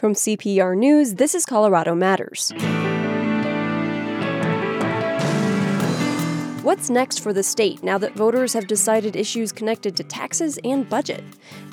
From 0.00 0.14
CPR 0.14 0.78
News, 0.78 1.16
this 1.16 1.34
is 1.34 1.44
Colorado 1.44 1.94
Matters. 1.94 2.54
What's 6.62 6.88
next 6.88 7.20
for 7.20 7.34
the 7.34 7.42
state 7.42 7.82
now 7.82 7.98
that 7.98 8.14
voters 8.14 8.54
have 8.54 8.66
decided 8.66 9.14
issues 9.14 9.52
connected 9.52 9.98
to 9.98 10.02
taxes 10.02 10.58
and 10.64 10.88
budget? 10.88 11.22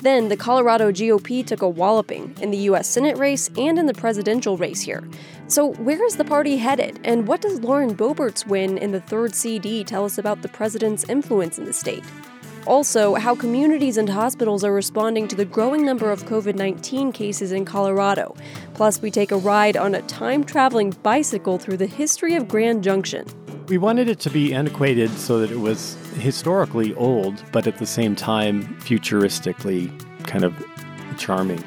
Then, 0.02 0.28
the 0.28 0.36
Colorado 0.36 0.92
GOP 0.92 1.46
took 1.46 1.62
a 1.62 1.68
walloping 1.70 2.36
in 2.42 2.50
the 2.50 2.58
U.S. 2.68 2.86
Senate 2.86 3.16
race 3.16 3.48
and 3.56 3.78
in 3.78 3.86
the 3.86 3.94
presidential 3.94 4.58
race 4.58 4.82
here. 4.82 5.08
So, 5.46 5.72
where 5.76 6.04
is 6.04 6.16
the 6.16 6.24
party 6.26 6.58
headed, 6.58 7.00
and 7.04 7.26
what 7.26 7.40
does 7.40 7.60
Lauren 7.60 7.96
Boebert's 7.96 8.46
win 8.46 8.76
in 8.76 8.92
the 8.92 9.00
third 9.00 9.34
CD 9.34 9.84
tell 9.84 10.04
us 10.04 10.18
about 10.18 10.42
the 10.42 10.48
president's 10.48 11.08
influence 11.08 11.58
in 11.58 11.64
the 11.64 11.72
state? 11.72 12.04
Also, 12.66 13.14
how 13.14 13.34
communities 13.34 13.96
and 13.96 14.08
hospitals 14.08 14.64
are 14.64 14.72
responding 14.72 15.26
to 15.28 15.36
the 15.36 15.44
growing 15.44 15.84
number 15.84 16.10
of 16.10 16.24
COVID 16.24 16.54
19 16.54 17.12
cases 17.12 17.52
in 17.52 17.64
Colorado. 17.64 18.34
Plus, 18.74 19.00
we 19.00 19.10
take 19.10 19.30
a 19.30 19.36
ride 19.36 19.76
on 19.76 19.94
a 19.94 20.02
time 20.02 20.44
traveling 20.44 20.90
bicycle 21.02 21.58
through 21.58 21.76
the 21.76 21.86
history 21.86 22.34
of 22.34 22.48
Grand 22.48 22.84
Junction. 22.84 23.26
We 23.68 23.78
wanted 23.78 24.08
it 24.08 24.18
to 24.20 24.30
be 24.30 24.54
antiquated 24.54 25.10
so 25.10 25.38
that 25.40 25.50
it 25.50 25.60
was 25.60 25.96
historically 26.18 26.94
old, 26.94 27.42
but 27.52 27.66
at 27.66 27.78
the 27.78 27.86
same 27.86 28.16
time, 28.16 28.62
futuristically 28.80 29.90
kind 30.24 30.44
of 30.44 30.54
charming. 31.18 31.62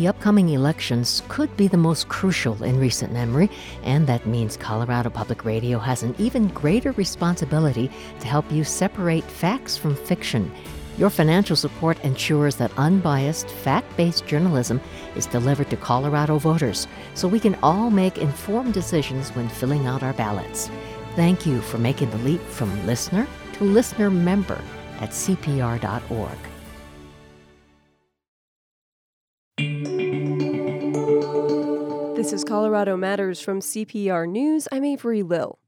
The 0.00 0.08
upcoming 0.08 0.48
elections 0.48 1.22
could 1.28 1.54
be 1.58 1.68
the 1.68 1.76
most 1.76 2.08
crucial 2.08 2.62
in 2.62 2.80
recent 2.80 3.12
memory, 3.12 3.50
and 3.82 4.06
that 4.06 4.24
means 4.24 4.56
Colorado 4.56 5.10
Public 5.10 5.44
Radio 5.44 5.78
has 5.78 6.02
an 6.02 6.14
even 6.16 6.48
greater 6.48 6.92
responsibility 6.92 7.90
to 8.20 8.26
help 8.26 8.50
you 8.50 8.64
separate 8.64 9.24
facts 9.24 9.76
from 9.76 9.94
fiction. 9.94 10.50
Your 10.96 11.10
financial 11.10 11.54
support 11.54 12.02
ensures 12.02 12.56
that 12.56 12.72
unbiased, 12.78 13.50
fact 13.50 13.94
based 13.98 14.26
journalism 14.26 14.80
is 15.16 15.26
delivered 15.26 15.68
to 15.68 15.76
Colorado 15.76 16.38
voters 16.38 16.88
so 17.12 17.28
we 17.28 17.38
can 17.38 17.58
all 17.62 17.90
make 17.90 18.16
informed 18.16 18.72
decisions 18.72 19.28
when 19.36 19.50
filling 19.50 19.86
out 19.86 20.02
our 20.02 20.14
ballots. 20.14 20.70
Thank 21.14 21.44
you 21.44 21.60
for 21.60 21.76
making 21.76 22.08
the 22.08 22.24
leap 22.24 22.40
from 22.40 22.86
listener 22.86 23.26
to 23.52 23.64
listener 23.64 24.08
member 24.08 24.62
at 25.00 25.10
CPR.org. 25.10 26.38
This 32.20 32.34
is 32.34 32.44
Colorado 32.44 32.98
Matters 32.98 33.40
from 33.40 33.60
CPR 33.60 34.28
News. 34.28 34.68
I'm 34.70 34.84
Avery 34.84 35.22
Lill. 35.22 35.58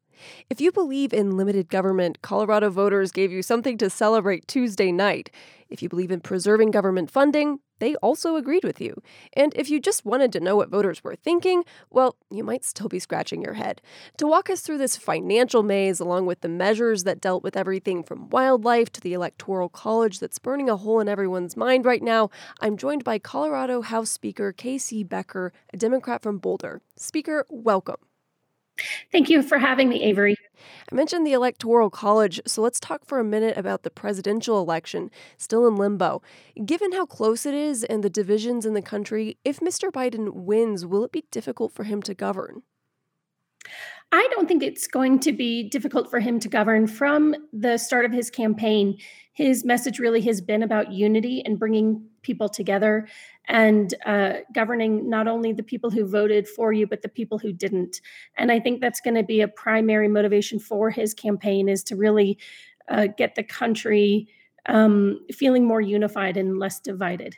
If 0.50 0.60
you 0.60 0.70
believe 0.70 1.14
in 1.14 1.34
limited 1.34 1.70
government, 1.70 2.20
Colorado 2.20 2.68
voters 2.68 3.10
gave 3.10 3.32
you 3.32 3.40
something 3.40 3.78
to 3.78 3.88
celebrate 3.88 4.46
Tuesday 4.46 4.92
night. 4.92 5.30
If 5.70 5.82
you 5.82 5.88
believe 5.88 6.10
in 6.10 6.20
preserving 6.20 6.70
government 6.70 7.10
funding, 7.10 7.60
they 7.82 7.96
also 7.96 8.36
agreed 8.36 8.62
with 8.62 8.80
you. 8.80 9.02
And 9.32 9.52
if 9.56 9.68
you 9.68 9.80
just 9.80 10.06
wanted 10.06 10.32
to 10.32 10.40
know 10.40 10.54
what 10.54 10.70
voters 10.70 11.02
were 11.02 11.16
thinking, 11.16 11.64
well, 11.90 12.14
you 12.30 12.44
might 12.44 12.64
still 12.64 12.86
be 12.86 13.00
scratching 13.00 13.42
your 13.42 13.54
head. 13.54 13.82
To 14.18 14.26
walk 14.28 14.48
us 14.48 14.60
through 14.60 14.78
this 14.78 14.96
financial 14.96 15.64
maze, 15.64 15.98
along 15.98 16.26
with 16.26 16.42
the 16.42 16.48
measures 16.48 17.02
that 17.02 17.20
dealt 17.20 17.42
with 17.42 17.56
everything 17.56 18.04
from 18.04 18.30
wildlife 18.30 18.92
to 18.92 19.00
the 19.00 19.14
Electoral 19.14 19.68
College 19.68 20.20
that's 20.20 20.38
burning 20.38 20.70
a 20.70 20.76
hole 20.76 21.00
in 21.00 21.08
everyone's 21.08 21.56
mind 21.56 21.84
right 21.84 22.02
now, 22.02 22.30
I'm 22.60 22.76
joined 22.76 23.02
by 23.02 23.18
Colorado 23.18 23.82
House 23.82 24.10
Speaker 24.10 24.52
K.C. 24.52 25.02
Becker, 25.02 25.52
a 25.72 25.76
Democrat 25.76 26.22
from 26.22 26.38
Boulder. 26.38 26.82
Speaker, 26.96 27.46
welcome. 27.50 28.11
Thank 29.10 29.28
you 29.28 29.42
for 29.42 29.58
having 29.58 29.88
me, 29.88 30.02
Avery. 30.02 30.36
I 30.90 30.94
mentioned 30.94 31.26
the 31.26 31.32
Electoral 31.32 31.90
College, 31.90 32.40
so 32.46 32.62
let's 32.62 32.80
talk 32.80 33.04
for 33.04 33.18
a 33.18 33.24
minute 33.24 33.56
about 33.56 33.82
the 33.82 33.90
presidential 33.90 34.60
election, 34.60 35.10
still 35.36 35.66
in 35.66 35.76
limbo. 35.76 36.22
Given 36.64 36.92
how 36.92 37.06
close 37.06 37.46
it 37.46 37.54
is 37.54 37.84
and 37.84 38.02
the 38.02 38.10
divisions 38.10 38.66
in 38.66 38.74
the 38.74 38.82
country, 38.82 39.38
if 39.44 39.60
Mr. 39.60 39.90
Biden 39.90 40.32
wins, 40.32 40.84
will 40.86 41.04
it 41.04 41.12
be 41.12 41.24
difficult 41.30 41.72
for 41.72 41.84
him 41.84 42.02
to 42.02 42.14
govern? 42.14 42.62
I 44.10 44.28
don't 44.30 44.46
think 44.46 44.62
it's 44.62 44.86
going 44.86 45.20
to 45.20 45.32
be 45.32 45.68
difficult 45.68 46.10
for 46.10 46.20
him 46.20 46.38
to 46.40 46.48
govern. 46.48 46.86
From 46.86 47.34
the 47.52 47.78
start 47.78 48.04
of 48.04 48.12
his 48.12 48.30
campaign, 48.30 48.98
his 49.32 49.64
message 49.64 49.98
really 49.98 50.20
has 50.22 50.42
been 50.42 50.62
about 50.62 50.92
unity 50.92 51.42
and 51.46 51.58
bringing 51.58 52.04
people 52.20 52.48
together 52.50 53.08
and 53.48 53.94
uh, 54.06 54.34
governing 54.54 55.08
not 55.10 55.26
only 55.26 55.52
the 55.52 55.62
people 55.62 55.90
who 55.90 56.06
voted 56.06 56.46
for 56.48 56.72
you 56.72 56.86
but 56.86 57.02
the 57.02 57.08
people 57.08 57.38
who 57.38 57.52
didn't 57.52 58.00
and 58.36 58.52
i 58.52 58.60
think 58.60 58.80
that's 58.80 59.00
going 59.00 59.14
to 59.14 59.22
be 59.22 59.40
a 59.40 59.48
primary 59.48 60.08
motivation 60.08 60.58
for 60.58 60.90
his 60.90 61.14
campaign 61.14 61.68
is 61.68 61.82
to 61.82 61.96
really 61.96 62.38
uh, 62.88 63.06
get 63.16 63.34
the 63.34 63.42
country 63.42 64.28
um, 64.66 65.18
feeling 65.32 65.66
more 65.66 65.80
unified 65.80 66.36
and 66.36 66.58
less 66.58 66.78
divided 66.80 67.36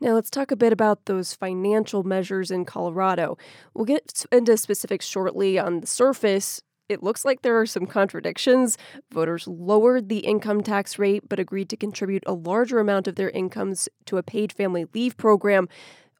now, 0.00 0.14
let's 0.14 0.30
talk 0.30 0.50
a 0.50 0.56
bit 0.56 0.72
about 0.72 1.04
those 1.04 1.34
financial 1.34 2.04
measures 2.04 2.50
in 2.50 2.64
Colorado. 2.64 3.36
We'll 3.74 3.84
get 3.84 4.24
into 4.32 4.56
specifics 4.56 5.04
shortly 5.04 5.58
on 5.58 5.80
the 5.80 5.86
surface 5.86 6.62
it 6.90 7.02
looks 7.02 7.24
like 7.24 7.42
there 7.42 7.58
are 7.58 7.66
some 7.66 7.86
contradictions. 7.86 8.76
Voters 9.10 9.46
lowered 9.46 10.08
the 10.08 10.18
income 10.18 10.62
tax 10.62 10.98
rate 10.98 11.28
but 11.28 11.38
agreed 11.38 11.68
to 11.70 11.76
contribute 11.76 12.24
a 12.26 12.34
larger 12.34 12.78
amount 12.78 13.06
of 13.06 13.14
their 13.14 13.30
incomes 13.30 13.88
to 14.06 14.18
a 14.18 14.22
paid 14.22 14.52
family 14.52 14.86
leave 14.92 15.16
program. 15.16 15.68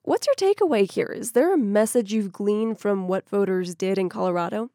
What's 0.03 0.27
your 0.27 0.35
takeaway 0.35 0.91
here? 0.91 1.07
Is 1.07 1.33
there 1.33 1.53
a 1.53 1.59
message 1.59 2.13
you've 2.13 2.33
gleaned 2.33 2.79
from 2.79 3.07
what 3.07 3.29
voters 3.29 3.75
did 3.75 3.99
in 3.99 4.09
Colorado? 4.09 4.71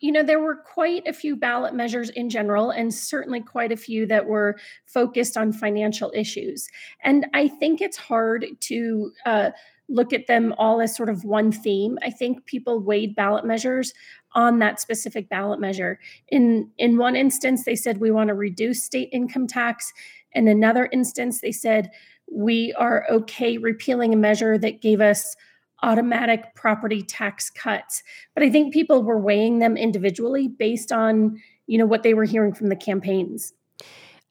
You 0.00 0.12
know, 0.12 0.22
there 0.22 0.40
were 0.40 0.56
quite 0.56 1.06
a 1.08 1.12
few 1.12 1.34
ballot 1.34 1.74
measures 1.74 2.08
in 2.10 2.30
general, 2.30 2.70
and 2.70 2.94
certainly 2.94 3.40
quite 3.40 3.72
a 3.72 3.76
few 3.76 4.06
that 4.06 4.26
were 4.26 4.56
focused 4.86 5.36
on 5.36 5.52
financial 5.52 6.12
issues. 6.14 6.68
And 7.02 7.26
I 7.34 7.48
think 7.48 7.80
it's 7.80 7.96
hard 7.96 8.46
to 8.60 9.12
uh, 9.26 9.50
look 9.88 10.12
at 10.12 10.26
them 10.26 10.54
all 10.58 10.80
as 10.80 10.94
sort 10.94 11.08
of 11.08 11.24
one 11.24 11.50
theme. 11.50 11.98
I 12.02 12.10
think 12.10 12.44
people 12.46 12.80
weighed 12.80 13.16
ballot 13.16 13.44
measures 13.44 13.92
on 14.32 14.58
that 14.58 14.80
specific 14.80 15.28
ballot 15.28 15.60
measure. 15.60 15.98
In 16.28 16.70
in 16.78 16.98
one 16.98 17.16
instance 17.16 17.64
they 17.64 17.76
said 17.76 17.98
we 17.98 18.10
want 18.10 18.28
to 18.28 18.34
reduce 18.34 18.82
state 18.82 19.08
income 19.12 19.46
tax. 19.46 19.92
In 20.32 20.48
another 20.48 20.88
instance 20.92 21.40
they 21.40 21.52
said 21.52 21.90
we 22.30 22.72
are 22.74 23.06
okay 23.10 23.58
repealing 23.58 24.12
a 24.12 24.16
measure 24.16 24.58
that 24.58 24.82
gave 24.82 25.00
us 25.00 25.34
automatic 25.82 26.54
property 26.54 27.02
tax 27.02 27.50
cuts. 27.50 28.02
But 28.34 28.42
I 28.42 28.50
think 28.50 28.72
people 28.72 29.02
were 29.02 29.18
weighing 29.18 29.60
them 29.60 29.76
individually 29.76 30.48
based 30.48 30.92
on, 30.92 31.40
you 31.66 31.78
know, 31.78 31.86
what 31.86 32.02
they 32.02 32.14
were 32.14 32.24
hearing 32.24 32.52
from 32.52 32.68
the 32.68 32.76
campaigns. 32.76 33.52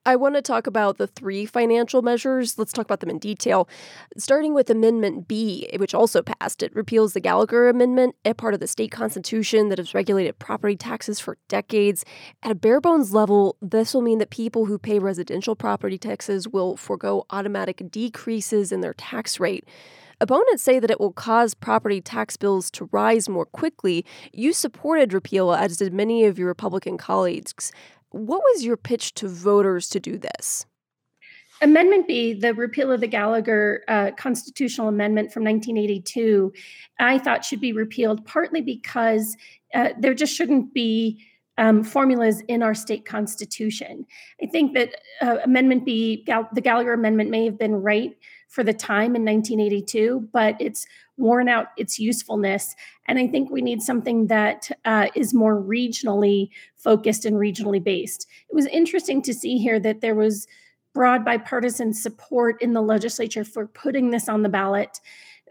I 0.07 0.15
want 0.15 0.35
to 0.35 0.41
talk 0.41 0.67
about 0.67 0.97
the 0.97 1.05
three 1.05 1.45
financial 1.45 2.01
measures. 2.01 2.57
Let's 2.57 2.71
talk 2.71 2.85
about 2.85 3.01
them 3.01 3.09
in 3.09 3.19
detail. 3.19 3.67
Starting 4.17 4.53
with 4.53 4.69
Amendment 4.69 5.27
B, 5.27 5.67
which 5.79 5.93
also 5.93 6.21
passed. 6.21 6.63
It 6.63 6.73
repeals 6.73 7.11
the 7.11 7.19
Gallagher 7.19 7.67
Amendment, 7.67 8.15
a 8.23 8.33
part 8.33 8.53
of 8.53 8.61
the 8.61 8.67
state 8.67 8.89
constitution 8.89 9.67
that 9.67 9.79
has 9.79 9.93
regulated 9.93 10.39
property 10.39 10.77
taxes 10.77 11.19
for 11.19 11.37
decades. 11.49 12.05
At 12.41 12.53
a 12.53 12.55
bare 12.55 12.79
bones 12.79 13.13
level, 13.13 13.57
this 13.61 13.93
will 13.93 14.01
mean 14.01 14.19
that 14.19 14.29
people 14.29 14.67
who 14.67 14.79
pay 14.79 14.97
residential 14.97 15.57
property 15.57 15.97
taxes 15.97 16.47
will 16.47 16.77
forego 16.77 17.25
automatic 17.29 17.91
decreases 17.91 18.71
in 18.71 18.79
their 18.79 18.93
tax 18.93 19.41
rate. 19.41 19.67
Opponents 20.19 20.63
say 20.63 20.79
that 20.79 20.89
it 20.89 20.99
will 20.99 21.11
cause 21.11 21.53
property 21.53 22.01
tax 22.01 22.37
bills 22.37 22.71
to 22.71 22.89
rise 22.91 23.29
more 23.29 23.45
quickly. 23.45 24.03
You 24.33 24.51
supported 24.51 25.13
repeal, 25.13 25.53
as 25.53 25.77
did 25.77 25.93
many 25.93 26.25
of 26.25 26.39
your 26.39 26.47
Republican 26.47 26.97
colleagues. 26.97 27.71
What 28.11 28.41
was 28.41 28.63
your 28.63 28.77
pitch 28.77 29.13
to 29.15 29.27
voters 29.27 29.89
to 29.89 29.99
do 29.99 30.17
this? 30.17 30.65
Amendment 31.61 32.07
B, 32.07 32.33
the 32.33 32.53
repeal 32.53 32.91
of 32.91 33.01
the 33.01 33.07
Gallagher 33.07 33.83
uh, 33.87 34.11
constitutional 34.17 34.87
amendment 34.87 35.31
from 35.31 35.43
1982, 35.43 36.53
I 36.99 37.17
thought 37.17 37.43
should 37.43 37.61
be 37.61 37.73
repealed 37.73 38.25
partly 38.25 38.61
because 38.61 39.35
uh, 39.73 39.89
there 39.99 40.13
just 40.13 40.35
shouldn't 40.35 40.73
be 40.73 41.25
um, 41.57 41.83
formulas 41.83 42.41
in 42.47 42.61
our 42.61 42.75
state 42.75 43.05
constitution. 43.05 44.05
I 44.41 44.45
think 44.45 44.75
that 44.75 44.95
uh, 45.21 45.37
Amendment 45.43 45.85
B, 45.85 46.23
Gal- 46.25 46.49
the 46.53 46.61
Gallagher 46.61 46.93
Amendment, 46.93 47.31
may 47.31 47.45
have 47.45 47.57
been 47.57 47.75
right 47.75 48.15
for 48.47 48.63
the 48.63 48.73
time 48.73 49.15
in 49.15 49.25
1982, 49.25 50.29
but 50.31 50.55
it's 50.59 50.85
worn 51.17 51.49
out 51.49 51.67
its 51.77 51.99
usefulness. 51.99 52.75
And 53.07 53.19
I 53.19 53.27
think 53.27 53.49
we 53.49 53.61
need 53.61 53.81
something 53.81 54.27
that 54.27 54.69
uh, 54.85 55.07
is 55.15 55.33
more 55.33 55.61
regionally 55.61 56.49
focused 56.75 57.25
and 57.25 57.35
regionally 57.35 57.83
based. 57.83 58.27
It 58.49 58.55
was 58.55 58.65
interesting 58.67 59.21
to 59.23 59.33
see 59.33 59.57
here 59.57 59.79
that 59.79 60.01
there 60.01 60.15
was 60.15 60.47
broad 60.93 61.25
bipartisan 61.25 61.93
support 61.93 62.61
in 62.61 62.73
the 62.73 62.81
legislature 62.81 63.43
for 63.43 63.67
putting 63.67 64.11
this 64.11 64.29
on 64.29 64.43
the 64.43 64.49
ballot. 64.49 64.99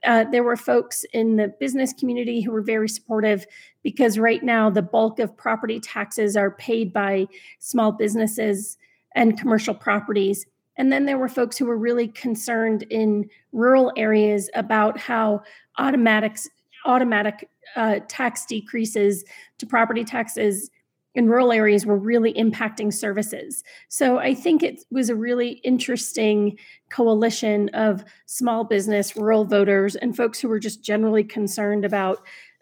Uh, 0.04 0.24
there 0.24 0.42
were 0.42 0.56
folks 0.56 1.04
in 1.12 1.36
the 1.36 1.48
business 1.60 1.92
community 1.92 2.40
who 2.40 2.52
were 2.52 2.62
very 2.62 2.88
supportive 2.88 3.46
because 3.82 4.18
right 4.18 4.42
now 4.42 4.70
the 4.70 4.82
bulk 4.82 5.18
of 5.18 5.36
property 5.36 5.80
taxes 5.80 6.36
are 6.36 6.50
paid 6.50 6.92
by 6.92 7.26
small 7.58 7.92
businesses 7.92 8.76
and 9.14 9.38
commercial 9.38 9.74
properties 9.74 10.46
And 10.76 10.92
then 10.92 11.06
there 11.06 11.18
were 11.18 11.28
folks 11.28 11.56
who 11.56 11.66
were 11.66 11.78
really 11.78 12.08
concerned 12.08 12.84
in 12.90 13.28
rural 13.52 13.92
areas 13.96 14.50
about 14.54 14.98
how 14.98 15.42
automatic 15.78 16.38
automatic 16.84 17.48
uh, 17.74 18.00
tax 18.08 18.46
decreases 18.46 19.24
to 19.58 19.66
property 19.66 20.04
taxes 20.04 20.70
in 21.16 21.28
rural 21.28 21.50
areas 21.50 21.86
were 21.86 21.96
really 21.96 22.32
impacting 22.34 22.92
services. 22.92 23.64
So 23.88 24.18
I 24.18 24.34
think 24.34 24.62
it 24.62 24.84
was 24.90 25.08
a 25.08 25.16
really 25.16 25.52
interesting 25.64 26.58
coalition 26.90 27.70
of 27.70 28.04
small 28.26 28.64
business, 28.64 29.16
rural 29.16 29.46
voters, 29.46 29.96
and 29.96 30.14
folks 30.14 30.38
who 30.38 30.48
were 30.48 30.60
just 30.60 30.84
generally 30.84 31.24
concerned 31.24 31.84
about 31.84 32.20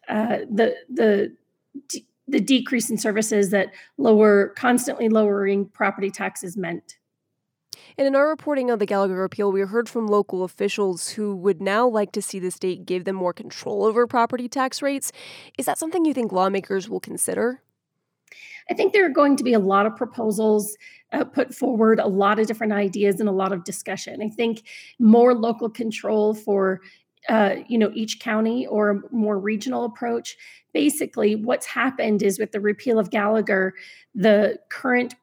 uh, 0.09 0.39
the 0.51 0.77
the 0.89 1.35
the 2.27 2.41
decrease 2.41 2.89
in 2.89 2.97
services 2.97 3.51
that 3.51 3.75
lower 3.99 4.49
constantly 4.57 5.09
lowering 5.09 5.67
property 5.67 6.11
taxes 6.11 6.57
meant. 6.57 6.97
And 7.97 8.07
in 8.07 8.15
our 8.15 8.29
reporting 8.29 8.71
on 8.71 8.79
the 8.79 8.87
Gallagher 8.87 9.25
appeal, 9.25 9.53
we 9.53 9.61
heard 9.61 9.89
from 9.89 10.07
local 10.07 10.45
officials 10.45 11.11
who 11.11 11.35
would 11.37 11.61
now 11.61 11.87
like 11.87 12.13
to 12.13 12.23
see 12.23 12.39
the 12.39 12.51
state 12.51 12.87
give 12.87 13.05
them 13.05 13.17
more 13.17 13.33
control 13.33 13.85
over 13.85 14.07
property 14.07 14.49
tax 14.49 14.83
rates. 14.83 15.13
Is 15.59 15.67
that 15.67 15.79
something 15.79 16.05
you 16.05 16.15
think 16.15 16.33
lawmakers 16.33 16.89
will 16.89 17.01
consider? 17.01 17.63
I 18.71 18.75
think 18.75 18.93
there 18.93 19.05
are 19.05 19.11
going 19.11 19.37
to 19.37 19.45
be 19.45 19.53
a 19.53 19.59
lot 19.59 19.87
of 19.87 19.97
proposals 19.97 20.77
uh, 21.13 21.25
put 21.25 21.55
forward, 21.55 22.01
a 22.01 22.09
lot 22.09 22.39
of 22.39 22.47
different 22.47 22.73
ideas, 22.73 23.21
and 23.21 23.29
a 23.29 23.33
lot 23.33 23.53
of 23.53 23.65
discussion. 23.65 24.23
I 24.23 24.29
think 24.29 24.63
more 24.99 25.35
local 25.35 25.69
control 25.69 26.35
for 26.35 26.81
uh, 27.29 27.57
you 27.69 27.79
know 27.79 27.91
each 27.95 28.21
county 28.21 28.67
or 28.67 28.91
a 28.91 29.01
more 29.15 29.39
regional 29.39 29.85
approach 29.85 30.37
basically 30.75 31.37
what's 31.37 31.65
happened 31.65 32.23
is 32.23 32.39
with 32.39 32.53
the 32.53 32.61
repeal 32.61 32.99
of 32.99 33.11
gallagher 33.11 33.73
the 34.15 34.59
current 34.69 35.15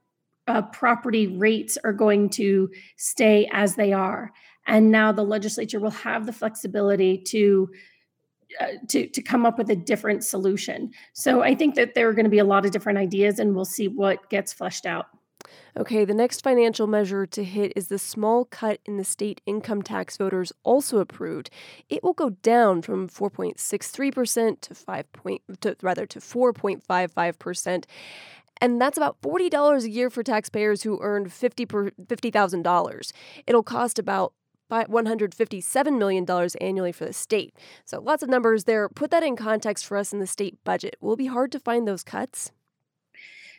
uh, 0.48 0.62
property 0.64 1.28
rates 1.28 1.78
are 1.84 1.94
going 1.94 2.30
to 2.30 2.70
stay 2.98 3.50
as 3.52 3.76
they 3.76 3.94
are. 3.94 4.32
And 4.68 4.92
now 4.92 5.12
the 5.12 5.24
legislature 5.24 5.80
will 5.80 5.92
have 5.92 6.26
the 6.26 6.34
flexibility 6.34 7.18
to 7.28 7.70
uh, 8.60 8.68
to 8.90 9.08
to 9.08 9.22
come 9.22 9.46
up 9.46 9.58
with 9.58 9.70
a 9.70 9.76
different 9.76 10.24
solution. 10.24 10.92
So 11.14 11.42
I 11.42 11.56
think 11.56 11.76
that 11.76 11.96
there 11.96 12.10
are 12.10 12.14
going 12.14 12.26
to 12.26 12.30
be 12.30 12.40
a 12.40 12.44
lot 12.44 12.66
of 12.66 12.72
different 12.72 13.00
ideas, 13.00 13.40
and 13.40 13.56
we'll 13.56 13.66
see 13.66 13.88
what 13.88 14.30
gets 14.30 14.52
fleshed 14.52 14.86
out. 14.86 15.08
Okay, 15.78 16.04
the 16.04 16.14
next 16.14 16.44
financial 16.44 16.86
measure 16.86 17.26
to 17.26 17.44
hit 17.44 17.72
is 17.76 17.88
the 17.88 17.98
small 17.98 18.46
cut 18.46 18.80
in 18.86 18.98
the 18.98 19.04
state 19.04 19.42
income 19.46 19.82
tax 19.82 20.18
voters 20.18 20.52
also 20.64 21.00
approved. 21.00 21.50
It 21.90 22.04
will 22.04 22.14
go 22.14 22.32
down 22.32 22.82
from 22.82 23.08
4.63% 23.08 24.62
to 24.62 24.76
5 24.76 25.14
point 25.14 25.42
to 25.62 25.76
rather 25.82 26.06
to 26.06 26.20
4.55% 26.20 27.86
and 28.62 28.80
that's 28.80 28.98
about 28.98 29.20
$40 29.22 29.84
a 29.84 29.90
year 29.90 30.10
for 30.10 30.24
taxpayers 30.24 30.84
who 30.84 31.00
earned 31.02 31.28
$50 31.28 31.92
$50,000. 32.06 33.12
It'll 33.48 33.64
cost 33.64 34.00
about 34.00 34.34
$157 34.72 35.98
million 35.98 36.26
annually 36.62 36.92
for 36.92 37.06
the 37.06 37.14
state. 37.14 37.54
So 37.86 38.00
lots 38.00 38.24
of 38.24 38.30
numbers 38.30 38.64
there. 38.64 38.88
Put 38.88 39.12
that 39.12 39.24
in 39.24 39.36
context 39.36 39.86
for 39.86 39.98
us 39.98 40.14
in 40.14 40.20
the 40.20 40.28
state 40.28 40.58
budget. 40.64 40.96
Will 41.02 41.18
be 41.18 41.26
hard 41.26 41.52
to 41.52 41.60
find 41.60 41.88
those 41.88 42.04
cuts? 42.04 42.52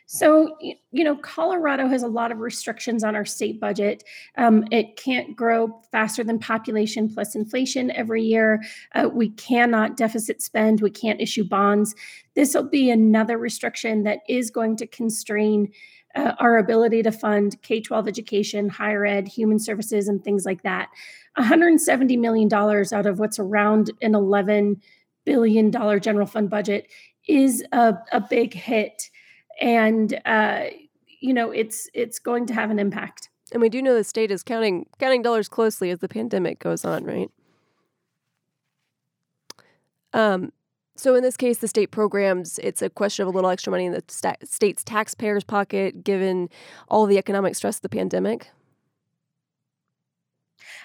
So, 0.05 0.57
you 0.59 1.03
know, 1.03 1.15
Colorado 1.15 1.87
has 1.87 2.03
a 2.03 2.07
lot 2.07 2.31
of 2.31 2.39
restrictions 2.39 3.03
on 3.03 3.15
our 3.15 3.25
state 3.25 3.59
budget. 3.59 4.03
Um, 4.37 4.65
it 4.69 4.97
can't 4.97 5.35
grow 5.35 5.81
faster 5.91 6.23
than 6.23 6.39
population 6.39 7.09
plus 7.11 7.35
inflation 7.35 7.89
every 7.91 8.21
year. 8.21 8.61
Uh, 8.93 9.09
we 9.11 9.29
cannot 9.29 9.95
deficit 9.95 10.41
spend. 10.41 10.81
We 10.81 10.91
can't 10.91 11.21
issue 11.21 11.45
bonds. 11.45 11.95
This 12.35 12.53
will 12.53 12.63
be 12.63 12.89
another 12.89 13.37
restriction 13.37 14.03
that 14.03 14.19
is 14.27 14.49
going 14.49 14.75
to 14.77 14.87
constrain 14.87 15.71
uh, 16.15 16.33
our 16.39 16.57
ability 16.57 17.03
to 17.03 17.11
fund 17.11 17.61
K 17.61 17.81
12 17.81 18.07
education, 18.07 18.69
higher 18.69 19.05
ed, 19.05 19.27
human 19.27 19.59
services, 19.59 20.07
and 20.07 20.23
things 20.23 20.45
like 20.45 20.63
that. 20.63 20.89
$170 21.37 22.19
million 22.19 22.53
out 22.53 23.05
of 23.05 23.19
what's 23.19 23.39
around 23.39 23.91
an 24.01 24.13
$11 24.13 24.79
billion 25.25 25.71
general 25.71 26.27
fund 26.27 26.49
budget 26.49 26.87
is 27.27 27.63
a, 27.71 27.95
a 28.11 28.21
big 28.21 28.53
hit 28.53 29.09
and 29.59 30.19
uh, 30.25 30.65
you 31.19 31.33
know 31.33 31.51
it's 31.51 31.89
it's 31.93 32.19
going 32.19 32.45
to 32.47 32.53
have 32.53 32.69
an 32.69 32.79
impact. 32.79 33.29
And 33.51 33.61
we 33.61 33.69
do 33.69 33.81
know 33.81 33.93
the 33.93 34.03
state 34.03 34.31
is 34.31 34.43
counting 34.43 34.87
counting 34.99 35.21
dollars 35.21 35.47
closely 35.47 35.89
as 35.89 35.99
the 35.99 36.09
pandemic 36.09 36.59
goes 36.59 36.83
on, 36.85 37.03
right? 37.05 37.31
Um, 40.13 40.51
so 40.95 41.15
in 41.15 41.23
this 41.23 41.37
case, 41.37 41.57
the 41.57 41.67
state 41.67 41.91
programs, 41.91 42.59
it's 42.59 42.81
a 42.81 42.89
question 42.89 43.23
of 43.23 43.33
a 43.33 43.35
little 43.35 43.49
extra 43.49 43.71
money 43.71 43.85
in 43.85 43.93
the 43.93 44.03
sta- 44.07 44.35
state's 44.43 44.83
taxpayers' 44.83 45.43
pocket, 45.43 46.03
given 46.03 46.49
all 46.87 47.05
the 47.05 47.17
economic 47.17 47.55
stress 47.55 47.77
of 47.77 47.81
the 47.81 47.89
pandemic. 47.89 48.49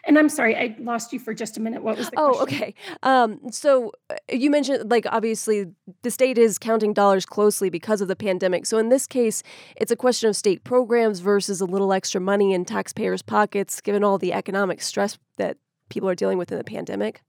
And 0.05 0.19
I'm 0.19 0.29
sorry, 0.29 0.57
I 0.57 0.77
lost 0.79 1.13
you 1.13 1.19
for 1.19 1.35
just 1.35 1.57
a 1.57 1.61
minute. 1.61 1.83
What 1.83 1.99
was 1.99 2.09
the 2.09 2.19
oh, 2.19 2.35
question? 2.35 2.57
okay. 2.57 2.75
Um, 3.03 3.41
so 3.51 3.93
uh, 4.11 4.15
you 4.31 4.51
mentioned, 4.51 4.91
like, 4.91 5.07
obviously 5.11 5.67
the 6.03 6.11
state 6.11 6.39
is 6.39 6.59
counting 6.59 6.93
dollars 6.93 7.27
closely 7.27 7.69
because 7.69 8.01
of 8.01 8.09
the 8.09 8.17
pandemic. 8.17 8.65
So 8.65 8.79
in 8.79 8.89
this 8.89 9.07
case, 9.07 9.43
it's 9.77 9.91
a 9.91 9.97
question 9.97 10.29
of 10.29 10.37
state 10.37 10.65
programs 10.65 11.21
versus 11.21 11.61
a 11.61 11.67
little 11.67 11.93
extra 11.93 12.21
money 12.21 12.53
in 12.53 12.65
taxpayers' 12.65 13.23
pockets, 13.23 13.81
given 13.81 14.05
all 14.05 14.19
the 14.19 14.33
economic 14.33 14.81
stress 14.81 15.19
that 15.37 15.59
people 15.91 16.09
are 16.09 16.15
dealing 16.15 16.39
with 16.39 16.53
in 16.53 16.59
the 16.59 16.65
pandemic. 16.65 17.23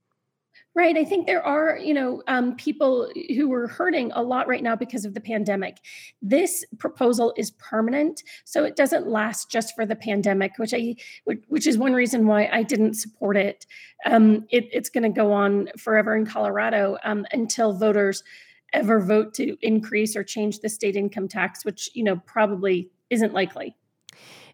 Right. 0.75 0.95
I 0.95 1.03
think 1.03 1.25
there 1.25 1.43
are, 1.43 1.77
you 1.77 1.93
know, 1.93 2.21
um, 2.27 2.55
people 2.55 3.11
who 3.35 3.51
are 3.51 3.67
hurting 3.67 4.11
a 4.13 4.21
lot 4.21 4.47
right 4.47 4.61
now 4.61 4.75
because 4.75 5.03
of 5.03 5.13
the 5.13 5.19
pandemic. 5.19 5.77
This 6.21 6.63
proposal 6.77 7.33
is 7.35 7.51
permanent, 7.51 8.21
so 8.45 8.63
it 8.63 8.75
doesn't 8.75 9.07
last 9.07 9.49
just 9.49 9.75
for 9.75 9.85
the 9.85 9.95
pandemic, 9.95 10.53
which 10.57 10.73
I, 10.73 10.95
which 11.25 11.65
is 11.65 11.77
one 11.77 11.93
reason 11.93 12.27
why 12.27 12.47
I 12.51 12.63
didn't 12.63 12.93
support 12.93 13.35
it. 13.35 13.65
Um, 14.05 14.45
it 14.51 14.69
it's 14.71 14.89
going 14.89 15.03
to 15.03 15.09
go 15.09 15.33
on 15.33 15.69
forever 15.77 16.15
in 16.15 16.25
Colorado 16.25 16.97
um, 17.03 17.25
until 17.31 17.73
voters 17.73 18.23
ever 18.71 19.01
vote 19.01 19.33
to 19.33 19.57
increase 19.61 20.15
or 20.15 20.23
change 20.23 20.59
the 20.59 20.69
state 20.69 20.95
income 20.95 21.27
tax, 21.27 21.65
which 21.65 21.89
you 21.95 22.03
know 22.03 22.17
probably 22.25 22.89
isn't 23.09 23.33
likely. 23.33 23.75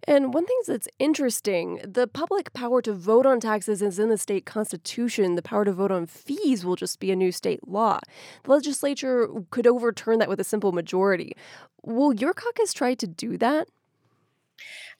And 0.04 0.34
one 0.34 0.46
thing 0.46 0.60
that's 0.68 0.88
interesting 1.00 1.82
the 1.84 2.08
public 2.08 2.54
power 2.54 2.82
to 2.82 2.94
vote 2.94 3.26
on 3.26 3.40
taxes 3.40 3.82
is 3.82 4.00
in 4.00 4.10
the 4.10 4.18
state 4.18 4.46
constitution. 4.46 5.36
The 5.36 5.42
power 5.42 5.66
to 5.66 5.74
vote 5.74 5.92
on 5.92 6.06
fees 6.06 6.66
will 6.66 6.76
just 6.76 7.00
be 7.00 7.12
a 7.12 7.16
new 7.16 7.32
state 7.32 7.68
law. 7.68 8.00
The 8.44 8.52
legislature 8.52 9.28
could 9.50 9.68
overturn 9.68 10.20
that 10.20 10.30
with 10.30 10.40
a 10.40 10.44
simple 10.44 10.72
majority. 10.72 11.36
Will 11.84 12.14
your 12.14 12.34
caucus 12.34 12.74
try 12.74 12.94
to 12.96 13.08
do 13.08 13.38
that? 13.38 13.68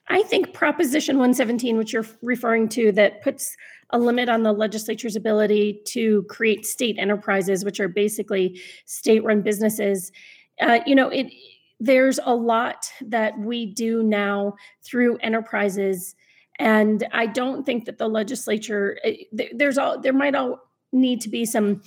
I 0.08 0.22
think 0.22 0.54
Proposition 0.54 1.16
117, 1.16 1.76
which 1.76 1.92
you're 1.92 2.06
referring 2.22 2.68
to, 2.70 2.92
that 2.92 3.22
puts 3.22 3.56
a 3.90 3.98
limit 3.98 4.28
on 4.28 4.42
the 4.42 4.52
legislature's 4.52 5.16
ability 5.16 5.80
to 5.86 6.22
create 6.24 6.64
state 6.64 6.96
enterprises, 6.98 7.64
which 7.64 7.80
are 7.80 7.88
basically 7.88 8.60
state 8.84 9.24
run 9.24 9.42
businesses. 9.42 10.12
Uh, 10.60 10.80
you 10.86 10.94
know, 10.94 11.08
it 11.08 11.26
there's 11.78 12.18
a 12.24 12.34
lot 12.34 12.90
that 13.00 13.38
we 13.38 13.66
do 13.66 14.02
now 14.02 14.54
through 14.82 15.16
enterprises 15.18 16.14
and 16.58 17.06
i 17.12 17.26
don't 17.26 17.64
think 17.66 17.84
that 17.84 17.98
the 17.98 18.08
legislature 18.08 18.98
eh, 19.04 19.16
there's 19.54 19.78
all 19.78 20.00
there 20.00 20.12
might 20.12 20.34
all 20.34 20.58
need 20.92 21.20
to 21.20 21.28
be 21.28 21.44
some 21.44 21.82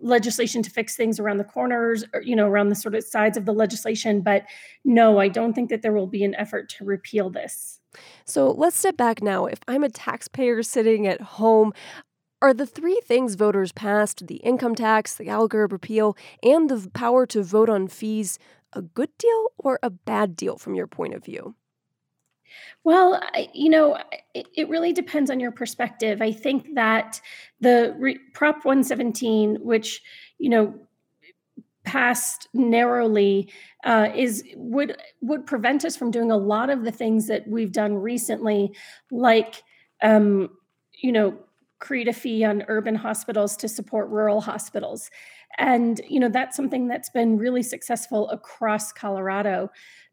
legislation 0.00 0.62
to 0.62 0.70
fix 0.70 0.96
things 0.96 1.18
around 1.18 1.38
the 1.38 1.44
corners 1.44 2.04
or 2.12 2.20
you 2.20 2.36
know 2.36 2.46
around 2.46 2.68
the 2.68 2.74
sort 2.74 2.94
of 2.94 3.02
sides 3.02 3.36
of 3.36 3.46
the 3.46 3.52
legislation 3.52 4.20
but 4.20 4.44
no 4.84 5.18
i 5.18 5.28
don't 5.28 5.54
think 5.54 5.70
that 5.70 5.82
there 5.82 5.92
will 5.92 6.06
be 6.06 6.24
an 6.24 6.34
effort 6.34 6.68
to 6.68 6.84
repeal 6.84 7.30
this. 7.30 7.80
So 8.24 8.50
let's 8.50 8.76
step 8.76 8.96
back 8.96 9.22
now. 9.22 9.46
If 9.46 9.60
i'm 9.66 9.82
a 9.82 9.88
taxpayer 9.88 10.62
sitting 10.62 11.06
at 11.06 11.20
home 11.20 11.72
are 12.42 12.52
the 12.52 12.66
three 12.66 13.00
things 13.04 13.36
voters 13.36 13.72
passed 13.72 14.26
the 14.26 14.36
income 14.36 14.74
tax, 14.74 15.14
the 15.14 15.24
Gallagher 15.24 15.66
repeal, 15.66 16.14
and 16.42 16.68
the 16.68 16.90
power 16.90 17.24
to 17.24 17.42
vote 17.42 17.70
on 17.70 17.88
fees 17.88 18.38
a 18.74 18.82
good 18.82 19.10
deal 19.18 19.52
or 19.58 19.78
a 19.82 19.90
bad 19.90 20.36
deal 20.36 20.58
from 20.58 20.74
your 20.74 20.86
point 20.86 21.14
of 21.14 21.24
view? 21.24 21.54
Well, 22.84 23.20
you 23.52 23.70
know, 23.70 23.98
it, 24.34 24.46
it, 24.54 24.68
really 24.68 24.92
depends 24.92 25.30
on 25.30 25.40
your 25.40 25.50
perspective. 25.50 26.20
I 26.20 26.30
think 26.30 26.74
that 26.74 27.20
the 27.60 27.96
re- 27.98 28.18
Prop 28.32 28.64
117, 28.64 29.56
which, 29.56 30.02
you 30.38 30.50
know, 30.50 30.74
passed 31.84 32.48
narrowly 32.54 33.52
uh, 33.84 34.08
is 34.14 34.42
would 34.56 34.96
would 35.20 35.46
prevent 35.46 35.84
us 35.84 35.96
from 35.96 36.10
doing 36.10 36.30
a 36.30 36.36
lot 36.36 36.70
of 36.70 36.82
the 36.82 36.90
things 36.90 37.26
that 37.26 37.46
we've 37.46 37.72
done 37.72 37.94
recently 37.94 38.74
like 39.10 39.62
um, 40.02 40.48
you 41.02 41.12
know 41.12 41.38
create 41.80 42.08
a 42.08 42.12
fee 42.12 42.42
on 42.42 42.64
urban 42.68 42.94
hospitals 42.94 43.56
to 43.58 43.68
support 43.68 44.08
rural 44.08 44.40
hospitals 44.40 45.10
and 45.58 46.00
you 46.08 46.18
know 46.20 46.28
that's 46.28 46.56
something 46.56 46.88
that's 46.88 47.10
been 47.10 47.38
really 47.38 47.62
successful 47.62 48.28
across 48.30 48.92
colorado 48.92 49.70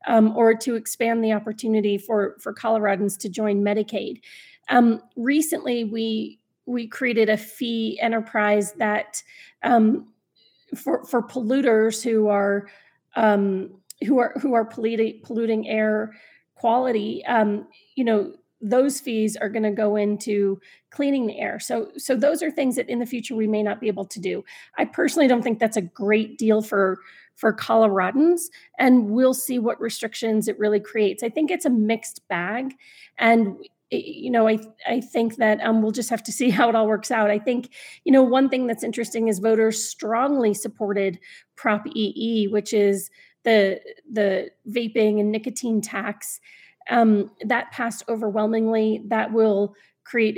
um, 0.07 0.35
or 0.35 0.53
to 0.55 0.75
expand 0.75 1.23
the 1.23 1.33
opportunity 1.33 1.97
for 1.97 2.37
for 2.39 2.53
coloradans 2.53 3.17
to 3.19 3.29
join 3.29 3.61
medicaid. 3.61 4.21
Um, 4.69 5.01
recently 5.15 5.83
we 5.83 6.39
we 6.65 6.87
created 6.87 7.29
a 7.29 7.37
fee 7.37 7.99
enterprise 8.01 8.73
that 8.73 9.21
um, 9.63 10.07
for 10.75 11.03
for 11.05 11.21
polluters 11.21 12.03
who 12.03 12.27
are 12.27 12.67
um, 13.15 13.71
who 14.05 14.19
are 14.19 14.33
who 14.41 14.53
are 14.53 14.65
polluting 14.65 15.21
polluting 15.23 15.67
air 15.67 16.13
quality 16.55 17.23
um, 17.25 17.67
you 17.95 18.03
know 18.03 18.33
those 18.61 18.99
fees 18.99 19.35
are 19.35 19.49
going 19.49 19.63
to 19.63 19.71
go 19.71 19.95
into 19.95 20.59
cleaning 20.91 21.27
the 21.27 21.39
air. 21.39 21.59
So 21.59 21.89
so 21.97 22.15
those 22.15 22.43
are 22.43 22.51
things 22.51 22.75
that 22.75 22.89
in 22.89 22.99
the 22.99 23.05
future 23.05 23.35
we 23.35 23.47
may 23.47 23.63
not 23.63 23.81
be 23.81 23.87
able 23.87 24.05
to 24.05 24.19
do. 24.19 24.43
I 24.77 24.85
personally 24.85 25.27
don't 25.27 25.41
think 25.41 25.59
that's 25.59 25.77
a 25.77 25.81
great 25.81 26.37
deal 26.37 26.61
for 26.61 26.99
for 27.35 27.55
Coloradans 27.55 28.41
and 28.77 29.09
we'll 29.09 29.33
see 29.33 29.57
what 29.57 29.81
restrictions 29.81 30.47
it 30.47 30.59
really 30.59 30.79
creates. 30.79 31.23
I 31.23 31.29
think 31.29 31.49
it's 31.49 31.65
a 31.65 31.69
mixed 31.71 32.27
bag 32.27 32.75
and 33.17 33.57
you 33.91 34.31
know, 34.31 34.47
I 34.47 34.59
I 34.87 35.01
think 35.01 35.35
that 35.35 35.59
um, 35.61 35.81
we'll 35.81 35.91
just 35.91 36.09
have 36.09 36.23
to 36.23 36.31
see 36.39 36.49
how 36.49 36.69
it 36.69 36.75
all 36.75 36.87
works 36.87 37.11
out. 37.11 37.29
I 37.29 37.39
think, 37.39 37.69
you 38.05 38.11
know, 38.11 38.23
one 38.23 38.49
thing 38.49 38.67
that's 38.67 38.83
interesting 38.83 39.27
is 39.27 39.39
voters 39.39 39.83
strongly 39.83 40.53
supported 40.53 41.19
Prop 41.55 41.85
EE, 41.95 42.47
which 42.47 42.73
is 42.73 43.09
the 43.43 43.81
the 44.09 44.49
vaping 44.69 45.19
and 45.19 45.31
nicotine 45.31 45.81
tax. 45.81 46.39
Um, 46.89 47.31
that 47.45 47.71
passed 47.71 48.03
overwhelmingly. 48.09 49.03
That 49.07 49.31
will 49.31 49.75
create 50.03 50.37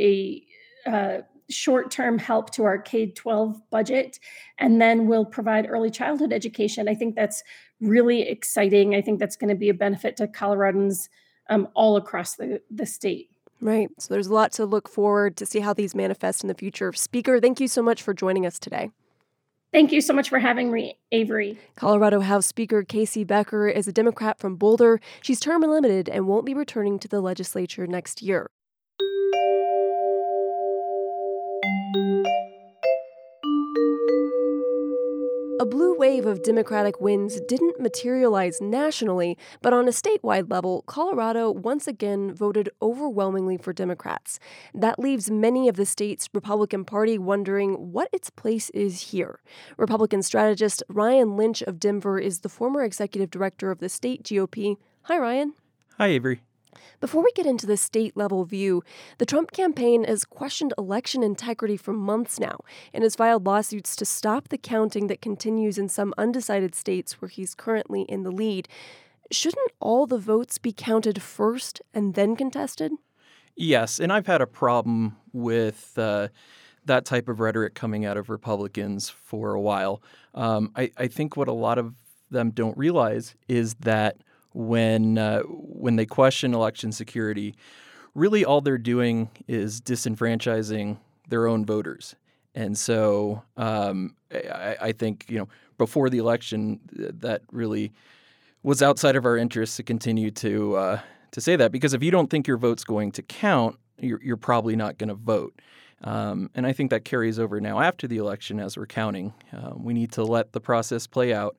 a 0.85 0.89
uh, 0.89 1.21
short-term 1.49 2.17
help 2.17 2.51
to 2.51 2.63
our 2.63 2.77
K-12 2.77 3.61
budget, 3.69 4.19
and 4.57 4.81
then 4.81 5.07
we'll 5.07 5.25
provide 5.25 5.69
early 5.69 5.89
childhood 5.89 6.33
education. 6.33 6.87
I 6.87 6.95
think 6.95 7.15
that's 7.15 7.43
really 7.79 8.21
exciting. 8.21 8.95
I 8.95 9.01
think 9.01 9.19
that's 9.19 9.35
going 9.35 9.49
to 9.49 9.55
be 9.55 9.69
a 9.69 9.73
benefit 9.73 10.17
to 10.17 10.27
Coloradans 10.27 11.09
um, 11.49 11.67
all 11.75 11.97
across 11.97 12.35
the, 12.35 12.61
the 12.71 12.85
state. 12.85 13.29
Right. 13.61 13.89
So 13.97 14.13
there's 14.13 14.27
a 14.27 14.33
lot 14.33 14.51
to 14.53 14.65
look 14.65 14.89
forward 14.89 15.37
to 15.37 15.45
see 15.45 15.59
how 15.59 15.73
these 15.73 15.95
manifest 15.95 16.43
in 16.43 16.49
the 16.49 16.53
future. 16.53 16.91
Speaker, 16.91 17.39
thank 17.39 17.61
you 17.61 17.67
so 17.67 17.81
much 17.81 18.01
for 18.01 18.13
joining 18.13 18.45
us 18.45 18.59
today. 18.59 18.89
Thank 19.73 19.91
you 19.91 20.01
so 20.01 20.13
much 20.13 20.29
for 20.29 20.37
having 20.37 20.71
me, 20.71 20.99
Avery. 21.11 21.57
Colorado 21.75 22.19
House 22.19 22.45
Speaker 22.45 22.83
K.C. 22.83 23.23
Becker 23.23 23.67
is 23.67 23.87
a 23.87 23.91
Democrat 23.91 24.37
from 24.37 24.55
Boulder. 24.55 25.01
She's 25.23 25.39
term 25.39 25.63
limited 25.63 26.07
and 26.07 26.27
won't 26.27 26.45
be 26.45 26.53
returning 26.53 26.99
to 26.99 27.07
the 27.07 27.21
legislature 27.21 27.87
next 27.87 28.21
year. 28.21 28.51
A 35.63 35.65
blue 35.65 35.95
wave 35.95 36.25
of 36.25 36.43
Democratic 36.43 36.99
wins 36.99 37.39
didn't 37.47 37.79
materialize 37.79 38.59
nationally, 38.59 39.37
but 39.61 39.71
on 39.71 39.87
a 39.87 39.91
statewide 39.91 40.51
level, 40.51 40.81
Colorado 40.87 41.49
once 41.51 41.87
again 41.87 42.33
voted 42.33 42.69
overwhelmingly 42.81 43.55
for 43.55 43.71
Democrats. 43.71 44.41
That 44.73 44.99
leaves 44.99 45.31
many 45.31 45.69
of 45.69 45.77
the 45.77 45.85
state's 45.85 46.27
Republican 46.33 46.83
Party 46.83 47.17
wondering 47.17 47.93
what 47.93 48.09
its 48.11 48.29
place 48.29 48.71
is 48.71 49.11
here. 49.11 49.39
Republican 49.77 50.21
strategist 50.21 50.83
Ryan 50.89 51.37
Lynch 51.37 51.61
of 51.61 51.79
Denver 51.79 52.19
is 52.19 52.41
the 52.41 52.49
former 52.49 52.83
executive 52.83 53.31
director 53.31 53.71
of 53.71 53.79
the 53.79 53.87
state 53.87 54.23
GOP. 54.23 54.75
Hi, 55.03 55.17
Ryan. 55.17 55.53
Hi, 55.97 56.07
Avery. 56.07 56.41
Before 56.99 57.23
we 57.23 57.31
get 57.33 57.45
into 57.45 57.65
the 57.65 57.77
state 57.77 58.15
level 58.15 58.45
view, 58.45 58.83
the 59.17 59.25
Trump 59.25 59.51
campaign 59.51 60.03
has 60.03 60.25
questioned 60.25 60.73
election 60.77 61.23
integrity 61.23 61.77
for 61.77 61.93
months 61.93 62.39
now 62.39 62.59
and 62.93 63.03
has 63.03 63.15
filed 63.15 63.45
lawsuits 63.45 63.95
to 63.97 64.05
stop 64.05 64.49
the 64.49 64.57
counting 64.57 65.07
that 65.07 65.21
continues 65.21 65.77
in 65.77 65.89
some 65.89 66.13
undecided 66.17 66.75
states 66.75 67.21
where 67.21 67.29
he's 67.29 67.55
currently 67.55 68.03
in 68.03 68.23
the 68.23 68.31
lead. 68.31 68.67
Shouldn't 69.31 69.71
all 69.79 70.05
the 70.05 70.17
votes 70.17 70.57
be 70.57 70.73
counted 70.73 71.21
first 71.21 71.81
and 71.93 72.13
then 72.13 72.35
contested? 72.35 72.91
Yes, 73.55 73.99
and 73.99 74.11
I've 74.11 74.27
had 74.27 74.41
a 74.41 74.47
problem 74.47 75.17
with 75.31 75.93
uh, 75.97 76.29
that 76.85 77.05
type 77.05 77.27
of 77.27 77.39
rhetoric 77.39 77.75
coming 77.75 78.05
out 78.05 78.17
of 78.17 78.29
Republicans 78.29 79.09
for 79.09 79.53
a 79.53 79.61
while. 79.61 80.01
Um, 80.33 80.71
I, 80.75 80.91
I 80.97 81.07
think 81.07 81.37
what 81.37 81.47
a 81.47 81.53
lot 81.53 81.77
of 81.77 81.93
them 82.31 82.51
don't 82.51 82.77
realize 82.77 83.35
is 83.47 83.75
that 83.75 84.17
when 84.53 85.17
uh, 85.17 85.41
when 85.41 85.95
they 85.95 86.05
question 86.05 86.53
election 86.53 86.91
security, 86.91 87.55
really 88.15 88.45
all 88.45 88.61
they're 88.61 88.77
doing 88.77 89.29
is 89.47 89.81
disenfranchising 89.81 90.97
their 91.29 91.47
own 91.47 91.65
voters. 91.65 92.15
And 92.55 92.77
so 92.77 93.43
um, 93.57 94.15
I, 94.31 94.77
I, 94.79 94.91
think 94.91 95.25
you 95.27 95.39
know 95.39 95.47
before 95.77 96.09
the 96.09 96.19
election 96.19 96.79
that 96.91 97.41
really 97.51 97.91
was 98.61 98.83
outside 98.83 99.15
of 99.15 99.25
our 99.25 99.37
interests 99.37 99.77
to 99.77 99.83
continue 99.83 100.29
to 100.31 100.75
uh, 100.75 100.99
to 101.31 101.41
say 101.41 101.55
that 101.55 101.71
because 101.71 101.93
if 101.93 102.03
you 102.03 102.11
don't 102.11 102.29
think 102.29 102.47
your 102.47 102.57
vote's 102.57 102.83
going 102.83 103.11
to 103.13 103.23
count, 103.23 103.77
you're, 103.99 104.21
you're 104.23 104.37
probably 104.37 104.75
not 104.75 104.97
going 104.97 105.09
to 105.09 105.15
vote. 105.15 105.59
Um, 106.03 106.49
and 106.53 106.67
I 106.67 106.73
think 106.73 106.89
that 106.89 107.05
carries 107.05 107.39
over 107.39 107.61
now 107.61 107.79
after 107.79 108.07
the 108.07 108.17
election 108.17 108.59
as 108.59 108.77
we're 108.77 108.85
counting. 108.85 109.33
Uh, 109.53 109.71
we 109.75 109.93
need 109.93 110.11
to 110.13 110.23
let 110.23 110.51
the 110.51 110.59
process 110.59 111.07
play 111.07 111.33
out. 111.33 111.55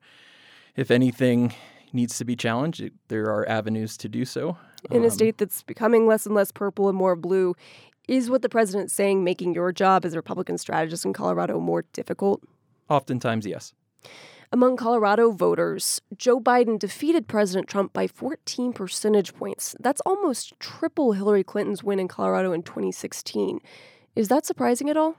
If 0.75 0.91
anything, 0.91 1.53
needs 1.95 2.17
to 2.17 2.25
be 2.25 2.35
challenged. 2.35 2.91
There 3.07 3.25
are 3.25 3.47
avenues 3.49 3.97
to 3.97 4.09
do 4.09 4.25
so. 4.25 4.57
In 4.91 5.01
a 5.01 5.05
um, 5.05 5.11
state 5.11 5.37
that's 5.37 5.63
becoming 5.63 6.05
less 6.05 6.25
and 6.25 6.35
less 6.35 6.51
purple 6.51 6.89
and 6.89 6.97
more 6.97 7.15
blue, 7.15 7.55
is 8.07 8.29
what 8.29 8.43
the 8.43 8.49
president's 8.49 8.93
saying 8.93 9.23
making 9.23 9.55
your 9.55 9.71
job 9.71 10.05
as 10.05 10.13
a 10.13 10.17
Republican 10.17 10.59
strategist 10.59 11.05
in 11.05 11.13
Colorado 11.13 11.59
more 11.59 11.85
difficult? 11.93 12.43
Oftentimes, 12.89 13.47
yes. 13.47 13.73
Among 14.51 14.77
Colorado 14.77 15.31
voters, 15.31 16.01
Joe 16.15 16.39
Biden 16.39 16.77
defeated 16.77 17.27
President 17.27 17.67
Trump 17.67 17.93
by 17.93 18.05
14 18.05 18.73
percentage 18.73 19.33
points. 19.33 19.75
That's 19.79 20.01
almost 20.01 20.53
triple 20.59 21.13
Hillary 21.13 21.43
Clinton's 21.43 21.83
win 21.83 21.99
in 21.99 22.07
Colorado 22.07 22.53
in 22.53 22.61
2016. 22.61 23.59
Is 24.15 24.27
that 24.27 24.45
surprising 24.45 24.89
at 24.89 24.97
all? 24.97 25.15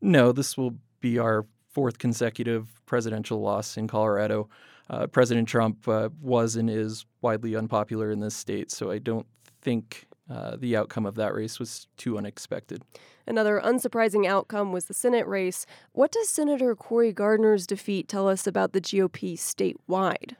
No, 0.00 0.32
this 0.32 0.56
will 0.56 0.76
be 1.00 1.18
our 1.18 1.44
fourth 1.68 1.98
consecutive 1.98 2.80
presidential 2.86 3.40
loss 3.40 3.76
in 3.76 3.86
Colorado 3.86 4.48
uh, 4.90 5.06
President 5.06 5.48
Trump 5.48 5.86
uh, 5.88 6.10
was 6.20 6.56
and 6.56 6.68
is 6.68 7.06
widely 7.22 7.54
unpopular 7.54 8.10
in 8.10 8.20
this 8.20 8.34
state, 8.34 8.70
so 8.70 8.90
I 8.90 8.98
don't 8.98 9.26
think 9.62 10.08
uh, 10.28 10.56
the 10.56 10.76
outcome 10.76 11.06
of 11.06 11.14
that 11.14 11.32
race 11.32 11.58
was 11.58 11.86
too 11.96 12.18
unexpected. 12.18 12.82
Another 13.26 13.60
unsurprising 13.64 14.26
outcome 14.26 14.72
was 14.72 14.86
the 14.86 14.94
Senate 14.94 15.26
race. 15.28 15.64
What 15.92 16.10
does 16.10 16.28
Senator 16.28 16.74
Cory 16.74 17.12
Gardner's 17.12 17.66
defeat 17.66 18.08
tell 18.08 18.28
us 18.28 18.46
about 18.46 18.72
the 18.72 18.80
GOP 18.80 19.34
statewide? 19.34 20.34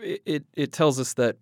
It, 0.00 0.22
it, 0.24 0.44
it 0.54 0.72
tells 0.72 0.98
us 0.98 1.12
that 1.14 1.36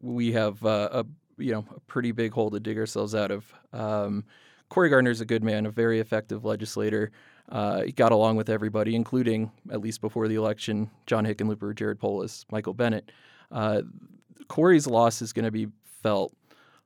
we 0.00 0.32
have 0.32 0.64
uh, 0.64 0.88
a 0.92 1.04
you 1.36 1.52
know 1.52 1.64
a 1.74 1.80
pretty 1.80 2.12
big 2.12 2.32
hole 2.32 2.50
to 2.50 2.60
dig 2.60 2.78
ourselves 2.78 3.14
out 3.14 3.32
of. 3.32 3.52
Um, 3.72 4.24
Cory 4.68 4.90
is 5.10 5.20
a 5.20 5.26
good 5.26 5.42
man, 5.42 5.66
a 5.66 5.70
very 5.70 5.98
effective 6.00 6.44
legislator. 6.44 7.10
Uh, 7.48 7.82
he 7.82 7.92
got 7.92 8.12
along 8.12 8.36
with 8.36 8.48
everybody, 8.48 8.94
including, 8.94 9.50
at 9.70 9.80
least 9.80 10.00
before 10.00 10.28
the 10.28 10.34
election, 10.34 10.90
John 11.06 11.24
Hickenlooper, 11.24 11.74
Jared 11.74 12.00
Polis, 12.00 12.46
Michael 12.50 12.74
Bennet. 12.74 13.10
Uh, 13.50 13.82
Cory's 14.48 14.86
loss 14.86 15.20
is 15.20 15.32
going 15.32 15.44
to 15.44 15.50
be 15.50 15.68
felt 16.02 16.34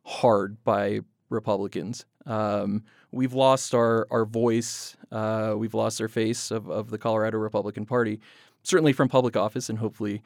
hard 0.05 0.63
by 0.65 1.01
Republicans. 1.31 2.05
Um, 2.27 2.85
we've 3.13 3.33
lost 3.33 3.75
our, 3.75 4.07
our 4.11 4.25
voice, 4.25 4.97
uh, 5.13 5.55
we've 5.57 5.75
lost 5.75 6.01
our 6.01 6.09
face 6.09 6.51
of, 6.51 6.69
of 6.69 6.91
the 6.91 6.99
Colorado 6.99 7.39
Republican 7.39 7.87
Party, 7.87 8.21
certainly 8.63 8.93
from 8.93 9.09
public 9.09 9.37
office, 9.37 9.69
and 9.69 9.79
hopefully 9.79 10.23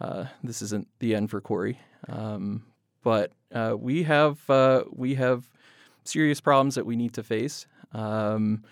uh, 0.00 0.26
this 0.42 0.62
isn't 0.62 0.88
the 0.98 1.14
end 1.14 1.30
for 1.30 1.40
Cory. 1.40 1.78
Um, 2.08 2.64
but 3.02 3.32
uh, 3.52 3.74
we 3.78 4.04
have 4.04 4.48
uh, 4.48 4.84
we 4.90 5.14
have 5.16 5.50
serious 6.04 6.40
problems 6.40 6.74
that 6.74 6.86
we 6.86 6.96
need 6.96 7.12
to 7.14 7.22
face. 7.22 7.66
Um, 7.92 8.64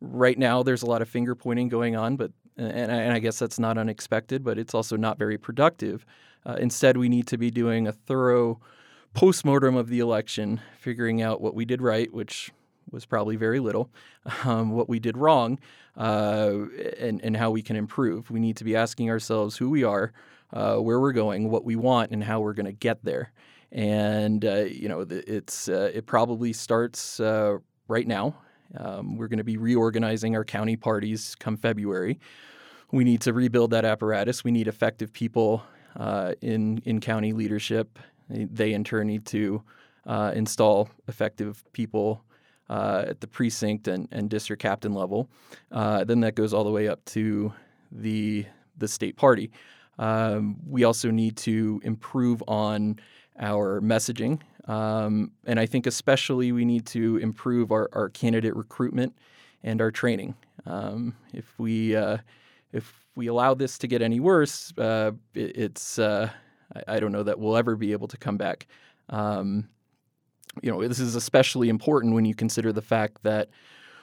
right 0.00 0.38
now 0.38 0.62
there's 0.62 0.82
a 0.82 0.86
lot 0.86 1.02
of 1.02 1.08
finger 1.08 1.34
pointing 1.34 1.68
going 1.68 1.96
on, 1.96 2.16
but 2.16 2.32
and, 2.56 2.90
and 2.90 3.12
I 3.12 3.18
guess 3.18 3.38
that's 3.38 3.58
not 3.58 3.78
unexpected, 3.78 4.42
but 4.42 4.58
it's 4.58 4.74
also 4.74 4.96
not 4.96 5.18
very 5.18 5.38
productive. 5.38 6.06
Uh, 6.44 6.56
instead, 6.58 6.96
we 6.96 7.08
need 7.08 7.26
to 7.28 7.38
be 7.38 7.50
doing 7.50 7.86
a 7.86 7.92
thorough 7.92 8.60
postmortem 9.14 9.76
of 9.76 9.88
the 9.88 9.98
election, 9.98 10.60
figuring 10.78 11.22
out 11.22 11.40
what 11.40 11.54
we 11.54 11.64
did 11.64 11.82
right, 11.82 12.12
which 12.12 12.50
was 12.90 13.04
probably 13.04 13.36
very 13.36 13.60
little, 13.60 13.90
um, 14.44 14.70
what 14.70 14.88
we 14.88 14.98
did 14.98 15.16
wrong, 15.16 15.58
uh, 15.96 16.52
and, 16.98 17.20
and 17.22 17.36
how 17.36 17.50
we 17.50 17.62
can 17.62 17.76
improve. 17.76 18.30
We 18.30 18.40
need 18.40 18.56
to 18.58 18.64
be 18.64 18.76
asking 18.76 19.10
ourselves 19.10 19.56
who 19.56 19.70
we 19.70 19.84
are, 19.84 20.12
uh, 20.52 20.76
where 20.76 21.00
we're 21.00 21.12
going, 21.12 21.50
what 21.50 21.64
we 21.64 21.76
want, 21.76 22.12
and 22.12 22.22
how 22.22 22.40
we're 22.40 22.54
going 22.54 22.66
to 22.66 22.72
get 22.72 23.04
there. 23.04 23.32
And 23.72 24.44
uh, 24.44 24.64
you 24.64 24.88
know, 24.88 25.04
it's 25.10 25.68
uh, 25.68 25.90
it 25.92 26.06
probably 26.06 26.52
starts 26.52 27.18
uh, 27.18 27.58
right 27.88 28.06
now 28.06 28.36
um, 28.76 29.16
we're 29.16 29.28
going 29.28 29.38
to 29.38 29.44
be 29.44 29.56
reorganizing 29.56 30.36
our 30.36 30.44
county 30.44 30.76
parties 30.76 31.34
come 31.38 31.56
February. 31.56 32.18
We 32.92 33.04
need 33.04 33.20
to 33.22 33.32
rebuild 33.32 33.70
that 33.72 33.84
apparatus. 33.84 34.44
We 34.44 34.50
need 34.50 34.68
effective 34.68 35.12
people 35.12 35.62
uh, 35.96 36.34
in 36.40 36.82
in 36.84 37.00
county 37.00 37.32
leadership. 37.32 37.98
They 38.28 38.72
in 38.72 38.84
turn 38.84 39.06
need 39.06 39.24
to 39.26 39.62
uh, 40.06 40.32
install 40.34 40.88
effective 41.08 41.64
people 41.72 42.22
uh, 42.68 43.04
at 43.08 43.20
the 43.20 43.26
precinct 43.26 43.88
and, 43.88 44.08
and 44.12 44.28
district 44.28 44.62
captain 44.62 44.94
level. 44.94 45.28
Uh, 45.70 46.04
then 46.04 46.20
that 46.20 46.34
goes 46.34 46.52
all 46.52 46.64
the 46.64 46.70
way 46.70 46.88
up 46.88 47.04
to 47.06 47.52
the 47.92 48.46
the 48.78 48.88
state 48.88 49.16
party. 49.16 49.50
Um, 49.98 50.56
we 50.68 50.84
also 50.84 51.10
need 51.10 51.36
to 51.38 51.80
improve 51.82 52.42
on 52.46 52.98
our 53.38 53.80
messaging 53.80 54.40
um, 54.66 55.32
and 55.44 55.60
I 55.60 55.66
think 55.66 55.86
especially 55.86 56.52
we 56.52 56.64
need 56.64 56.86
to 56.86 57.18
improve 57.18 57.70
our, 57.70 57.88
our 57.92 58.08
candidate 58.08 58.56
recruitment 58.56 59.16
and 59.62 59.80
our 59.80 59.90
training. 59.90 60.34
Um, 60.64 61.14
if 61.32 61.58
we 61.58 61.94
uh, 61.94 62.18
if 62.72 63.06
we 63.14 63.28
allow 63.28 63.54
this 63.54 63.78
to 63.78 63.86
get 63.86 64.02
any 64.02 64.20
worse, 64.20 64.72
uh, 64.78 65.12
it, 65.34 65.56
it's 65.56 65.98
uh, 65.98 66.30
I, 66.74 66.96
I, 66.96 67.00
don't 67.00 67.12
know 67.12 67.22
that 67.22 67.38
we'll 67.38 67.56
ever 67.56 67.76
be 67.76 67.92
able 67.92 68.08
to 68.08 68.16
come 68.16 68.36
back. 68.36 68.66
Um, 69.08 69.68
you 70.62 70.70
know, 70.70 70.86
this 70.86 70.98
is 70.98 71.14
especially 71.14 71.68
important 71.68 72.14
when 72.14 72.24
you 72.24 72.34
consider 72.34 72.72
the 72.72 72.82
fact 72.82 73.22
that 73.22 73.50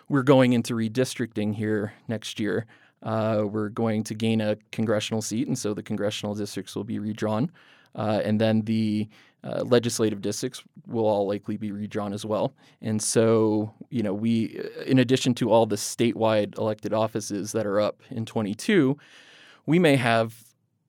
we're 0.07 0.23
going 0.23 0.53
into 0.53 0.75
redistricting 0.75 1.55
here 1.55 1.93
next 2.07 2.39
year. 2.39 2.65
Uh, 3.01 3.43
we're 3.45 3.69
going 3.69 4.03
to 4.05 4.13
gain 4.13 4.39
a 4.39 4.55
congressional 4.71 5.21
seat, 5.21 5.47
and 5.47 5.57
so 5.57 5.73
the 5.73 5.83
congressional 5.83 6.35
districts 6.35 6.75
will 6.75 6.85
be 6.85 6.99
redrawn. 6.99 7.51
Uh, 7.95 8.21
and 8.23 8.39
then 8.39 8.61
the 8.61 9.07
uh, 9.43 9.61
legislative 9.65 10.21
districts 10.21 10.63
will 10.87 11.05
all 11.05 11.27
likely 11.27 11.57
be 11.57 11.71
redrawn 11.71 12.13
as 12.13 12.25
well. 12.25 12.53
And 12.81 13.01
so, 13.01 13.73
you 13.89 14.01
know, 14.01 14.13
we, 14.13 14.59
in 14.85 14.99
addition 14.99 15.33
to 15.35 15.51
all 15.51 15.65
the 15.65 15.75
statewide 15.75 16.57
elected 16.57 16.93
offices 16.93 17.51
that 17.51 17.65
are 17.65 17.79
up 17.79 18.01
in 18.09 18.25
22, 18.25 18.97
we 19.65 19.79
may 19.79 19.95
have 19.95 20.33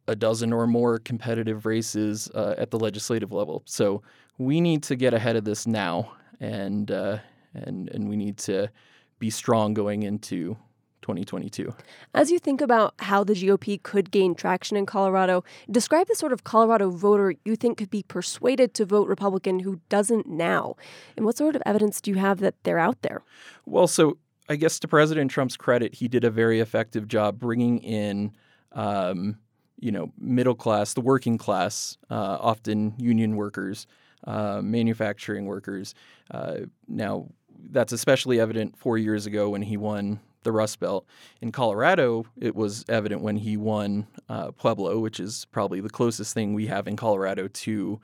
a 0.06 0.14
dozen 0.14 0.52
or 0.52 0.66
more 0.66 0.98
competitive 0.98 1.66
races 1.66 2.30
uh, 2.34 2.54
at 2.58 2.70
the 2.70 2.78
legislative 2.78 3.32
level. 3.32 3.62
So 3.66 4.02
we 4.38 4.60
need 4.60 4.82
to 4.84 4.96
get 4.96 5.14
ahead 5.14 5.36
of 5.36 5.44
this 5.44 5.66
now, 5.66 6.12
and 6.40 6.90
uh, 6.90 7.18
and 7.54 7.88
and 7.90 8.08
we 8.08 8.16
need 8.16 8.36
to 8.38 8.70
be 9.18 9.30
strong 9.30 9.74
going 9.74 10.02
into 10.02 10.56
2022. 11.04 11.74
As 12.14 12.30
you 12.30 12.38
think 12.38 12.62
about 12.62 12.94
how 12.98 13.22
the 13.24 13.34
GOP 13.34 13.82
could 13.82 14.10
gain 14.10 14.34
traction 14.34 14.74
in 14.74 14.86
Colorado, 14.86 15.44
describe 15.70 16.08
the 16.08 16.14
sort 16.14 16.32
of 16.32 16.44
Colorado 16.44 16.88
voter 16.88 17.34
you 17.44 17.56
think 17.56 17.76
could 17.76 17.90
be 17.90 18.02
persuaded 18.04 18.72
to 18.74 18.86
vote 18.86 19.06
Republican 19.06 19.60
who 19.60 19.80
doesn't 19.90 20.26
now. 20.26 20.76
And 21.14 21.26
what 21.26 21.36
sort 21.36 21.56
of 21.56 21.62
evidence 21.66 22.00
do 22.00 22.10
you 22.10 22.16
have 22.16 22.40
that 22.40 22.54
they're 22.62 22.78
out 22.78 23.02
there? 23.02 23.22
Well, 23.66 23.86
so 23.86 24.16
I 24.48 24.56
guess 24.56 24.78
to 24.78 24.88
President 24.88 25.30
Trump's 25.30 25.58
credit, 25.58 25.94
he 25.94 26.08
did 26.08 26.24
a 26.24 26.30
very 26.30 26.60
effective 26.60 27.06
job 27.06 27.38
bringing 27.38 27.78
in. 27.80 28.32
Um, 28.72 29.36
you 29.78 29.92
know, 29.92 30.10
middle 30.18 30.54
class, 30.54 30.94
the 30.94 31.02
working 31.02 31.36
class, 31.36 31.98
uh, 32.08 32.38
often 32.40 32.94
union 32.96 33.36
workers, 33.36 33.86
uh, 34.26 34.62
manufacturing 34.62 35.44
workers. 35.44 35.94
Uh, 36.30 36.60
now, 36.88 37.26
that's 37.70 37.92
especially 37.92 38.40
evident 38.40 38.78
four 38.78 38.96
years 38.96 39.26
ago 39.26 39.50
when 39.50 39.60
he 39.60 39.76
won 39.76 40.20
the 40.44 40.52
Rust 40.52 40.80
Belt. 40.80 41.06
In 41.40 41.52
Colorado, 41.52 42.24
it 42.40 42.54
was 42.54 42.84
evident 42.88 43.20
when 43.22 43.36
he 43.36 43.56
won 43.56 44.06
uh, 44.28 44.52
Pueblo, 44.52 45.00
which 45.00 45.18
is 45.18 45.46
probably 45.50 45.80
the 45.80 45.90
closest 45.90 46.34
thing 46.34 46.54
we 46.54 46.66
have 46.66 46.86
in 46.86 46.96
Colorado 46.96 47.48
to 47.48 48.00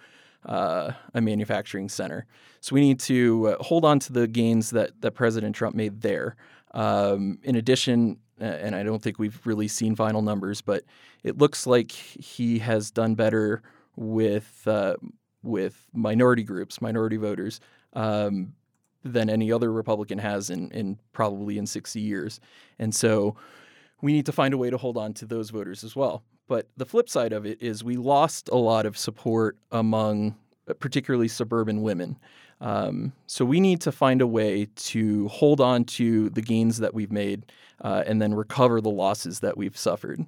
uh, 0.47 0.92
a 1.14 1.20
manufacturing 1.20 1.88
center. 1.88 2.26
So 2.61 2.75
we 2.75 2.80
need 2.80 3.00
to 3.00 3.49
uh, 3.49 3.62
hold 3.62 3.85
on 3.85 3.99
to 4.00 4.12
the 4.12 4.26
gains 4.26 4.70
that, 4.70 5.00
that 5.00 5.12
President 5.12 5.54
Trump 5.54 5.76
made 5.76 6.00
there. 6.00 6.37
Um, 6.73 7.38
in 7.42 7.56
addition, 7.56 8.18
and 8.38 8.75
I 8.75 8.82
don't 8.82 9.02
think 9.02 9.18
we've 9.18 9.38
really 9.44 9.68
seen 9.68 9.94
final 9.94 10.23
numbers, 10.23 10.62
but 10.62 10.85
it 11.23 11.38
looks 11.38 11.66
like 11.66 11.92
he 11.92 12.59
has 12.61 12.90
done 12.90 13.14
better 13.14 13.62
with 13.97 14.62
uh, 14.66 14.97
with 15.42 15.87
minority 15.92 16.42
groups, 16.42 16.80
minority 16.80 17.16
voters, 17.16 17.61
um, 17.94 18.52
than 19.04 19.30
any 19.30 19.50
other 19.50 19.73
Republican 19.73 20.19
has 20.19 20.50
in, 20.50 20.71
in 20.71 20.99
probably 21.12 21.59
in 21.59 21.66
60 21.66 22.00
years. 22.00 22.40
And 22.78 22.95
so 22.95 23.37
we 24.02 24.12
need 24.12 24.26
to 24.26 24.33
find 24.33 24.54
a 24.54 24.59
way 24.59 24.71
to 24.71 24.76
hold 24.76 24.97
on 24.97 25.14
to 25.14 25.26
those 25.26 25.50
voters 25.50 25.85
as 25.85 25.97
well. 25.97 26.23
But 26.49 26.66
the 26.76 26.87
flip 26.87 27.09
side 27.09 27.33
of 27.33 27.47
it 27.47 27.62
is 27.62 27.85
we 27.85 27.97
lost 27.97 28.49
a 28.50 28.57
lot 28.57 28.85
of 28.87 28.99
support 28.99 29.57
among 29.71 30.35
uh, 30.69 30.75
particularly 30.75 31.28
suburban 31.28 31.83
women. 31.83 32.19
Um, 32.61 33.12
so 33.26 33.45
we 33.45 33.61
need 33.61 33.80
to 33.83 33.92
find 33.92 34.21
a 34.21 34.26
way 34.26 34.66
to 34.76 35.28
hold 35.28 35.61
on 35.61 35.85
to 35.85 36.28
the 36.30 36.42
gains 36.42 36.78
that 36.78 36.92
we've 36.92 37.12
made 37.12 37.47
uh, 37.80 38.02
and 38.07 38.21
then 38.21 38.35
recover 38.35 38.80
the 38.80 38.90
losses 38.90 39.40
that 39.40 39.57
we've 39.57 39.76
suffered. 39.76 40.26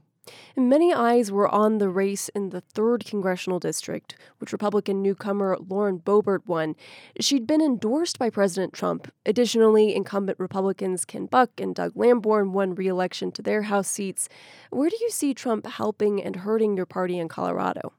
Many 0.56 0.92
eyes 0.92 1.32
were 1.32 1.48
on 1.48 1.78
the 1.78 1.88
race 1.88 2.28
in 2.30 2.50
the 2.50 2.62
3rd 2.74 3.04
Congressional 3.04 3.58
District, 3.58 4.14
which 4.38 4.52
Republican 4.52 5.02
newcomer 5.02 5.56
Lauren 5.68 5.98
Boebert 5.98 6.46
won. 6.46 6.76
She'd 7.18 7.46
been 7.46 7.60
endorsed 7.60 8.18
by 8.18 8.30
President 8.30 8.72
Trump. 8.72 9.12
Additionally, 9.26 9.94
incumbent 9.94 10.38
Republicans 10.38 11.04
Ken 11.04 11.26
Buck 11.26 11.50
and 11.58 11.74
Doug 11.74 11.96
Lamborn 11.96 12.52
won 12.52 12.74
re 12.74 12.86
election 12.86 13.32
to 13.32 13.42
their 13.42 13.62
House 13.62 13.88
seats. 13.88 14.28
Where 14.70 14.90
do 14.90 14.96
you 15.00 15.10
see 15.10 15.34
Trump 15.34 15.66
helping 15.66 16.22
and 16.22 16.36
hurting 16.36 16.76
your 16.76 16.86
party 16.86 17.18
in 17.18 17.28
Colorado? 17.28 17.92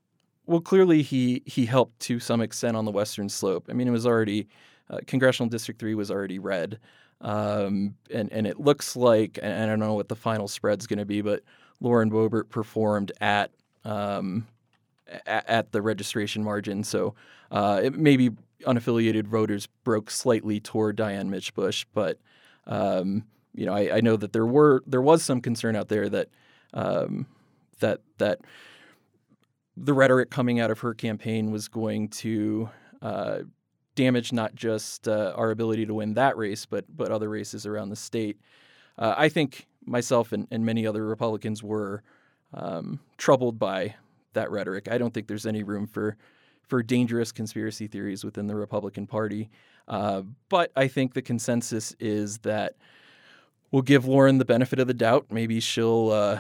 Well, 0.46 0.62
clearly 0.62 1.02
he 1.02 1.42
he 1.46 1.66
helped 1.66 2.00
to 2.02 2.20
some 2.20 2.42
extent 2.42 2.78
on 2.78 2.86
the 2.86 2.92
western 2.92 3.30
slope. 3.30 3.68
I 3.70 3.74
mean, 3.74 3.88
it 3.88 3.92
was 3.92 4.06
already 4.06 4.48
uh, 4.90 5.00
congressional 5.08 5.50
district 5.50 5.80
three 5.80 5.96
was 5.96 6.12
already 6.12 6.40
red, 6.40 6.80
um, 7.22 7.96
and 8.12 8.32
and 8.32 8.46
it 8.46 8.60
looks 8.60 8.96
like 8.96 9.40
and 9.42 9.54
I 9.54 9.66
don't 9.66 9.80
know 9.80 9.94
what 9.94 10.10
the 10.10 10.16
final 10.16 10.48
spread's 10.48 10.88
going 10.88 11.00
to 11.00 11.06
be, 11.06 11.22
but 11.22 11.44
Lauren 11.82 12.10
Boebert 12.10 12.50
performed 12.50 13.12
at 13.20 13.52
um, 13.86 14.48
at, 15.26 15.72
the 15.72 15.82
registration 15.82 16.44
margin. 16.44 16.84
So 16.84 17.16
uh, 17.52 17.82
it 17.84 17.94
maybe 17.96 18.32
unaffiliated 18.66 19.28
voters 19.28 19.68
broke 19.84 20.10
slightly 20.10 20.60
toward 20.60 20.96
Diane 20.96 21.30
Mitsch-Bush, 21.30 21.86
but 21.94 22.18
um, 22.66 23.26
you 23.54 23.66
know 23.66 23.74
I, 23.74 23.98
I, 23.98 24.02
know 24.02 24.16
that 24.16 24.32
there 24.32 24.46
were 24.46 24.82
there 24.88 25.02
was 25.02 25.22
some 25.22 25.42
concern 25.42 25.76
out 25.76 25.90
there 25.90 26.08
that 26.10 26.30
um, 26.74 27.28
that 27.80 28.00
that 28.18 28.40
the 29.76 29.94
rhetoric 29.94 30.30
coming 30.30 30.60
out 30.60 30.72
of 30.72 30.80
her 30.80 30.94
campaign 30.94 31.52
was 31.52 31.68
going 31.68 32.08
to 32.08 32.70
uh, 33.02 33.40
damage 33.96 34.32
not 34.32 34.56
just 34.56 35.08
uh, 35.08 35.34
our 35.36 35.52
ability 35.52 35.86
to 35.86 35.94
win 35.94 36.14
that 36.14 36.38
race, 36.38 36.66
but 36.66 36.86
but 36.96 37.12
other 37.12 37.30
races 37.30 37.66
around 37.66 37.90
the 37.90 37.96
state. 37.96 38.40
Uh, 38.98 39.14
I 39.18 39.30
think 39.30 39.68
myself 39.86 40.32
and, 40.32 40.48
and, 40.52 40.66
many 40.66 40.86
other 40.88 41.06
Republicans 41.06 41.64
were 41.64 42.04
um, 42.54 43.00
troubled 43.18 43.60
by 43.60 43.96
that 44.34 44.52
rhetoric. 44.52 44.88
I 44.90 44.98
don't 44.98 45.14
think 45.14 45.28
there's 45.28 45.46
any 45.46 45.64
room 45.64 45.88
for 45.88 46.18
for 46.68 46.82
dangerous 46.82 47.32
conspiracy 47.32 47.88
theories 47.88 48.24
within 48.24 48.48
the 48.48 48.56
Republican 48.56 49.06
Party. 49.06 49.50
Uh, 49.88 50.24
but 50.48 50.72
I 50.76 50.88
think 50.88 51.14
the 51.14 51.22
consensus 51.22 51.94
is 52.00 52.40
that 52.40 52.76
we'll 53.72 53.82
give 53.82 54.06
Lauren 54.06 54.38
the 54.38 54.46
benefit 54.46 54.80
of 54.80 54.88
the 54.88 54.94
doubt. 54.94 55.26
Maybe 55.30 55.60
she'll 55.60 56.12
uh, 56.12 56.40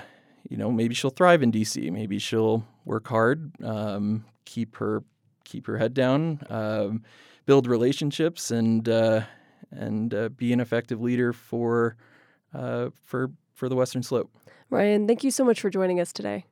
you 0.50 0.58
know, 0.58 0.72
maybe 0.72 0.94
she'll 0.94 1.10
thrive 1.10 1.42
in 1.42 1.52
DC. 1.52 1.92
Maybe 1.92 2.20
she'll 2.20 2.66
work 2.86 3.08
hard, 3.08 3.52
um, 3.64 4.26
keep 4.46 4.76
her 4.78 5.04
keep 5.46 5.68
her 5.68 5.78
head 5.78 5.94
down, 5.94 6.40
um, 6.50 7.04
build 7.46 7.68
relationships, 7.68 8.52
and 8.52 8.88
uh, 8.90 9.22
and 9.72 10.14
uh, 10.14 10.30
be 10.30 10.54
an 10.54 10.60
effective 10.60 11.02
leader 11.02 11.34
for 11.34 11.96
uh, 12.54 12.90
for 13.04 13.32
for 13.54 13.70
the 13.70 13.76
Western 13.76 14.04
Slope. 14.04 14.30
Ryan, 14.70 15.08
thank 15.08 15.24
you 15.24 15.32
so 15.32 15.44
much 15.44 15.62
for 15.62 15.70
joining 15.70 16.00
us 16.00 16.12
today. 16.12 16.46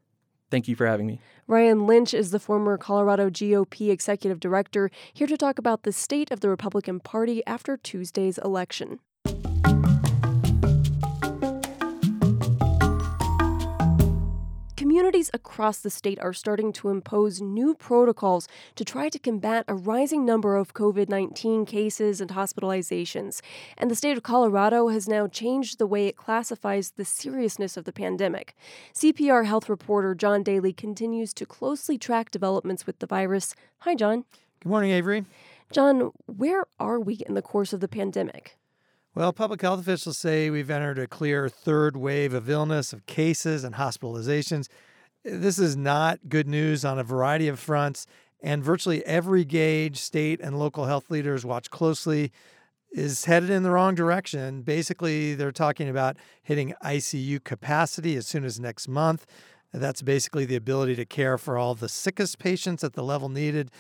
Thank 0.52 0.68
you 0.68 0.76
for 0.76 0.86
having 0.86 1.08
me. 1.08 1.20
Ryan 1.48 1.88
Lynch 1.88 2.14
is 2.14 2.32
the 2.32 2.40
former 2.40 2.78
Colorado 2.78 3.30
GOP 3.30 3.90
executive 3.90 4.40
director, 4.40 4.92
here 5.14 5.28
to 5.28 5.38
talk 5.38 5.58
about 5.58 5.84
the 5.84 5.94
state 5.94 6.30
of 6.30 6.42
the 6.42 6.50
Republican 6.50 7.00
Party 7.00 7.42
after 7.48 7.78
Tuesday's 7.78 8.38
election. 8.38 9.00
Communities 14.92 15.32
across 15.34 15.78
the 15.78 15.90
state 15.90 16.20
are 16.20 16.34
starting 16.34 16.74
to 16.74 16.90
impose 16.90 17.40
new 17.40 17.74
protocols 17.74 18.50
to 18.76 18.84
try 18.84 19.08
to 19.08 19.18
combat 19.18 19.64
a 19.70 19.74
rising 19.74 20.26
number 20.26 20.58
of 20.58 20.74
COVID 20.74 21.08
19 21.08 21.66
cases 21.66 22.20
and 22.20 22.32
hospitalizations. 22.32 23.40
And 23.78 23.90
the 23.90 23.96
state 23.96 24.18
of 24.18 24.24
Colorado 24.24 24.90
has 24.90 25.08
now 25.08 25.28
changed 25.28 25.80
the 25.80 25.88
way 25.88 26.08
it 26.08 26.18
classifies 26.18 26.92
the 26.92 27.06
seriousness 27.06 27.78
of 27.78 27.86
the 27.86 27.94
pandemic. 27.94 28.54
CPR 28.94 29.46
health 29.46 29.70
reporter 29.70 30.14
John 30.14 30.44
Daley 30.44 30.74
continues 30.74 31.34
to 31.36 31.46
closely 31.46 31.98
track 31.98 32.30
developments 32.30 32.86
with 32.86 33.00
the 33.00 33.08
virus. 33.08 33.56
Hi, 33.84 33.96
John. 33.96 34.26
Good 34.60 34.68
morning, 34.68 34.92
Avery. 34.92 35.24
John, 35.72 36.12
where 36.26 36.66
are 36.82 37.00
we 37.00 37.14
in 37.26 37.36
the 37.36 37.42
course 37.42 37.72
of 37.72 37.80
the 37.80 37.88
pandemic? 37.88 38.58
Well, 39.14 39.34
public 39.34 39.62
health 39.62 39.82
officials 39.82 40.18
say 40.18 40.50
we've 40.50 40.70
entered 40.70 40.98
a 40.98 41.06
clear 41.06 41.50
third 41.50 41.98
wave 41.98 42.34
of 42.34 42.50
illness, 42.50 42.94
of 42.94 43.06
cases 43.08 43.66
and 43.66 43.76
hospitalizations. 43.76 44.70
This 45.26 45.60
is 45.60 45.76
not 45.76 46.30
good 46.30 46.48
news 46.48 46.86
on 46.86 46.98
a 46.98 47.04
variety 47.04 47.50
of 47.50 47.60
fronts, 47.60 48.08
and 48.42 48.64
virtually 48.64 49.06
every 49.06 49.44
gauge 49.44 49.98
state 49.98 50.40
and 50.40 50.58
local 50.58 50.86
health 50.86 51.12
leaders 51.12 51.46
watch 51.46 51.70
closely 51.70 52.32
is 52.94 53.26
headed 53.26 53.50
in 53.50 53.64
the 53.64 53.72
wrong 53.72 53.96
direction. 53.96 54.62
Basically, 54.62 55.36
they're 55.36 55.52
talking 55.52 55.90
about 55.90 56.16
hitting 56.42 56.74
ICU 56.82 57.44
capacity 57.44 58.16
as 58.16 58.28
soon 58.28 58.46
as 58.46 58.62
next 58.62 58.88
month. 58.88 59.26
That's 59.74 60.02
basically 60.02 60.46
the 60.46 60.56
ability 60.56 60.96
to 60.96 61.06
care 61.06 61.38
for 61.38 61.58
all 61.58 61.76
the 61.76 61.90
sickest 61.90 62.40
patients 62.40 62.82
at 62.82 62.94
the 62.94 63.04
level 63.04 63.28
needed. 63.28 63.72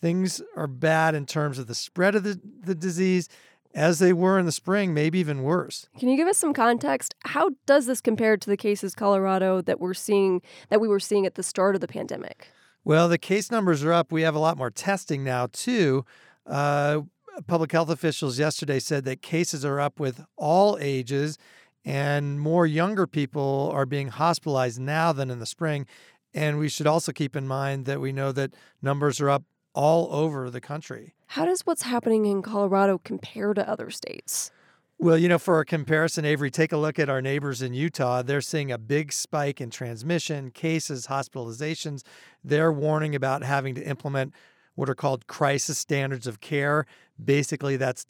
Things 0.00 0.42
are 0.56 0.66
bad 0.66 1.14
in 1.14 1.26
terms 1.26 1.60
of 1.60 1.68
the 1.68 1.76
spread 1.76 2.16
of 2.16 2.24
the, 2.24 2.40
the 2.64 2.74
disease 2.74 3.28
as 3.74 3.98
they 3.98 4.12
were 4.12 4.38
in 4.38 4.46
the 4.46 4.52
spring, 4.52 4.92
maybe 4.92 5.18
even 5.18 5.42
worse. 5.42 5.88
Can 5.98 6.08
you 6.08 6.16
give 6.16 6.28
us 6.28 6.38
some 6.38 6.52
context? 6.52 7.14
How 7.24 7.50
does 7.66 7.86
this 7.86 8.00
compare 8.00 8.36
to 8.36 8.50
the 8.50 8.56
cases 8.56 8.94
Colorado 8.94 9.60
that 9.62 9.80
we're 9.80 9.94
seeing 9.94 10.42
that 10.68 10.80
we 10.80 10.88
were 10.88 11.00
seeing 11.00 11.26
at 11.26 11.34
the 11.34 11.42
start 11.42 11.74
of 11.74 11.80
the 11.80 11.88
pandemic? 11.88 12.48
Well, 12.84 13.08
the 13.08 13.18
case 13.18 13.50
numbers 13.50 13.84
are 13.84 13.92
up. 13.92 14.10
We 14.10 14.22
have 14.22 14.34
a 14.34 14.38
lot 14.38 14.56
more 14.56 14.70
testing 14.70 15.22
now 15.22 15.48
too. 15.52 16.04
Uh, 16.46 17.02
public 17.46 17.72
health 17.72 17.90
officials 17.90 18.38
yesterday 18.38 18.78
said 18.78 19.04
that 19.04 19.22
cases 19.22 19.64
are 19.64 19.80
up 19.80 20.00
with 20.00 20.24
all 20.36 20.78
ages, 20.80 21.38
and 21.84 22.40
more 22.40 22.66
younger 22.66 23.06
people 23.06 23.70
are 23.72 23.86
being 23.86 24.08
hospitalized 24.08 24.80
now 24.80 25.12
than 25.12 25.30
in 25.30 25.38
the 25.38 25.46
spring. 25.46 25.86
And 26.32 26.58
we 26.58 26.68
should 26.68 26.86
also 26.86 27.12
keep 27.12 27.34
in 27.34 27.46
mind 27.48 27.86
that 27.86 28.00
we 28.00 28.12
know 28.12 28.32
that 28.32 28.54
numbers 28.82 29.20
are 29.20 29.30
up 29.30 29.44
all 29.74 30.12
over 30.12 30.50
the 30.50 30.60
country. 30.60 31.14
How 31.26 31.44
does 31.44 31.62
what's 31.62 31.82
happening 31.82 32.26
in 32.26 32.42
Colorado 32.42 32.98
compare 32.98 33.54
to 33.54 33.68
other 33.68 33.90
states? 33.90 34.50
Well, 34.98 35.16
you 35.16 35.28
know, 35.28 35.38
for 35.38 35.60
a 35.60 35.64
comparison, 35.64 36.26
Avery, 36.26 36.50
take 36.50 36.72
a 36.72 36.76
look 36.76 36.98
at 36.98 37.08
our 37.08 37.22
neighbors 37.22 37.62
in 37.62 37.72
Utah. 37.72 38.20
They're 38.20 38.42
seeing 38.42 38.70
a 38.70 38.76
big 38.76 39.14
spike 39.14 39.58
in 39.58 39.70
transmission, 39.70 40.50
cases, 40.50 41.06
hospitalizations. 41.06 42.02
They're 42.44 42.72
warning 42.72 43.14
about 43.14 43.42
having 43.42 43.74
to 43.76 43.82
implement 43.82 44.34
what 44.74 44.90
are 44.90 44.94
called 44.94 45.26
crisis 45.26 45.78
standards 45.78 46.26
of 46.26 46.40
care. 46.40 46.84
Basically, 47.22 47.76
that's 47.76 48.04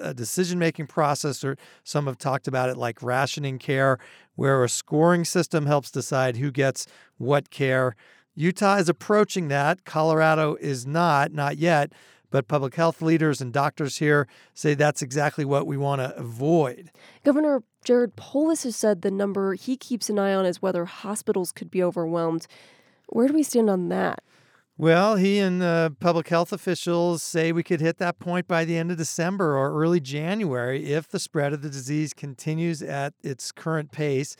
a 0.00 0.14
decision 0.14 0.58
making 0.58 0.86
process, 0.86 1.44
or 1.44 1.56
some 1.82 2.06
have 2.06 2.18
talked 2.18 2.48
about 2.48 2.70
it 2.70 2.76
like 2.76 3.02
rationing 3.02 3.58
care, 3.58 3.98
where 4.34 4.64
a 4.64 4.68
scoring 4.68 5.26
system 5.26 5.66
helps 5.66 5.90
decide 5.90 6.36
who 6.36 6.50
gets 6.50 6.86
what 7.18 7.50
care. 7.50 7.96
Utah 8.34 8.76
is 8.76 8.88
approaching 8.88 9.48
that. 9.48 9.84
Colorado 9.84 10.56
is 10.56 10.86
not, 10.86 11.32
not 11.32 11.56
yet. 11.56 11.92
But 12.30 12.48
public 12.48 12.74
health 12.74 13.00
leaders 13.00 13.40
and 13.40 13.52
doctors 13.52 13.98
here 13.98 14.26
say 14.54 14.74
that's 14.74 15.02
exactly 15.02 15.44
what 15.44 15.68
we 15.68 15.76
want 15.76 16.00
to 16.00 16.16
avoid. 16.16 16.90
Governor 17.24 17.62
Jared 17.84 18.16
Polis 18.16 18.64
has 18.64 18.74
said 18.74 19.02
the 19.02 19.10
number 19.12 19.54
he 19.54 19.76
keeps 19.76 20.10
an 20.10 20.18
eye 20.18 20.34
on 20.34 20.44
is 20.44 20.60
whether 20.60 20.84
hospitals 20.84 21.52
could 21.52 21.70
be 21.70 21.80
overwhelmed. 21.80 22.48
Where 23.08 23.28
do 23.28 23.34
we 23.34 23.44
stand 23.44 23.70
on 23.70 23.88
that? 23.90 24.20
Well, 24.76 25.14
he 25.14 25.38
and 25.38 25.62
uh, 25.62 25.90
public 26.00 26.28
health 26.28 26.52
officials 26.52 27.22
say 27.22 27.52
we 27.52 27.62
could 27.62 27.80
hit 27.80 27.98
that 27.98 28.18
point 28.18 28.48
by 28.48 28.64
the 28.64 28.76
end 28.76 28.90
of 28.90 28.96
December 28.96 29.56
or 29.56 29.72
early 29.80 30.00
January 30.00 30.86
if 30.86 31.06
the 31.06 31.20
spread 31.20 31.52
of 31.52 31.62
the 31.62 31.70
disease 31.70 32.12
continues 32.12 32.82
at 32.82 33.14
its 33.22 33.52
current 33.52 33.92
pace. 33.92 34.34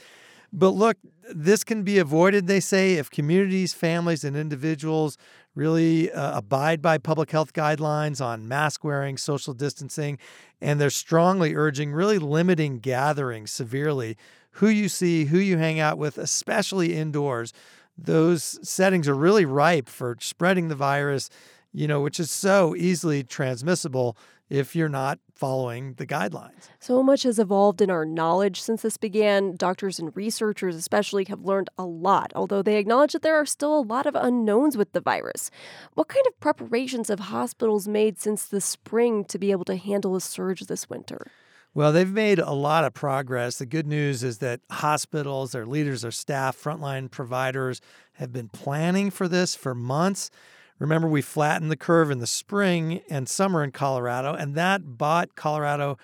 But 0.56 0.70
look, 0.70 0.96
this 1.34 1.64
can 1.64 1.82
be 1.82 1.98
avoided, 1.98 2.46
they 2.46 2.60
say, 2.60 2.94
if 2.94 3.10
communities, 3.10 3.74
families, 3.74 4.22
and 4.22 4.36
individuals 4.36 5.18
really 5.56 6.12
uh, 6.12 6.38
abide 6.38 6.80
by 6.80 6.96
public 6.98 7.32
health 7.32 7.52
guidelines 7.52 8.24
on 8.24 8.46
mask 8.46 8.84
wearing, 8.84 9.16
social 9.16 9.52
distancing, 9.52 10.16
and 10.60 10.80
they're 10.80 10.90
strongly 10.90 11.56
urging 11.56 11.92
really 11.92 12.18
limiting 12.18 12.78
gatherings 12.78 13.50
severely. 13.50 14.16
Who 14.52 14.68
you 14.68 14.88
see, 14.88 15.24
who 15.24 15.38
you 15.38 15.58
hang 15.58 15.80
out 15.80 15.98
with, 15.98 16.18
especially 16.18 16.94
indoors, 16.94 17.52
those 17.98 18.60
settings 18.62 19.08
are 19.08 19.14
really 19.14 19.44
ripe 19.44 19.88
for 19.88 20.16
spreading 20.20 20.68
the 20.68 20.76
virus, 20.76 21.30
you 21.72 21.88
know, 21.88 22.00
which 22.00 22.20
is 22.20 22.30
so 22.30 22.76
easily 22.76 23.24
transmissible 23.24 24.16
if 24.48 24.76
you're 24.76 24.88
not 24.88 25.18
following 25.34 25.94
the 25.94 26.06
guidelines. 26.06 26.68
So 26.78 27.02
much 27.02 27.24
has 27.24 27.38
evolved 27.38 27.80
in 27.80 27.90
our 27.90 28.04
knowledge 28.04 28.60
since 28.60 28.82
this 28.82 28.96
began. 28.96 29.56
Doctors 29.56 29.98
and 29.98 30.14
researchers, 30.16 30.76
especially, 30.76 31.24
have 31.24 31.40
learned 31.40 31.70
a 31.78 31.84
lot, 31.84 32.32
although 32.34 32.62
they 32.62 32.76
acknowledge 32.76 33.12
that 33.12 33.22
there 33.22 33.36
are 33.36 33.46
still 33.46 33.78
a 33.78 33.80
lot 33.80 34.06
of 34.06 34.14
unknowns 34.14 34.76
with 34.76 34.92
the 34.92 35.00
virus. 35.00 35.50
What 35.94 36.08
kind 36.08 36.26
of 36.26 36.38
preparations 36.40 37.08
have 37.08 37.20
hospitals 37.20 37.88
made 37.88 38.20
since 38.20 38.46
the 38.46 38.60
spring 38.60 39.24
to 39.24 39.38
be 39.38 39.50
able 39.50 39.64
to 39.64 39.76
handle 39.76 40.14
a 40.14 40.20
surge 40.20 40.60
this 40.62 40.88
winter? 40.88 41.26
Well, 41.74 41.92
they've 41.92 42.08
made 42.08 42.38
a 42.38 42.52
lot 42.52 42.84
of 42.84 42.94
progress. 42.94 43.58
The 43.58 43.66
good 43.66 43.88
news 43.88 44.22
is 44.22 44.38
that 44.38 44.60
hospitals, 44.70 45.50
their 45.50 45.66
leaders, 45.66 46.02
their 46.02 46.12
staff, 46.12 46.56
frontline 46.56 47.10
providers 47.10 47.80
have 48.12 48.32
been 48.32 48.48
planning 48.48 49.10
for 49.10 49.26
this 49.26 49.56
for 49.56 49.74
months. 49.74 50.30
Remember, 50.78 51.08
we 51.08 51.22
flattened 51.22 51.70
the 51.70 51.76
curve 51.76 52.10
in 52.10 52.18
the 52.18 52.26
spring 52.26 53.00
and 53.08 53.28
summer 53.28 53.62
in 53.62 53.70
Colorado, 53.70 54.34
and 54.34 54.54
that 54.54 54.98
bought 54.98 55.34
Colorado 55.36 55.96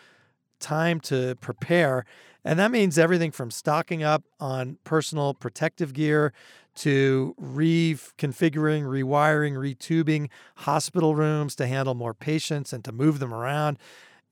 time 0.61 1.00
to 1.00 1.35
prepare. 1.37 2.04
And 2.44 2.59
that 2.59 2.70
means 2.70 2.98
everything 2.98 3.33
from 3.33 3.50
stocking 3.50 4.02
up 4.02 4.22
on 4.38 4.78
personal 4.85 5.35
protective 5.35 5.92
gear 5.92 6.33
to 6.76 7.35
reconfiguring, 7.40 8.85
rewiring, 8.85 9.54
retubing 9.54 10.28
hospital 10.56 11.14
rooms 11.14 11.54
to 11.56 11.66
handle 11.66 11.94
more 11.94 12.14
patients 12.14 12.72
and 12.72 12.85
to 12.85 12.92
move 12.92 13.18
them 13.18 13.35
around. 13.35 13.78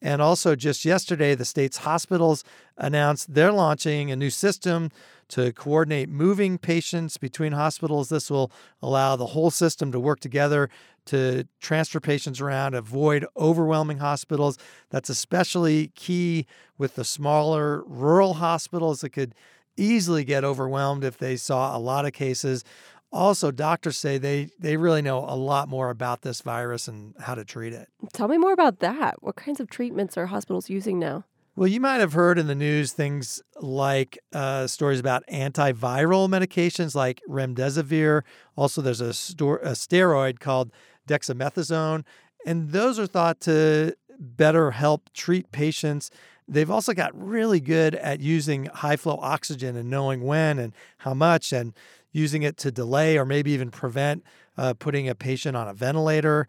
And 0.00 0.22
also, 0.22 0.54
just 0.54 0.84
yesterday, 0.84 1.34
the 1.34 1.44
state's 1.44 1.78
hospitals 1.78 2.44
announced 2.76 3.34
they're 3.34 3.52
launching 3.52 4.10
a 4.10 4.16
new 4.16 4.30
system 4.30 4.90
to 5.28 5.52
coordinate 5.52 6.08
moving 6.08 6.56
patients 6.56 7.16
between 7.18 7.52
hospitals. 7.52 8.08
This 8.08 8.30
will 8.30 8.50
allow 8.80 9.16
the 9.16 9.26
whole 9.26 9.50
system 9.50 9.92
to 9.92 10.00
work 10.00 10.20
together 10.20 10.70
to 11.06 11.44
transfer 11.60 12.00
patients 12.00 12.40
around, 12.40 12.74
avoid 12.74 13.26
overwhelming 13.36 13.98
hospitals. 13.98 14.58
That's 14.90 15.08
especially 15.08 15.88
key 15.94 16.46
with 16.76 16.94
the 16.94 17.04
smaller 17.04 17.82
rural 17.84 18.34
hospitals 18.34 19.00
that 19.00 19.10
could 19.10 19.34
easily 19.76 20.24
get 20.24 20.44
overwhelmed 20.44 21.04
if 21.04 21.18
they 21.18 21.36
saw 21.36 21.76
a 21.76 21.78
lot 21.78 22.04
of 22.04 22.12
cases. 22.12 22.64
Also, 23.10 23.50
doctors 23.50 23.96
say 23.96 24.18
they, 24.18 24.50
they 24.58 24.76
really 24.76 25.00
know 25.00 25.18
a 25.20 25.34
lot 25.34 25.68
more 25.68 25.90
about 25.90 26.22
this 26.22 26.42
virus 26.42 26.88
and 26.88 27.14
how 27.20 27.34
to 27.34 27.44
treat 27.44 27.72
it. 27.72 27.88
Tell 28.12 28.28
me 28.28 28.36
more 28.36 28.52
about 28.52 28.80
that. 28.80 29.22
What 29.22 29.36
kinds 29.36 29.60
of 29.60 29.70
treatments 29.70 30.18
are 30.18 30.26
hospitals 30.26 30.68
using 30.68 30.98
now? 30.98 31.24
Well, 31.56 31.66
you 31.66 31.80
might 31.80 31.98
have 31.98 32.12
heard 32.12 32.38
in 32.38 32.46
the 32.46 32.54
news 32.54 32.92
things 32.92 33.42
like 33.60 34.18
uh, 34.32 34.68
stories 34.68 35.00
about 35.00 35.24
antiviral 35.26 36.28
medications 36.28 36.94
like 36.94 37.20
remdesivir. 37.28 38.22
Also, 38.54 38.80
there's 38.80 39.00
a, 39.00 39.12
sto- 39.12 39.56
a 39.56 39.72
steroid 39.72 40.38
called 40.38 40.70
dexamethasone, 41.08 42.04
and 42.46 42.70
those 42.70 42.98
are 42.98 43.08
thought 43.08 43.40
to 43.40 43.96
better 44.20 44.70
help 44.70 45.12
treat 45.12 45.50
patients. 45.50 46.10
They've 46.48 46.70
also 46.70 46.94
got 46.94 47.12
really 47.14 47.60
good 47.60 47.94
at 47.94 48.20
using 48.20 48.66
high 48.66 48.96
flow 48.96 49.18
oxygen 49.20 49.76
and 49.76 49.90
knowing 49.90 50.22
when 50.22 50.58
and 50.58 50.72
how 50.98 51.14
much. 51.14 51.52
And 51.52 51.74
using 52.12 52.42
it 52.42 52.56
to 52.58 52.70
delay 52.70 53.18
or 53.18 53.24
maybe 53.24 53.52
even 53.52 53.70
prevent 53.70 54.24
uh, 54.56 54.74
putting 54.74 55.08
a 55.08 55.14
patient 55.14 55.56
on 55.56 55.68
a 55.68 55.74
ventilator. 55.74 56.48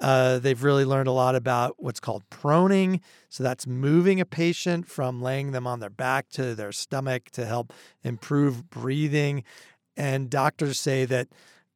Uh, 0.00 0.38
they've 0.38 0.64
really 0.64 0.84
learned 0.84 1.06
a 1.06 1.12
lot 1.12 1.36
about 1.36 1.76
what's 1.78 2.00
called 2.00 2.28
proning. 2.30 3.00
So 3.28 3.44
that's 3.44 3.66
moving 3.66 4.20
a 4.20 4.24
patient 4.24 4.88
from 4.88 5.22
laying 5.22 5.52
them 5.52 5.66
on 5.66 5.80
their 5.80 5.90
back 5.90 6.28
to 6.30 6.54
their 6.54 6.72
stomach 6.72 7.30
to 7.32 7.46
help 7.46 7.72
improve 8.02 8.68
breathing. 8.68 9.44
And 9.96 10.28
doctors 10.28 10.80
say 10.80 11.04
that 11.04 11.28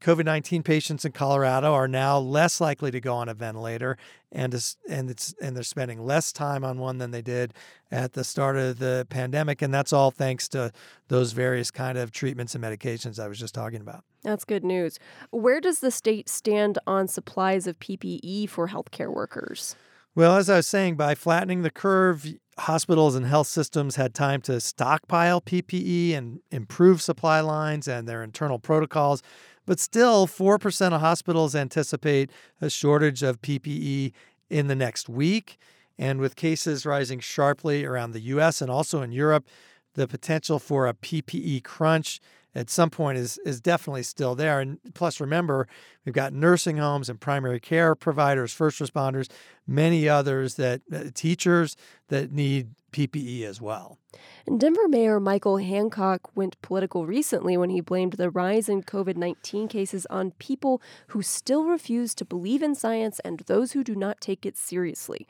COVID 0.07 0.25
19 0.25 0.63
patients 0.63 1.05
in 1.05 1.11
Colorado 1.11 1.75
are 1.75 1.89
now 1.89 2.17
less 2.17 2.61
likely 2.61 2.93
to 2.93 3.01
go 3.01 3.17
on 3.17 3.29
a 3.29 3.35
ventilator 3.35 3.99
and, 4.31 4.55
and, 4.89 5.11
it's, 5.11 5.35
and 5.43 5.57
they're 5.57 5.65
spending 5.65 5.99
less 5.99 6.33
time 6.33 6.63
on 6.63 6.79
one 6.79 6.99
than 6.99 7.11
they 7.11 7.23
did 7.23 7.53
at 7.91 8.13
the 8.13 8.23
start 8.23 8.57
of 8.57 8.79
the 8.79 9.05
pandemic. 9.11 9.63
And 9.63 9.75
that's 9.75 9.93
all 9.93 10.13
thanks 10.13 10.47
to 10.51 10.71
those 11.09 11.33
various 11.33 11.73
kind 11.73 11.99
of 11.99 12.13
treatments 12.13 12.55
and 12.55 12.63
medications 12.63 13.19
I 13.19 13.27
was 13.27 13.37
just 13.37 13.53
talking 13.53 13.81
about. 13.81 14.05
That's 14.23 14.45
good 14.45 14.63
news. 14.63 15.01
Where 15.31 15.61
does 15.61 15.81
the 15.81 15.91
state 15.91 16.29
stand 16.29 16.79
on 16.87 17.09
supplies 17.09 17.67
of 17.67 17.81
PPE 17.81 18.49
for 18.49 18.69
healthcare 18.69 19.13
workers? 19.13 19.75
Well, 20.15 20.37
as 20.37 20.49
I 20.49 20.59
was 20.59 20.69
saying, 20.69 20.95
by 20.95 21.17
flattening 21.17 21.63
the 21.63 21.71
curve, 21.71 22.33
hospitals 22.59 23.17
and 23.17 23.27
health 23.27 23.49
systems 23.49 23.97
had 23.97 24.15
time 24.15 24.41
to 24.43 24.61
stockpile 24.61 25.41
PPE 25.41 26.15
and 26.15 26.41
improve 26.53 27.03
supply 27.03 27.41
lines 27.41 27.89
and 27.89 28.09
their 28.09 28.23
internal 28.23 28.61
protocols. 28.61 29.23
But 29.67 29.81
still, 29.81 30.27
4% 30.27 30.93
of 30.93 31.01
hospitals 31.01 31.55
anticipate 31.55 32.31
a 32.61 32.71
shortage 32.71 33.23
of 33.23 33.43
PPE 33.43 34.13
in 34.49 34.69
the 34.69 34.77
next 34.77 35.09
week. 35.09 35.59
And 35.99 36.21
with 36.21 36.37
cases 36.37 36.87
rising 36.87 37.21
sharply 37.21 37.85
around 37.85 38.13
the 38.13 38.21
US 38.21 38.63
and 38.63 38.71
also 38.71 39.03
in 39.03 39.13
Europe, 39.13 39.47
the 39.95 40.07
potential 40.07 40.59
for 40.59 40.87
a 40.87 40.95
PPE 40.95 41.65
crunch 41.65 42.21
at 42.57 42.71
some 42.71 42.89
point 42.89 43.19
is 43.19 43.39
is 43.45 43.61
definitely 43.61 44.03
still 44.03 44.35
there. 44.35 44.61
And 44.61 44.79
plus, 44.95 45.21
remember, 45.21 45.69
we've 46.05 46.15
got 46.15 46.33
nursing 46.33 46.79
homes 46.79 47.09
and 47.09 47.21
primary 47.21 47.61
care 47.61 47.95
providers, 47.95 48.53
first 48.53 48.81
responders, 48.81 49.29
many 49.67 50.09
others 50.09 50.55
that 50.55 50.81
uh, 50.93 51.05
teachers 51.15 51.77
that 52.09 52.33
need 52.33 52.71
PPE 52.93 53.43
as 53.43 53.61
well. 53.61 53.99
And 54.47 54.59
Denver 54.59 54.89
Mayor 54.89 55.21
Michael 55.21 55.59
Hancock 55.59 56.35
went 56.35 56.61
political 56.63 57.07
recently 57.07 57.59
when 57.59 57.69
he 57.69 57.83
blamed 57.83 58.15
the 58.15 58.31
rise 58.31 58.71
in 58.71 58.83
COVID 58.83 59.17
19 59.17 59.69
cases 59.69 60.07
on 60.09 60.31
people 60.33 60.81
who 61.09 61.21
still 61.21 61.67
refuse 61.67 62.15
to 62.15 62.25
believe 62.25 62.63
in 62.63 62.75
science 62.75 63.21
and 63.21 63.41
those 63.41 63.73
who 63.73 63.85
do 63.85 63.95
not 63.95 64.23
take 64.23 64.47
it 64.47 64.57
seriously. 64.57 65.29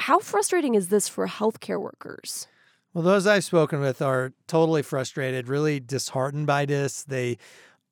How 0.00 0.18
frustrating 0.18 0.74
is 0.74 0.88
this 0.88 1.08
for 1.08 1.26
healthcare 1.26 1.80
workers? 1.80 2.48
Well, 2.96 3.02
those 3.02 3.26
I've 3.26 3.44
spoken 3.44 3.80
with 3.80 4.00
are 4.00 4.32
totally 4.46 4.80
frustrated, 4.80 5.48
really 5.48 5.80
disheartened 5.80 6.46
by 6.46 6.64
this. 6.64 7.02
They 7.02 7.36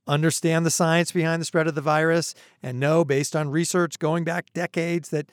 understand 0.06 0.64
the 0.64 0.70
science 0.70 1.12
behind 1.12 1.42
the 1.42 1.44
spread 1.44 1.66
of 1.66 1.74
the 1.74 1.82
virus 1.82 2.34
and 2.62 2.80
know, 2.80 3.04
based 3.04 3.36
on 3.36 3.50
research 3.50 3.98
going 3.98 4.24
back 4.24 4.50
decades, 4.54 5.10
that 5.10 5.28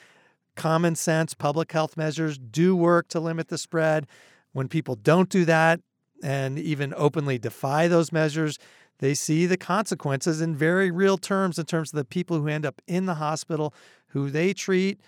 common 0.57 0.95
sense 0.95 1.33
public 1.33 1.71
health 1.71 1.95
measures 1.95 2.37
do 2.37 2.75
work 2.75 3.07
to 3.07 3.21
limit 3.21 3.47
the 3.47 3.57
spread. 3.57 4.07
When 4.51 4.67
people 4.67 4.95
don't 4.95 5.29
do 5.29 5.45
that 5.45 5.79
and 6.21 6.59
even 6.59 6.93
openly 6.97 7.37
defy 7.39 7.87
those 7.87 8.11
measures, 8.11 8.59
they 8.99 9.13
see 9.13 9.45
the 9.45 9.55
consequences 9.55 10.41
in 10.41 10.53
very 10.53 10.91
real 10.91 11.17
terms 11.17 11.57
in 11.57 11.65
terms 11.65 11.93
of 11.93 11.97
the 11.97 12.03
people 12.03 12.37
who 12.37 12.49
end 12.49 12.65
up 12.65 12.81
in 12.87 13.05
the 13.05 13.15
hospital, 13.15 13.73
who 14.07 14.29
they 14.29 14.51
treat 14.51 14.99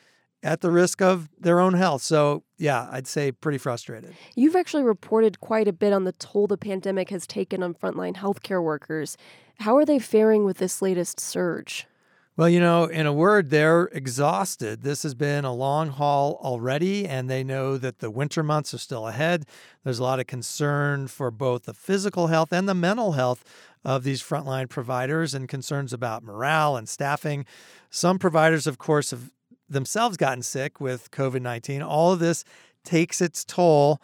at 0.43 0.61
the 0.61 0.69
risk 0.69 1.01
of 1.01 1.29
their 1.39 1.59
own 1.59 1.73
health. 1.73 2.01
So, 2.01 2.43
yeah, 2.57 2.87
I'd 2.91 3.07
say 3.07 3.31
pretty 3.31 3.57
frustrated. 3.57 4.13
You've 4.35 4.55
actually 4.55 4.83
reported 4.83 5.39
quite 5.39 5.67
a 5.67 5.73
bit 5.73 5.93
on 5.93 6.03
the 6.03 6.11
toll 6.11 6.47
the 6.47 6.57
pandemic 6.57 7.09
has 7.09 7.25
taken 7.25 7.63
on 7.63 7.73
frontline 7.73 8.17
healthcare 8.17 8.61
workers. 8.61 9.17
How 9.59 9.77
are 9.77 9.85
they 9.85 9.99
faring 9.99 10.43
with 10.43 10.57
this 10.57 10.81
latest 10.81 11.19
surge? 11.19 11.87
Well, 12.35 12.49
you 12.49 12.59
know, 12.59 12.85
in 12.85 13.05
a 13.05 13.13
word, 13.13 13.51
they're 13.51 13.83
exhausted. 13.93 14.81
This 14.81 15.03
has 15.03 15.13
been 15.13 15.45
a 15.45 15.53
long 15.53 15.89
haul 15.89 16.39
already, 16.41 17.07
and 17.07 17.29
they 17.29 17.43
know 17.43 17.77
that 17.77 17.99
the 17.99 18.09
winter 18.09 18.41
months 18.41 18.73
are 18.73 18.79
still 18.79 19.07
ahead. 19.07 19.45
There's 19.83 19.99
a 19.99 20.03
lot 20.03 20.19
of 20.19 20.25
concern 20.25 21.07
for 21.07 21.29
both 21.29 21.63
the 21.63 21.75
physical 21.75 22.27
health 22.27 22.51
and 22.51 22.67
the 22.67 22.73
mental 22.73 23.11
health 23.11 23.43
of 23.85 24.03
these 24.03 24.23
frontline 24.23 24.67
providers 24.67 25.35
and 25.35 25.47
concerns 25.47 25.93
about 25.93 26.23
morale 26.23 26.75
and 26.75 26.89
staffing. 26.89 27.45
Some 27.91 28.17
providers, 28.17 28.65
of 28.65 28.79
course, 28.79 29.11
have 29.11 29.29
themselves 29.73 30.17
gotten 30.17 30.43
sick 30.43 30.79
with 30.79 31.11
COVID 31.11 31.41
19. 31.41 31.81
All 31.81 32.13
of 32.13 32.19
this 32.19 32.43
takes 32.83 33.21
its 33.21 33.43
toll. 33.43 34.01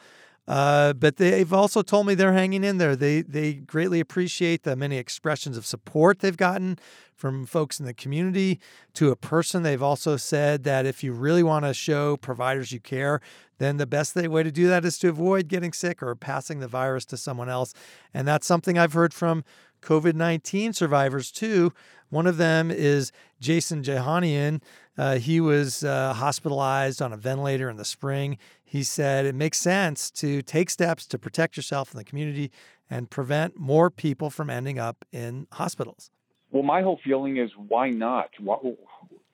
Uh, 0.47 0.93
but 0.93 1.17
they've 1.17 1.53
also 1.53 1.83
told 1.83 2.07
me 2.07 2.15
they're 2.15 2.33
hanging 2.33 2.63
in 2.63 2.79
there. 2.79 2.95
They 2.95 3.21
they 3.21 3.53
greatly 3.53 3.99
appreciate 3.99 4.63
the 4.63 4.75
many 4.75 4.97
expressions 4.97 5.55
of 5.57 5.65
support 5.65 6.19
they've 6.19 6.35
gotten 6.35 6.79
from 7.15 7.45
folks 7.45 7.79
in 7.79 7.85
the 7.85 7.93
community 7.93 8.59
to 8.95 9.11
a 9.11 9.15
person. 9.15 9.61
They've 9.61 9.83
also 9.83 10.17
said 10.17 10.63
that 10.63 10.87
if 10.87 11.03
you 11.03 11.13
really 11.13 11.43
want 11.43 11.65
to 11.65 11.73
show 11.75 12.17
providers 12.17 12.71
you 12.71 12.79
care, 12.79 13.21
then 13.59 13.77
the 13.77 13.85
best 13.85 14.15
way 14.15 14.41
to 14.41 14.51
do 14.51 14.67
that 14.69 14.85
is 14.85 14.97
to 14.99 15.09
avoid 15.09 15.49
getting 15.49 15.71
sick 15.71 16.01
or 16.01 16.15
passing 16.15 16.61
the 16.61 16.67
virus 16.67 17.05
to 17.05 17.17
someone 17.17 17.49
else. 17.49 17.75
And 18.11 18.27
that's 18.27 18.47
something 18.47 18.77
I've 18.77 18.93
heard 18.93 19.13
from 19.13 19.43
COVID 19.81 20.15
19 20.15 20.73
survivors 20.73 21.31
too. 21.31 21.73
One 22.09 22.27
of 22.27 22.37
them 22.37 22.71
is 22.71 23.11
Jason 23.39 23.83
Jehanian. 23.83 24.61
Uh, 24.97 25.17
he 25.17 25.39
was 25.39 25.83
uh, 25.83 26.13
hospitalized 26.13 27.01
on 27.01 27.13
a 27.13 27.17
ventilator 27.17 27.69
in 27.69 27.77
the 27.77 27.85
spring. 27.85 28.37
He 28.63 28.83
said 28.83 29.25
it 29.25 29.35
makes 29.35 29.57
sense 29.57 30.11
to 30.11 30.41
take 30.41 30.69
steps 30.69 31.05
to 31.07 31.17
protect 31.17 31.55
yourself 31.55 31.91
and 31.91 31.99
the 31.99 32.03
community 32.03 32.51
and 32.89 33.09
prevent 33.09 33.57
more 33.57 33.89
people 33.89 34.29
from 34.29 34.49
ending 34.49 34.79
up 34.79 35.05
in 35.11 35.47
hospitals. 35.53 36.11
Well, 36.51 36.63
my 36.63 36.81
whole 36.81 36.99
feeling 37.03 37.37
is 37.37 37.51
why 37.55 37.91
not? 37.91 38.29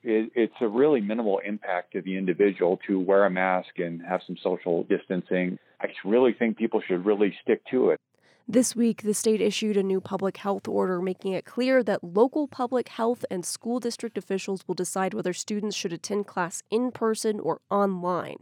It's 0.02 0.54
a 0.60 0.68
really 0.68 1.00
minimal 1.00 1.38
impact 1.38 1.94
to 1.94 2.02
the 2.02 2.16
individual 2.16 2.78
to 2.86 3.00
wear 3.00 3.24
a 3.24 3.30
mask 3.30 3.78
and 3.78 4.02
have 4.02 4.20
some 4.26 4.36
social 4.42 4.84
distancing. 4.84 5.58
I 5.80 5.88
really 6.04 6.32
think 6.32 6.58
people 6.58 6.82
should 6.86 7.04
really 7.04 7.34
stick 7.42 7.62
to 7.70 7.90
it. 7.90 8.00
This 8.48 8.76
week, 8.76 9.02
the 9.02 9.12
state 9.12 9.40
issued 9.40 9.76
a 9.76 9.82
new 9.82 10.00
public 10.00 10.36
health 10.36 10.68
order 10.68 11.02
making 11.02 11.32
it 11.32 11.44
clear 11.44 11.82
that 11.82 12.04
local 12.04 12.46
public 12.46 12.90
health 12.90 13.24
and 13.28 13.44
school 13.44 13.80
district 13.80 14.16
officials 14.16 14.62
will 14.68 14.76
decide 14.76 15.14
whether 15.14 15.32
students 15.32 15.76
should 15.76 15.92
attend 15.92 16.28
class 16.28 16.62
in 16.70 16.92
person 16.92 17.40
or 17.40 17.60
online. 17.70 18.36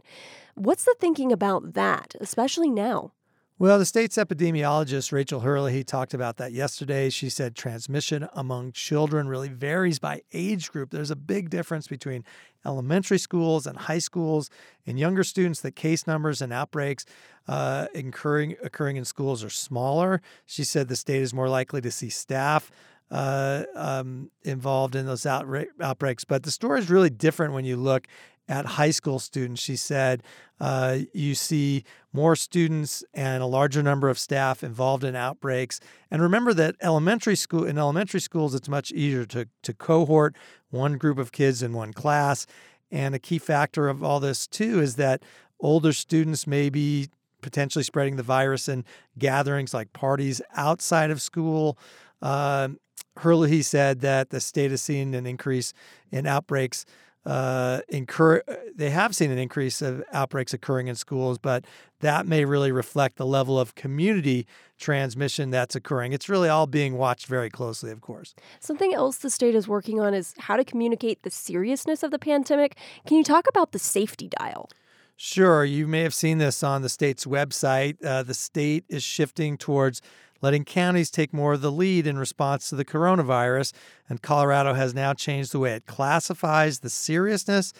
What's 0.53 0.85
the 0.85 0.95
thinking 0.99 1.31
about 1.31 1.73
that, 1.73 2.13
especially 2.21 2.69
now? 2.69 3.13
Well, 3.57 3.79
the 3.79 3.85
state's 3.85 4.17
epidemiologist, 4.17 5.13
Rachel 5.13 5.39
Herlihy, 5.39 5.85
talked 5.85 6.13
about 6.13 6.35
that 6.37 6.51
yesterday. 6.51 7.09
She 7.09 7.29
said 7.29 7.55
transmission 7.55 8.27
among 8.33 8.73
children 8.73 9.29
really 9.29 9.47
varies 9.47 9.97
by 9.97 10.23
age 10.33 10.69
group. 10.69 10.91
There's 10.91 11.09
a 11.09 11.15
big 11.15 11.49
difference 11.49 11.87
between 11.87 12.25
elementary 12.65 13.17
schools 13.17 13.65
and 13.65 13.77
high 13.77 13.99
schools. 13.99 14.49
In 14.83 14.97
younger 14.97 15.23
students, 15.23 15.61
the 15.61 15.71
case 15.71 16.05
numbers 16.05 16.41
and 16.41 16.51
outbreaks 16.51 17.05
uh, 17.47 17.87
occurring, 17.95 18.57
occurring 18.61 18.97
in 18.97 19.05
schools 19.05 19.41
are 19.41 19.49
smaller. 19.49 20.21
She 20.45 20.65
said 20.65 20.89
the 20.89 20.97
state 20.97 21.21
is 21.21 21.33
more 21.33 21.47
likely 21.47 21.79
to 21.79 21.91
see 21.91 22.09
staff 22.09 22.69
uh, 23.15 23.63
um, 23.75 24.29
involved 24.43 24.93
in 24.93 25.05
those 25.05 25.21
outra- 25.21 25.67
outbreaks. 25.79 26.25
But 26.25 26.43
the 26.43 26.51
story 26.51 26.79
is 26.79 26.89
really 26.89 27.09
different 27.09 27.53
when 27.53 27.63
you 27.63 27.77
look 27.77 28.07
at 28.49 28.65
high 28.65 28.91
school 28.91 29.19
students. 29.19 29.61
She 29.61 29.77
said 29.77 30.21
uh, 30.59 30.99
you 31.13 31.33
see 31.33 31.85
more 32.11 32.35
students 32.35 33.05
and 33.13 33.41
a 33.41 33.45
larger 33.45 33.81
number 33.81 34.09
of 34.09 34.19
staff 34.19 34.63
involved 34.63 35.05
in 35.05 35.15
outbreaks. 35.15 35.79
And 36.11 36.21
remember 36.21 36.53
that 36.55 36.75
elementary 36.81 37.37
school 37.37 37.63
in 37.63 37.77
elementary 37.77 38.19
schools, 38.19 38.53
it's 38.53 38.67
much 38.67 38.91
easier 38.91 39.23
to, 39.27 39.47
to 39.63 39.73
cohort 39.73 40.35
one 40.69 40.97
group 40.97 41.17
of 41.17 41.31
kids 41.31 41.63
in 41.63 41.71
one 41.71 41.93
class. 41.93 42.45
And 42.91 43.15
a 43.15 43.19
key 43.19 43.37
factor 43.37 43.87
of 43.87 44.03
all 44.03 44.19
this 44.19 44.45
too 44.45 44.81
is 44.81 44.97
that 44.97 45.23
older 45.61 45.93
students 45.93 46.45
may 46.45 46.69
be 46.69 47.07
potentially 47.41 47.83
spreading 47.83 48.17
the 48.17 48.23
virus 48.23 48.67
in 48.67 48.83
gatherings 49.17 49.73
like 49.73 49.93
parties 49.93 50.41
outside 50.53 51.11
of 51.11 51.21
school. 51.21 51.77
Uh, 52.21 52.69
Herlihy 53.17 53.61
said 53.61 54.01
that 54.01 54.29
the 54.29 54.39
state 54.39 54.71
has 54.71 54.81
seen 54.81 55.13
an 55.13 55.25
increase 55.25 55.73
in 56.11 56.25
outbreaks 56.25 56.85
uh, 57.25 57.81
incur 57.89 58.41
they 58.75 58.91
have 58.91 59.15
seen 59.15 59.31
an 59.31 59.37
increase 59.37 59.81
of 59.81 60.03
outbreaks 60.13 60.53
occurring 60.53 60.87
in 60.87 60.95
schools, 60.95 61.37
but 61.39 61.65
that 62.01 62.27
may 62.27 62.45
really 62.45 62.71
reflect 62.71 63.17
the 63.17 63.25
level 63.25 63.59
of 63.59 63.73
community 63.73 64.45
transmission 64.77 65.49
that's 65.49 65.75
occurring. 65.75 66.13
It's 66.13 66.29
really 66.29 66.49
all 66.49 66.67
being 66.67 66.97
watched 66.97 67.25
very 67.25 67.49
closely, 67.49 67.89
of 67.89 68.01
course. 68.01 68.35
Something 68.59 68.93
else 68.93 69.17
the 69.17 69.31
state 69.31 69.55
is 69.55 69.67
working 69.67 69.99
on 69.99 70.13
is 70.13 70.35
how 70.37 70.55
to 70.55 70.63
communicate 70.63 71.23
the 71.23 71.31
seriousness 71.31 72.03
of 72.03 72.11
the 72.11 72.19
pandemic. 72.19 72.77
Can 73.07 73.17
you 73.17 73.23
talk 73.23 73.47
about 73.47 73.71
the 73.71 73.79
safety 73.79 74.29
dial? 74.37 74.69
Sure. 75.17 75.63
You 75.63 75.87
may 75.87 76.01
have 76.01 76.13
seen 76.13 76.37
this 76.39 76.61
on 76.61 76.81
the 76.81 76.89
state's 76.89 77.25
website. 77.25 78.03
Uh, 78.05 78.21
the 78.21 78.33
state 78.33 78.83
is 78.89 79.01
shifting 79.01 79.57
towards 79.57 80.01
letting 80.45 80.63
counties 80.63 81.09
take 81.09 81.33
more 81.33 81.53
of 81.53 81.61
the 81.61 81.71
lead 81.71 82.05
in 82.05 82.19
response 82.19 82.69
to 82.69 82.75
the 82.75 82.85
coronavirus. 82.85 83.73
And 84.07 84.21
Colorado 84.21 84.75
has 84.75 84.93
now 84.93 85.11
changed 85.15 85.51
the 85.51 85.57
way 85.57 85.73
it 85.73 85.87
classifies 85.87 86.81
the 86.81 86.89
seriousness 86.91 87.73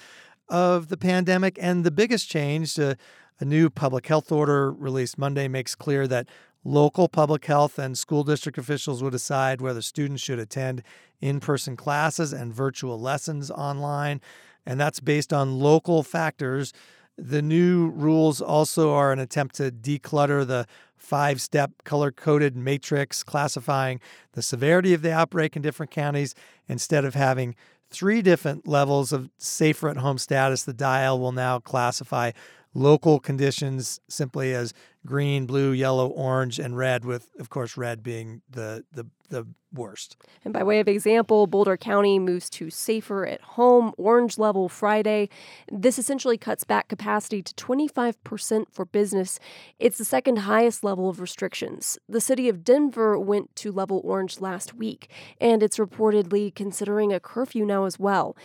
of 0.49 0.87
the 0.87 0.97
pandemic. 0.97 1.59
And 1.61 1.83
the 1.83 1.91
biggest 1.91 2.27
change, 2.27 2.79
uh, 2.79 2.95
a 3.39 3.45
new 3.45 3.69
public 3.69 4.07
health 4.07 4.31
order 4.31 4.71
released 4.71 5.15
Monday, 5.15 5.47
makes 5.47 5.75
clear 5.75 6.07
that 6.07 6.27
local 6.63 7.07
public 7.07 7.45
health 7.45 7.77
and 7.77 7.95
school 7.95 8.23
district 8.23 8.57
officials 8.57 9.03
will 9.03 9.11
decide 9.11 9.61
whether 9.61 9.83
students 9.83 10.23
should 10.23 10.39
attend 10.39 10.81
in 11.21 11.39
person 11.39 11.77
classes 11.77 12.33
and 12.33 12.51
virtual 12.51 12.99
lessons 12.99 13.51
online. 13.51 14.19
And 14.65 14.79
that's 14.79 14.99
based 14.99 15.31
on 15.31 15.59
local 15.59 16.01
factors. 16.01 16.73
The 17.17 17.41
new 17.41 17.89
rules 17.89 18.41
also 18.41 18.93
are 18.93 19.11
an 19.11 19.19
attempt 19.19 19.55
to 19.55 19.71
declutter 19.71 20.45
the 20.45 20.67
five 20.97 21.39
step 21.39 21.71
color 21.83 22.11
coded 22.11 22.55
matrix 22.55 23.23
classifying 23.23 23.99
the 24.33 24.41
severity 24.41 24.93
of 24.93 25.01
the 25.01 25.13
outbreak 25.13 25.55
in 25.55 25.61
different 25.61 25.91
counties. 25.91 26.35
Instead 26.67 27.05
of 27.05 27.13
having 27.13 27.55
three 27.89 28.21
different 28.21 28.67
levels 28.67 29.13
of 29.13 29.29
safer 29.37 29.87
at 29.89 29.97
home 29.97 30.17
status, 30.17 30.63
the 30.63 30.73
dial 30.73 31.19
will 31.19 31.31
now 31.31 31.59
classify 31.59 32.31
local 32.75 33.19
conditions 33.19 33.99
simply 34.07 34.53
as 34.53 34.73
green, 35.05 35.45
blue, 35.45 35.71
yellow, 35.71 36.07
orange, 36.09 36.59
and 36.59 36.77
red, 36.77 37.05
with, 37.05 37.29
of 37.39 37.49
course, 37.49 37.77
red 37.77 38.03
being 38.03 38.41
the, 38.49 38.83
the, 38.91 39.07
the 39.29 39.47
worst. 39.73 40.17
And 40.43 40.53
by 40.53 40.63
way 40.63 40.79
of 40.79 40.87
example, 40.87 41.47
Boulder 41.47 41.77
County 41.77 42.19
moves 42.19 42.49
to 42.51 42.69
safer 42.69 43.25
at 43.25 43.41
home, 43.41 43.93
orange 43.97 44.37
level 44.37 44.67
Friday. 44.67 45.29
This 45.71 45.97
essentially 45.97 46.37
cuts 46.37 46.63
back 46.63 46.87
capacity 46.87 47.41
to 47.41 47.53
25% 47.53 48.65
for 48.71 48.85
business. 48.85 49.39
It's 49.79 49.97
the 49.97 50.05
second 50.05 50.39
highest 50.39 50.83
level 50.83 51.09
of 51.09 51.19
restrictions. 51.19 51.97
The 52.09 52.21
city 52.21 52.49
of 52.49 52.63
Denver 52.63 53.17
went 53.17 53.55
to 53.57 53.71
level 53.71 54.01
orange 54.03 54.41
last 54.41 54.73
week, 54.73 55.09
and 55.39 55.63
it's 55.63 55.77
reportedly 55.77 56.53
considering 56.53 57.13
a 57.13 57.19
curfew 57.19 57.65
now 57.65 57.85
as 57.85 57.99
well. 57.99 58.35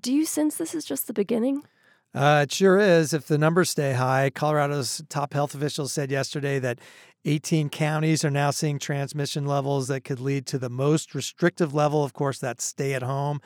Do 0.00 0.12
you 0.12 0.24
sense 0.24 0.56
this 0.56 0.74
is 0.74 0.84
just 0.84 1.06
the 1.06 1.12
beginning? 1.12 1.64
Uh, 2.14 2.40
it 2.44 2.52
sure 2.52 2.78
is. 2.78 3.12
If 3.12 3.26
the 3.26 3.38
numbers 3.38 3.70
stay 3.70 3.94
high, 3.94 4.30
Colorado's 4.30 5.02
top 5.08 5.34
health 5.34 5.54
officials 5.54 5.92
said 5.92 6.10
yesterday 6.10 6.60
that 6.60 6.78
18 7.24 7.70
counties 7.70 8.24
are 8.24 8.30
now 8.30 8.50
seeing 8.50 8.78
transmission 8.78 9.46
levels 9.46 9.88
that 9.88 10.02
could 10.02 10.20
lead 10.20 10.46
to 10.46 10.58
the 10.58 10.68
most 10.68 11.14
restrictive 11.14 11.74
level. 11.74 12.04
Of 12.04 12.12
course, 12.12 12.38
that's 12.38 12.64
stay 12.64 12.94
at 12.94 13.02
home. 13.02 13.40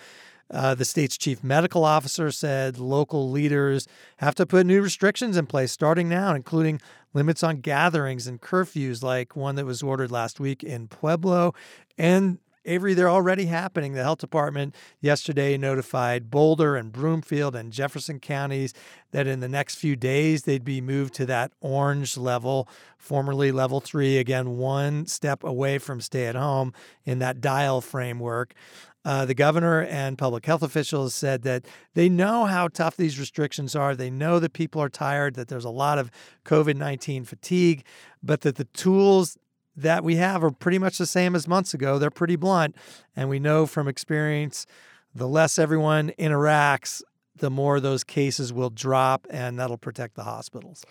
Uh, 0.50 0.74
the 0.74 0.84
state's 0.84 1.16
chief 1.18 1.44
medical 1.44 1.84
officer 1.84 2.30
said 2.30 2.78
local 2.78 3.30
leaders 3.30 3.86
have 4.18 4.34
to 4.34 4.46
put 4.46 4.66
new 4.66 4.82
restrictions 4.82 5.36
in 5.36 5.46
place 5.46 5.72
starting 5.72 6.08
now, 6.08 6.34
including 6.34 6.80
limits 7.12 7.42
on 7.42 7.60
gatherings 7.60 8.26
and 8.26 8.40
curfews, 8.40 9.02
like 9.02 9.36
one 9.36 9.56
that 9.56 9.66
was 9.66 9.82
ordered 9.82 10.10
last 10.10 10.40
week 10.40 10.62
in 10.62 10.88
Pueblo, 10.88 11.54
and 11.98 12.38
Avery, 12.64 12.94
they're 12.94 13.08
already 13.08 13.46
happening. 13.46 13.92
The 13.92 14.02
health 14.02 14.18
department 14.18 14.74
yesterday 15.00 15.56
notified 15.56 16.30
Boulder 16.30 16.76
and 16.76 16.92
Broomfield 16.92 17.54
and 17.54 17.72
Jefferson 17.72 18.20
counties 18.20 18.74
that 19.12 19.26
in 19.26 19.40
the 19.40 19.48
next 19.48 19.76
few 19.76 19.96
days 19.96 20.42
they'd 20.42 20.64
be 20.64 20.80
moved 20.80 21.14
to 21.14 21.26
that 21.26 21.52
orange 21.60 22.16
level, 22.16 22.68
formerly 22.96 23.52
level 23.52 23.80
three, 23.80 24.18
again, 24.18 24.56
one 24.56 25.06
step 25.06 25.44
away 25.44 25.78
from 25.78 26.00
stay 26.00 26.26
at 26.26 26.34
home 26.34 26.72
in 27.04 27.18
that 27.20 27.40
dial 27.40 27.80
framework. 27.80 28.54
Uh, 29.04 29.24
the 29.24 29.34
governor 29.34 29.84
and 29.84 30.18
public 30.18 30.44
health 30.44 30.62
officials 30.62 31.14
said 31.14 31.42
that 31.42 31.64
they 31.94 32.08
know 32.08 32.44
how 32.44 32.68
tough 32.68 32.96
these 32.96 33.18
restrictions 33.18 33.74
are. 33.74 33.96
They 33.96 34.10
know 34.10 34.38
that 34.38 34.52
people 34.52 34.82
are 34.82 34.90
tired, 34.90 35.34
that 35.36 35.48
there's 35.48 35.64
a 35.64 35.70
lot 35.70 35.98
of 35.98 36.10
COVID 36.44 36.76
19 36.76 37.24
fatigue, 37.24 37.84
but 38.22 38.42
that 38.42 38.56
the 38.56 38.64
tools 38.64 39.38
that 39.78 40.02
we 40.02 40.16
have 40.16 40.42
are 40.42 40.50
pretty 40.50 40.78
much 40.78 40.98
the 40.98 41.06
same 41.06 41.34
as 41.34 41.46
months 41.46 41.72
ago. 41.72 41.98
They're 41.98 42.10
pretty 42.10 42.36
blunt. 42.36 42.74
And 43.14 43.28
we 43.28 43.38
know 43.38 43.66
from 43.66 43.88
experience 43.88 44.66
the 45.14 45.28
less 45.28 45.58
everyone 45.58 46.10
interacts, 46.18 47.02
the 47.36 47.50
more 47.50 47.80
those 47.80 48.04
cases 48.04 48.52
will 48.52 48.70
drop, 48.70 49.26
and 49.30 49.58
that'll 49.58 49.78
protect 49.78 50.16
the 50.16 50.24
hospitals. 50.24 50.84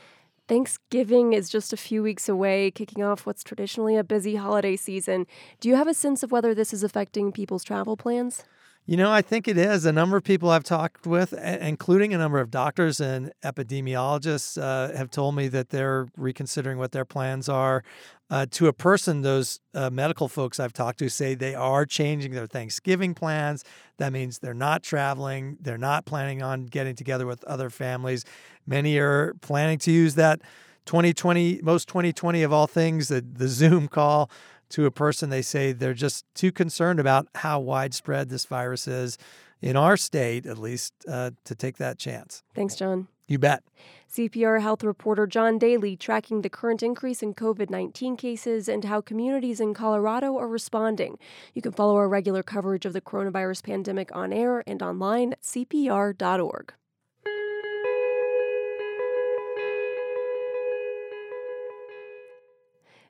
Thanksgiving 0.47 1.33
is 1.33 1.49
just 1.49 1.73
a 1.73 1.77
few 1.77 2.01
weeks 2.01 2.29
away, 2.29 2.71
kicking 2.71 3.03
off 3.03 3.25
what's 3.25 3.43
traditionally 3.43 3.97
a 3.97 4.03
busy 4.03 4.35
holiday 4.35 4.77
season. 4.77 5.27
Do 5.59 5.67
you 5.67 5.75
have 5.75 5.89
a 5.89 5.93
sense 5.93 6.23
of 6.23 6.31
whether 6.31 6.55
this 6.55 6.73
is 6.73 6.83
affecting 6.83 7.33
people's 7.33 7.65
travel 7.65 7.97
plans? 7.97 8.45
You 8.89 8.95
know, 8.95 9.11
I 9.11 9.21
think 9.21 9.49
it 9.49 9.57
is. 9.57 9.85
A 9.85 9.91
number 9.91 10.15
of 10.15 10.23
people 10.23 10.49
I've 10.49 10.63
talked 10.63 11.05
with, 11.05 11.33
including 11.33 12.13
a 12.13 12.17
number 12.17 12.39
of 12.39 12.49
doctors 12.49 13.01
and 13.01 13.33
epidemiologists, 13.43 14.57
uh, 14.57 14.95
have 14.95 15.11
told 15.11 15.35
me 15.35 15.49
that 15.49 15.71
they're 15.71 16.07
reconsidering 16.15 16.77
what 16.77 16.93
their 16.93 17.03
plans 17.03 17.49
are. 17.49 17.83
Uh, 18.29 18.45
to 18.51 18.67
a 18.67 18.73
person, 18.73 19.23
those 19.23 19.59
uh, 19.73 19.89
medical 19.89 20.29
folks 20.29 20.57
I've 20.57 20.71
talked 20.71 20.99
to 20.99 21.09
say 21.09 21.35
they 21.35 21.53
are 21.53 21.85
changing 21.85 22.31
their 22.31 22.47
Thanksgiving 22.47 23.13
plans. 23.13 23.65
That 23.97 24.13
means 24.13 24.39
they're 24.39 24.53
not 24.53 24.83
traveling, 24.83 25.57
they're 25.59 25.77
not 25.77 26.05
planning 26.05 26.41
on 26.41 26.65
getting 26.65 26.95
together 26.95 27.27
with 27.27 27.43
other 27.43 27.69
families. 27.69 28.23
Many 28.65 28.97
are 28.99 29.33
planning 29.41 29.79
to 29.79 29.91
use 29.91 30.15
that 30.15 30.39
2020, 30.85 31.59
most 31.61 31.89
2020 31.89 32.41
of 32.41 32.53
all 32.53 32.67
things, 32.67 33.09
the, 33.09 33.19
the 33.19 33.49
Zoom 33.49 33.89
call 33.89 34.31
to 34.69 34.85
a 34.85 34.91
person, 34.91 35.29
they 35.29 35.41
say 35.41 35.71
they're 35.71 35.93
just 35.93 36.25
too 36.33 36.51
concerned 36.51 36.99
about 36.99 37.27
how 37.35 37.59
widespread 37.59 38.29
this 38.29 38.45
virus 38.45 38.87
is 38.87 39.17
in 39.61 39.75
our 39.75 39.97
state, 39.97 40.45
at 40.45 40.57
least, 40.57 40.93
uh, 41.07 41.31
to 41.45 41.55
take 41.55 41.77
that 41.77 41.97
chance. 41.97 42.43
Thanks, 42.53 42.75
John. 42.75 43.07
You 43.27 43.39
bet. 43.39 43.63
CPR 44.09 44.61
health 44.61 44.83
reporter 44.85 45.27
John 45.27 45.57
Daley 45.57 45.97
tracking 45.97 46.41
the 46.41 46.49
current 46.49 46.81
increase 46.81 47.21
in 47.21 47.33
COVID 47.33 47.69
19 47.69 48.15
cases 48.15 48.69
and 48.69 48.85
how 48.85 49.01
communities 49.01 49.59
in 49.59 49.73
Colorado 49.73 50.37
are 50.37 50.47
responding. 50.47 51.19
You 51.53 51.61
can 51.61 51.73
follow 51.73 51.97
our 51.97 52.07
regular 52.07 52.41
coverage 52.41 52.85
of 52.85 52.93
the 52.93 53.01
coronavirus 53.01 53.63
pandemic 53.63 54.15
on 54.15 54.31
air 54.31 54.63
and 54.65 54.81
online 54.81 55.33
at 55.33 55.41
CPR.org. 55.41 56.73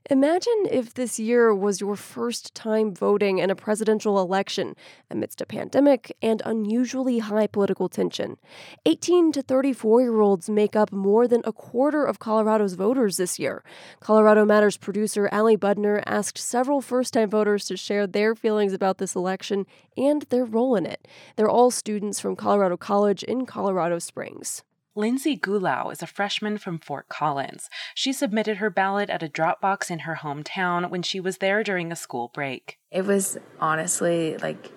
Imagine 0.09 0.67
if 0.71 0.93
this 0.93 1.19
year 1.19 1.53
was 1.53 1.81
your 1.81 1.97
first 1.97 2.55
time 2.55 2.95
voting 2.95 3.39
in 3.39 3.49
a 3.49 3.55
presidential 3.57 4.21
election 4.21 4.73
amidst 5.11 5.41
a 5.41 5.45
pandemic 5.45 6.15
and 6.21 6.41
unusually 6.45 7.19
high 7.19 7.47
political 7.47 7.89
tension. 7.89 8.37
18 8.85 9.33
to 9.33 9.41
34 9.41 10.01
year 10.01 10.21
olds 10.21 10.49
make 10.49 10.77
up 10.77 10.93
more 10.93 11.27
than 11.27 11.41
a 11.43 11.51
quarter 11.51 12.05
of 12.05 12.19
Colorado's 12.19 12.75
voters 12.75 13.17
this 13.17 13.37
year. 13.37 13.65
Colorado 13.99 14.45
Matters 14.45 14.77
producer 14.77 15.27
Ali 15.29 15.57
Budner 15.57 16.01
asked 16.05 16.37
several 16.37 16.79
first 16.79 17.13
time 17.13 17.29
voters 17.29 17.65
to 17.65 17.75
share 17.75 18.07
their 18.07 18.33
feelings 18.33 18.71
about 18.71 18.99
this 18.99 19.13
election 19.13 19.65
and 19.97 20.21
their 20.29 20.45
role 20.45 20.77
in 20.77 20.85
it. 20.85 21.05
They're 21.35 21.49
all 21.49 21.69
students 21.69 22.21
from 22.21 22.37
Colorado 22.37 22.77
College 22.77 23.23
in 23.23 23.45
Colorado 23.45 23.99
Springs. 23.99 24.63
Lindsay 24.97 25.37
Gulau 25.37 25.91
is 25.91 26.01
a 26.01 26.07
freshman 26.07 26.57
from 26.57 26.79
Fort 26.79 27.07
Collins. 27.07 27.69
She 27.93 28.11
submitted 28.11 28.57
her 28.57 28.71
ballot 28.71 29.11
at 29.11 29.21
a 29.21 29.29
drop 29.29 29.61
box 29.61 29.91
in 29.91 29.99
her 29.99 30.21
hometown 30.23 30.89
when 30.89 31.03
she 31.03 31.19
was 31.19 31.37
there 31.37 31.63
during 31.63 31.91
a 31.91 31.95
school 31.95 32.31
break. 32.33 32.79
It 32.89 33.05
was 33.05 33.37
honestly 33.59 34.37
like 34.37 34.71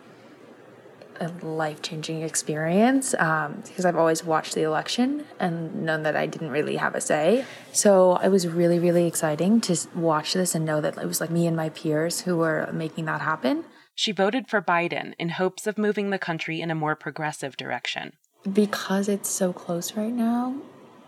a 1.21 1.29
life 1.43 1.81
changing 1.81 2.21
experience 2.21 3.15
um, 3.15 3.63
because 3.67 3.87
I've 3.87 3.97
always 3.97 4.23
watched 4.23 4.55
the 4.55 4.63
election 4.63 5.25
and 5.39 5.87
known 5.87 6.03
that 6.03 6.17
I 6.17 6.27
didn't 6.27 6.51
really 6.51 6.77
have 6.77 6.95
a 6.95 7.01
say. 7.01 7.47
So 7.73 8.17
it 8.19 8.29
was 8.29 8.47
really, 8.47 8.79
really 8.79 9.07
exciting 9.07 9.63
to 9.63 9.89
watch 9.95 10.35
this 10.35 10.55
and 10.55 10.67
know 10.67 10.83
that 10.83 10.99
it 10.99 11.07
was 11.07 11.23
like 11.23 11.31
me 11.31 11.47
and 11.47 11.57
my 11.57 11.71
peers 11.71 12.21
who 12.21 12.37
were 12.37 12.69
making 12.75 13.07
that 13.07 13.23
happen. 13.23 13.65
She 13.95 14.13
voted 14.13 14.49
for 14.51 14.61
Biden 14.61 15.15
in 15.19 15.31
hopes 15.31 15.67
of 15.67 15.79
moving 15.79 16.11
the 16.11 16.19
country 16.19 16.61
in 16.61 16.71
a 16.71 16.75
more 16.75 16.95
progressive 16.95 17.57
direction 17.57 18.13
because 18.53 19.09
it's 19.09 19.29
so 19.29 19.53
close 19.53 19.97
right 19.97 20.13
now, 20.13 20.57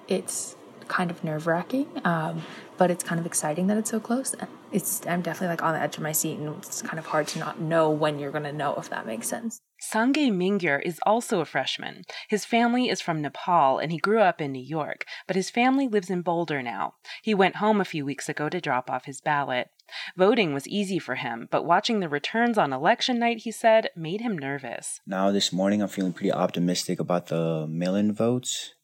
it's 0.08 0.56
kind 0.88 1.10
of 1.10 1.24
nerve 1.24 1.46
wracking, 1.46 1.86
um, 2.04 2.42
but 2.76 2.90
it's 2.90 3.02
kind 3.02 3.18
of 3.18 3.26
exciting 3.26 3.66
that 3.68 3.78
it's 3.78 3.90
so 3.90 4.00
close. 4.00 4.34
It's 4.72 5.06
I'm 5.06 5.22
definitely 5.22 5.48
like 5.48 5.62
on 5.62 5.74
the 5.74 5.80
edge 5.80 5.96
of 5.96 6.02
my 6.02 6.12
seat, 6.12 6.38
and 6.38 6.56
it's 6.56 6.82
kind 6.82 6.98
of 6.98 7.06
hard 7.06 7.28
to 7.28 7.38
not 7.38 7.60
know 7.60 7.90
when 7.90 8.18
you're 8.18 8.30
going 8.30 8.44
to 8.44 8.52
know 8.52 8.74
if 8.74 8.90
that 8.90 9.06
makes 9.06 9.28
sense. 9.28 9.60
Sangay 9.82 10.30
Mingyur 10.30 10.80
is 10.84 11.00
also 11.04 11.40
a 11.40 11.44
freshman. 11.44 12.04
His 12.28 12.44
family 12.44 12.88
is 12.88 13.00
from 13.00 13.20
Nepal 13.20 13.78
and 13.78 13.90
he 13.90 13.98
grew 13.98 14.20
up 14.20 14.40
in 14.40 14.52
New 14.52 14.62
York, 14.62 15.04
but 15.26 15.34
his 15.34 15.50
family 15.50 15.88
lives 15.88 16.08
in 16.08 16.22
Boulder 16.22 16.62
now. 16.62 16.94
He 17.20 17.34
went 17.34 17.56
home 17.56 17.80
a 17.80 17.84
few 17.84 18.04
weeks 18.04 18.28
ago 18.28 18.48
to 18.48 18.60
drop 18.60 18.88
off 18.88 19.06
his 19.06 19.20
ballot. 19.20 19.70
Voting 20.16 20.54
was 20.54 20.66
easy 20.68 20.98
for 20.98 21.16
him, 21.16 21.48
but 21.50 21.64
watching 21.64 22.00
the 22.00 22.08
returns 22.08 22.58
on 22.58 22.72
election 22.72 23.18
night, 23.18 23.38
he 23.38 23.50
said, 23.50 23.90
made 23.96 24.20
him 24.20 24.36
nervous. 24.36 25.00
Now, 25.06 25.30
this 25.30 25.52
morning, 25.52 25.82
I'm 25.82 25.88
feeling 25.88 26.12
pretty 26.12 26.32
optimistic 26.32 27.00
about 27.00 27.26
the 27.26 27.66
mail 27.68 27.94
in 27.94 28.12
votes 28.12 28.74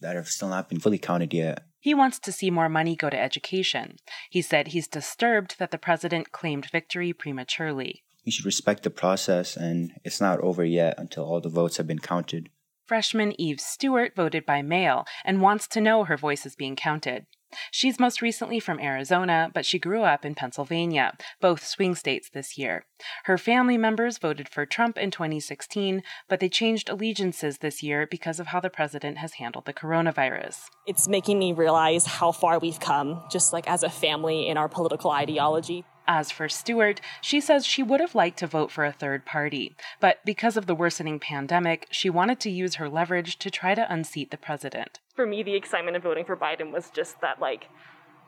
that 0.00 0.16
have 0.16 0.28
still 0.28 0.48
not 0.48 0.68
been 0.68 0.80
fully 0.80 0.98
counted 0.98 1.32
yet. 1.32 1.64
He 1.78 1.94
wants 1.94 2.18
to 2.20 2.32
see 2.32 2.50
more 2.50 2.68
money 2.68 2.94
go 2.94 3.10
to 3.10 3.18
education. 3.18 3.96
He 4.30 4.42
said 4.42 4.68
he's 4.68 4.86
disturbed 4.86 5.58
that 5.58 5.70
the 5.70 5.78
president 5.78 6.32
claimed 6.32 6.70
victory 6.70 7.12
prematurely. 7.12 8.02
We 8.24 8.30
should 8.30 8.46
respect 8.46 8.84
the 8.84 8.90
process, 8.90 9.56
and 9.56 9.92
it's 10.04 10.20
not 10.20 10.38
over 10.40 10.64
yet 10.64 10.94
until 10.96 11.24
all 11.24 11.40
the 11.40 11.48
votes 11.48 11.78
have 11.78 11.88
been 11.88 11.98
counted. 11.98 12.50
Freshman 12.86 13.40
Eve 13.40 13.60
Stewart 13.60 14.14
voted 14.14 14.44
by 14.44 14.62
mail 14.62 15.06
and 15.24 15.40
wants 15.40 15.66
to 15.68 15.80
know 15.80 16.04
her 16.04 16.16
voice 16.16 16.44
is 16.44 16.54
being 16.54 16.76
counted. 16.76 17.26
She's 17.70 18.00
most 18.00 18.22
recently 18.22 18.60
from 18.60 18.80
Arizona, 18.80 19.50
but 19.52 19.66
she 19.66 19.78
grew 19.78 20.02
up 20.02 20.24
in 20.24 20.34
Pennsylvania, 20.34 21.16
both 21.40 21.66
swing 21.66 21.94
states 21.94 22.30
this 22.30 22.56
year. 22.58 22.84
Her 23.24 23.38
family 23.38 23.76
members 23.76 24.18
voted 24.18 24.48
for 24.48 24.66
Trump 24.66 24.96
in 24.96 25.10
2016, 25.10 26.02
but 26.28 26.40
they 26.40 26.48
changed 26.48 26.88
allegiances 26.88 27.58
this 27.58 27.82
year 27.82 28.06
because 28.10 28.40
of 28.40 28.48
how 28.48 28.60
the 28.60 28.70
president 28.70 29.18
has 29.18 29.34
handled 29.34 29.66
the 29.66 29.72
coronavirus. 29.72 30.66
It's 30.86 31.08
making 31.08 31.38
me 31.38 31.52
realize 31.52 32.06
how 32.06 32.32
far 32.32 32.58
we've 32.58 32.80
come, 32.80 33.22
just 33.30 33.52
like 33.52 33.68
as 33.68 33.82
a 33.82 33.90
family 33.90 34.48
in 34.48 34.56
our 34.56 34.68
political 34.68 35.10
ideology. 35.10 35.84
As 36.06 36.30
for 36.30 36.48
Stewart, 36.48 37.00
she 37.20 37.40
says 37.40 37.64
she 37.64 37.82
would 37.82 38.00
have 38.00 38.14
liked 38.14 38.38
to 38.40 38.46
vote 38.46 38.70
for 38.70 38.84
a 38.84 38.92
third 38.92 39.24
party, 39.24 39.74
but 40.00 40.18
because 40.24 40.56
of 40.56 40.66
the 40.66 40.74
worsening 40.74 41.20
pandemic, 41.20 41.86
she 41.90 42.10
wanted 42.10 42.40
to 42.40 42.50
use 42.50 42.76
her 42.76 42.88
leverage 42.88 43.38
to 43.38 43.50
try 43.50 43.74
to 43.74 43.92
unseat 43.92 44.30
the 44.30 44.36
president. 44.36 44.98
For 45.14 45.26
me, 45.26 45.42
the 45.42 45.54
excitement 45.54 45.96
of 45.96 46.02
voting 46.02 46.24
for 46.24 46.36
Biden 46.36 46.72
was 46.72 46.90
just 46.90 47.20
that, 47.20 47.40
like, 47.40 47.68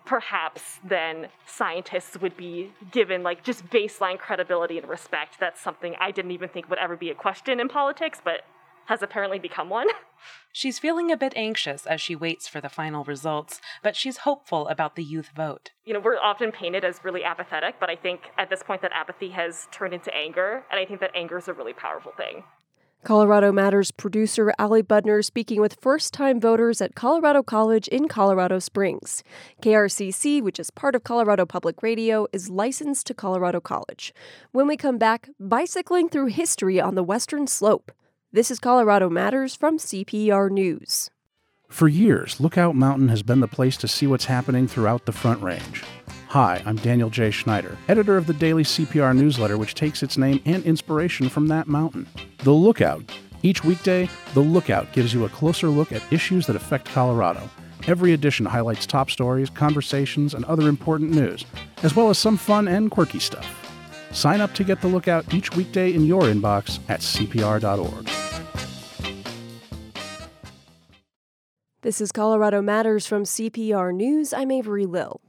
perhaps 0.05 0.81
then 0.85 1.29
scientists 1.47 2.21
would 2.21 2.37
be 2.37 2.71
given 2.91 3.23
like 3.23 3.43
just 3.43 3.67
baseline 3.71 4.19
credibility 4.19 4.79
and 4.79 4.87
respect. 4.89 5.41
That's 5.41 5.61
something 5.61 5.97
I 5.99 6.11
didn't 6.11 6.33
even 6.33 6.49
think 6.49 6.69
would 6.69 6.79
ever 6.79 6.97
be 6.97 7.11
a 7.11 7.15
question 7.15 7.59
in 7.59 7.69
politics, 7.69 8.21
but 8.23 8.43
has 8.87 9.03
apparently 9.03 9.39
become 9.39 9.69
one. 9.69 9.89
She's 10.53 10.79
feeling 10.79 11.11
a 11.11 11.17
bit 11.17 11.33
anxious 11.35 11.85
as 11.85 12.01
she 12.01 12.15
waits 12.15 12.47
for 12.47 12.61
the 12.61 12.69
final 12.69 13.05
results, 13.05 13.61
but 13.83 13.97
she's 13.97 14.19
hopeful 14.19 14.69
about 14.69 14.95
the 14.95 15.03
youth 15.03 15.31
vote. 15.35 15.73
You 15.85 15.93
know, 15.93 16.01
we're 16.01 16.17
often 16.17 16.53
painted 16.53 16.85
as 16.85 17.01
really 17.03 17.25
apathetic, 17.25 17.75
but 17.81 17.91
I 17.91 17.97
think 17.97 18.21
at 18.39 18.51
this 18.51 18.63
point 18.63 18.81
that 18.83 18.93
apathy 18.95 19.31
has 19.31 19.67
turned 19.73 19.93
into 19.93 20.15
anger, 20.15 20.63
and 20.71 20.79
I 20.79 20.87
think 20.87 21.01
that 21.01 21.11
anger 21.15 21.39
is 21.39 21.49
a 21.49 21.53
really 21.53 21.73
powerful 21.73 22.13
thing. 22.17 22.45
Colorado 23.05 23.53
Matters 23.53 23.91
producer 23.91 24.55
Ali 24.59 24.83
Budner 24.83 25.23
speaking 25.23 25.61
with 25.61 25.77
first 25.79 26.15
time 26.15 26.41
voters 26.41 26.81
at 26.81 26.95
Colorado 26.95 27.43
College 27.43 27.87
in 27.89 28.09
Colorado 28.09 28.59
Springs. 28.59 29.23
KRCC, 29.61 30.41
which 30.41 30.59
is 30.59 30.71
part 30.71 30.95
of 30.95 31.05
Colorado 31.05 31.45
Public 31.45 31.83
Radio, 31.83 32.27
is 32.33 32.49
licensed 32.49 33.07
to 33.09 33.13
Colorado 33.13 33.61
College. 33.61 34.15
When 34.53 34.67
we 34.67 34.79
come 34.79 34.97
back, 34.97 35.29
bicycling 35.39 36.09
through 36.09 36.29
history 36.29 36.81
on 36.81 36.95
the 36.95 37.03
Western 37.05 37.47
Slope. 37.47 37.93
This 38.35 38.51
is 38.51 38.59
Colorado 38.59 39.09
Matters 39.09 39.55
from 39.55 39.79
CPR 39.79 40.51
News. 40.51 41.09
For 41.69 41.87
years, 41.87 42.41
Lookout 42.41 42.75
Mountain 42.75 43.07
has 43.07 43.23
been 43.23 43.39
the 43.39 43.47
place 43.47 43.77
to 43.77 43.87
see 43.87 44.09
what's 44.09 44.25
happening 44.25 44.67
throughout 44.67 45.07
the 45.07 45.13
Front 45.13 45.41
Range. 45.41 45.85
Hi, 46.31 46.61
I'm 46.67 46.75
Daniel 46.75 47.11
J. 47.11 47.31
Schneider, 47.31 47.79
editor 47.87 48.17
of 48.17 48.27
the 48.27 48.35
daily 48.35 48.65
CPR 48.65 49.17
newsletter, 49.17 49.57
which 49.57 49.77
takes 49.77 50.03
its 50.03 50.19
name 50.19 50.43
and 50.47 50.65
inspiration 50.65 51.29
from 51.29 51.47
that 51.47 51.69
mountain. 51.69 52.09
The 52.39 52.51
Lookout. 52.51 53.05
Each 53.45 53.63
weekday, 53.63 54.09
The 54.33 54.41
Lookout 54.41 54.93
gives 54.93 55.15
you 55.15 55.25
a 55.25 55.29
closer 55.29 55.69
look 55.69 55.93
at 55.93 56.03
issues 56.13 56.49
that 56.49 56.57
affect 56.57 56.87
Colorado. 56.87 57.49
Every 57.87 58.15
edition 58.15 58.47
highlights 58.47 58.85
top 58.85 59.13
stories, 59.13 59.49
conversations, 59.49 60.35
and 60.35 60.45
other 60.47 60.69
important 60.69 61.13
news, 61.13 61.45
as 61.85 61.95
well 61.95 62.11
as 62.11 62.19
some 62.19 62.37
fun 62.37 62.67
and 62.67 62.91
quirky 62.91 63.21
stuff. 63.21 63.47
Sign 64.11 64.41
up 64.41 64.55
to 64.55 64.65
get 64.65 64.81
The 64.81 64.89
Lookout 64.89 65.33
each 65.33 65.55
weekday 65.55 65.95
in 65.95 66.05
your 66.05 66.23
inbox 66.23 66.81
at 66.89 66.99
cpr.org. 66.99 68.11
This 71.85 72.01
is 72.01 72.13
Colorado 72.13 72.63
Matters 72.63 73.07
from 73.07 73.25
CPR 73.25 73.95
News. 73.95 74.33
I'm 74.33 74.51
Avery 74.51 74.87
Lill. 74.87 75.21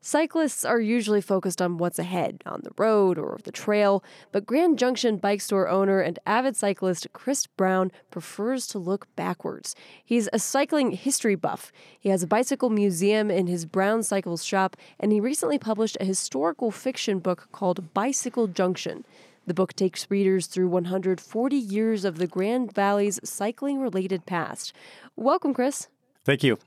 Cyclists 0.00 0.64
are 0.64 0.80
usually 0.80 1.20
focused 1.20 1.60
on 1.60 1.76
what's 1.76 1.98
ahead, 1.98 2.42
on 2.46 2.62
the 2.64 2.70
road 2.78 3.18
or 3.18 3.36
the 3.44 3.52
trail, 3.52 4.02
but 4.32 4.46
Grand 4.46 4.78
Junction 4.78 5.18
bike 5.18 5.42
store 5.42 5.68
owner 5.68 6.00
and 6.00 6.18
avid 6.24 6.56
cyclist 6.56 7.08
Chris 7.12 7.46
Brown 7.46 7.92
prefers 8.10 8.66
to 8.68 8.78
look 8.78 9.06
backwards. 9.16 9.74
He's 10.02 10.30
a 10.32 10.38
cycling 10.38 10.92
history 10.92 11.34
buff. 11.34 11.72
He 12.00 12.08
has 12.08 12.22
a 12.22 12.26
bicycle 12.26 12.70
museum 12.70 13.30
in 13.30 13.46
his 13.46 13.66
Brown 13.66 14.02
Cycles 14.02 14.42
shop, 14.42 14.78
and 14.98 15.12
he 15.12 15.20
recently 15.20 15.58
published 15.58 15.98
a 16.00 16.06
historical 16.06 16.70
fiction 16.70 17.18
book 17.18 17.48
called 17.52 17.92
Bicycle 17.92 18.46
Junction. 18.46 19.04
The 19.46 19.52
book 19.52 19.74
takes 19.74 20.10
readers 20.10 20.46
through 20.46 20.68
140 20.68 21.54
years 21.54 22.06
of 22.06 22.16
the 22.16 22.26
Grand 22.26 22.72
Valley's 22.72 23.20
cycling 23.22 23.78
related 23.78 24.24
past. 24.24 24.72
Welcome, 25.14 25.52
Chris. 25.52 25.88
Thank 26.28 26.42
you. 26.42 26.58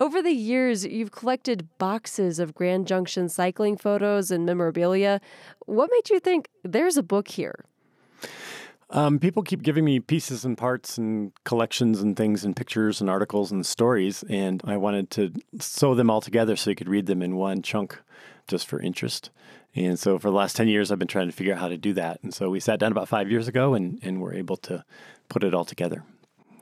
Over 0.00 0.20
the 0.20 0.32
years, 0.32 0.84
you've 0.84 1.12
collected 1.12 1.68
boxes 1.78 2.40
of 2.40 2.56
Grand 2.56 2.88
Junction 2.88 3.28
cycling 3.28 3.76
photos 3.76 4.32
and 4.32 4.44
memorabilia. 4.44 5.20
What 5.66 5.90
made 5.92 6.10
you 6.10 6.18
think 6.18 6.48
there's 6.64 6.96
a 6.96 7.04
book 7.04 7.28
here? 7.28 7.64
Um, 8.90 9.20
people 9.20 9.44
keep 9.44 9.62
giving 9.62 9.84
me 9.84 10.00
pieces 10.00 10.44
and 10.44 10.58
parts 10.58 10.98
and 10.98 11.30
collections 11.44 12.00
and 12.00 12.16
things 12.16 12.44
and 12.44 12.56
pictures 12.56 13.00
and 13.00 13.08
articles 13.08 13.52
and 13.52 13.64
stories, 13.64 14.24
and 14.28 14.60
I 14.64 14.76
wanted 14.76 15.08
to 15.10 15.32
sew 15.60 15.94
them 15.94 16.10
all 16.10 16.20
together 16.20 16.56
so 16.56 16.70
you 16.70 16.74
could 16.74 16.88
read 16.88 17.06
them 17.06 17.22
in 17.22 17.36
one 17.36 17.62
chunk 17.62 17.96
just 18.48 18.66
for 18.66 18.80
interest. 18.80 19.30
And 19.76 20.00
so 20.00 20.18
for 20.18 20.30
the 20.30 20.36
last 20.36 20.56
10 20.56 20.66
years, 20.66 20.90
I've 20.90 20.98
been 20.98 21.06
trying 21.06 21.28
to 21.28 21.32
figure 21.32 21.54
out 21.54 21.60
how 21.60 21.68
to 21.68 21.76
do 21.76 21.92
that. 21.92 22.18
And 22.24 22.34
so 22.34 22.50
we 22.50 22.58
sat 22.58 22.80
down 22.80 22.90
about 22.90 23.06
five 23.06 23.30
years 23.30 23.46
ago 23.46 23.74
and, 23.74 24.00
and 24.02 24.20
were 24.20 24.34
able 24.34 24.56
to 24.56 24.84
put 25.28 25.44
it 25.44 25.54
all 25.54 25.64
together. 25.64 26.02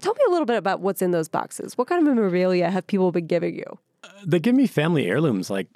Tell 0.02 0.14
me 0.14 0.20
a 0.26 0.30
little 0.30 0.46
bit 0.46 0.56
about 0.56 0.80
what's 0.80 1.00
in 1.00 1.12
those 1.12 1.28
boxes. 1.28 1.78
What 1.78 1.86
kind 1.86 2.00
of 2.00 2.14
memorabilia 2.14 2.70
have 2.70 2.86
people 2.86 3.12
been 3.12 3.26
giving 3.26 3.54
you? 3.54 3.78
They 4.26 4.40
give 4.40 4.54
me 4.54 4.66
family 4.66 5.06
heirlooms 5.06 5.48
like 5.48 5.68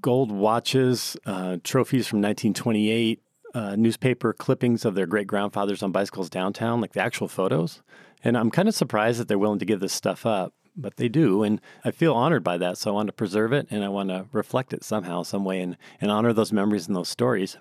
gold 0.00 0.32
watches, 0.32 1.16
uh, 1.24 1.58
trophies 1.62 2.08
from 2.08 2.18
1928, 2.18 3.22
uh, 3.54 3.76
newspaper 3.76 4.32
clippings 4.32 4.84
of 4.84 4.94
their 4.94 5.06
great 5.06 5.28
grandfathers 5.28 5.82
on 5.82 5.92
bicycles 5.92 6.28
downtown, 6.28 6.80
like 6.80 6.92
the 6.92 7.00
actual 7.00 7.28
photos. 7.28 7.82
And 8.24 8.36
I'm 8.36 8.50
kind 8.50 8.68
of 8.68 8.74
surprised 8.74 9.20
that 9.20 9.28
they're 9.28 9.38
willing 9.38 9.60
to 9.60 9.64
give 9.64 9.80
this 9.80 9.92
stuff 9.92 10.26
up, 10.26 10.52
but 10.76 10.96
they 10.96 11.08
do. 11.08 11.42
And 11.44 11.60
I 11.84 11.92
feel 11.92 12.14
honored 12.14 12.42
by 12.42 12.58
that. 12.58 12.76
So 12.76 12.90
I 12.90 12.94
want 12.94 13.06
to 13.06 13.12
preserve 13.12 13.52
it 13.52 13.68
and 13.70 13.84
I 13.84 13.88
want 13.88 14.08
to 14.08 14.26
reflect 14.32 14.72
it 14.72 14.82
somehow, 14.82 15.22
some 15.22 15.44
way, 15.44 15.60
and, 15.60 15.76
and 16.00 16.10
honor 16.10 16.32
those 16.32 16.52
memories 16.52 16.88
and 16.88 16.96
those 16.96 17.08
stories. 17.08 17.56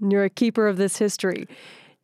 You're 0.00 0.24
a 0.24 0.30
keeper 0.30 0.68
of 0.68 0.76
this 0.76 0.98
history. 0.98 1.48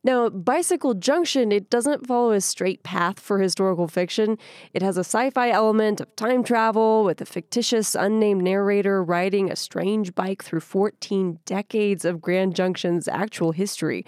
Now, 0.05 0.29
Bicycle 0.29 0.95
Junction, 0.95 1.53
it 1.53 1.71
doesn't 1.71 2.09
follow 2.09 2.33
a 2.33 2.41
straight 2.41 2.83
path 2.83 3.21
for 3.21 3.39
historical 3.39 3.87
fiction. 3.87 4.37
It 4.75 4.83
has 4.83 4.97
a 4.97 5.05
sci 5.05 5.31
fi 5.31 5.51
element 5.51 6.01
of 6.01 6.15
time 6.17 6.43
travel 6.43 7.05
with 7.05 7.21
a 7.21 7.25
fictitious, 7.25 7.95
unnamed 7.95 8.43
narrator 8.43 9.05
riding 9.05 9.49
a 9.49 9.55
strange 9.55 10.13
bike 10.17 10.43
through 10.43 10.61
14 10.61 11.39
decades 11.45 12.05
of 12.05 12.21
Grand 12.21 12.57
Junction's 12.57 13.07
actual 13.07 13.53
history. 13.53 14.05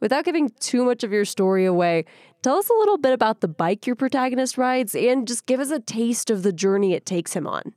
Without 0.00 0.26
giving 0.26 0.50
too 0.60 0.84
much 0.84 1.02
of 1.02 1.12
your 1.12 1.24
story 1.24 1.64
away, 1.64 2.04
tell 2.42 2.56
us 2.56 2.68
a 2.68 2.74
little 2.74 2.98
bit 2.98 3.14
about 3.14 3.40
the 3.40 3.48
bike 3.48 3.86
your 3.86 3.96
protagonist 3.96 4.58
rides 4.58 4.94
and 4.94 5.26
just 5.26 5.46
give 5.46 5.60
us 5.60 5.70
a 5.70 5.80
taste 5.80 6.28
of 6.28 6.42
the 6.42 6.52
journey 6.52 6.92
it 6.92 7.06
takes 7.06 7.32
him 7.32 7.46
on. 7.46 7.72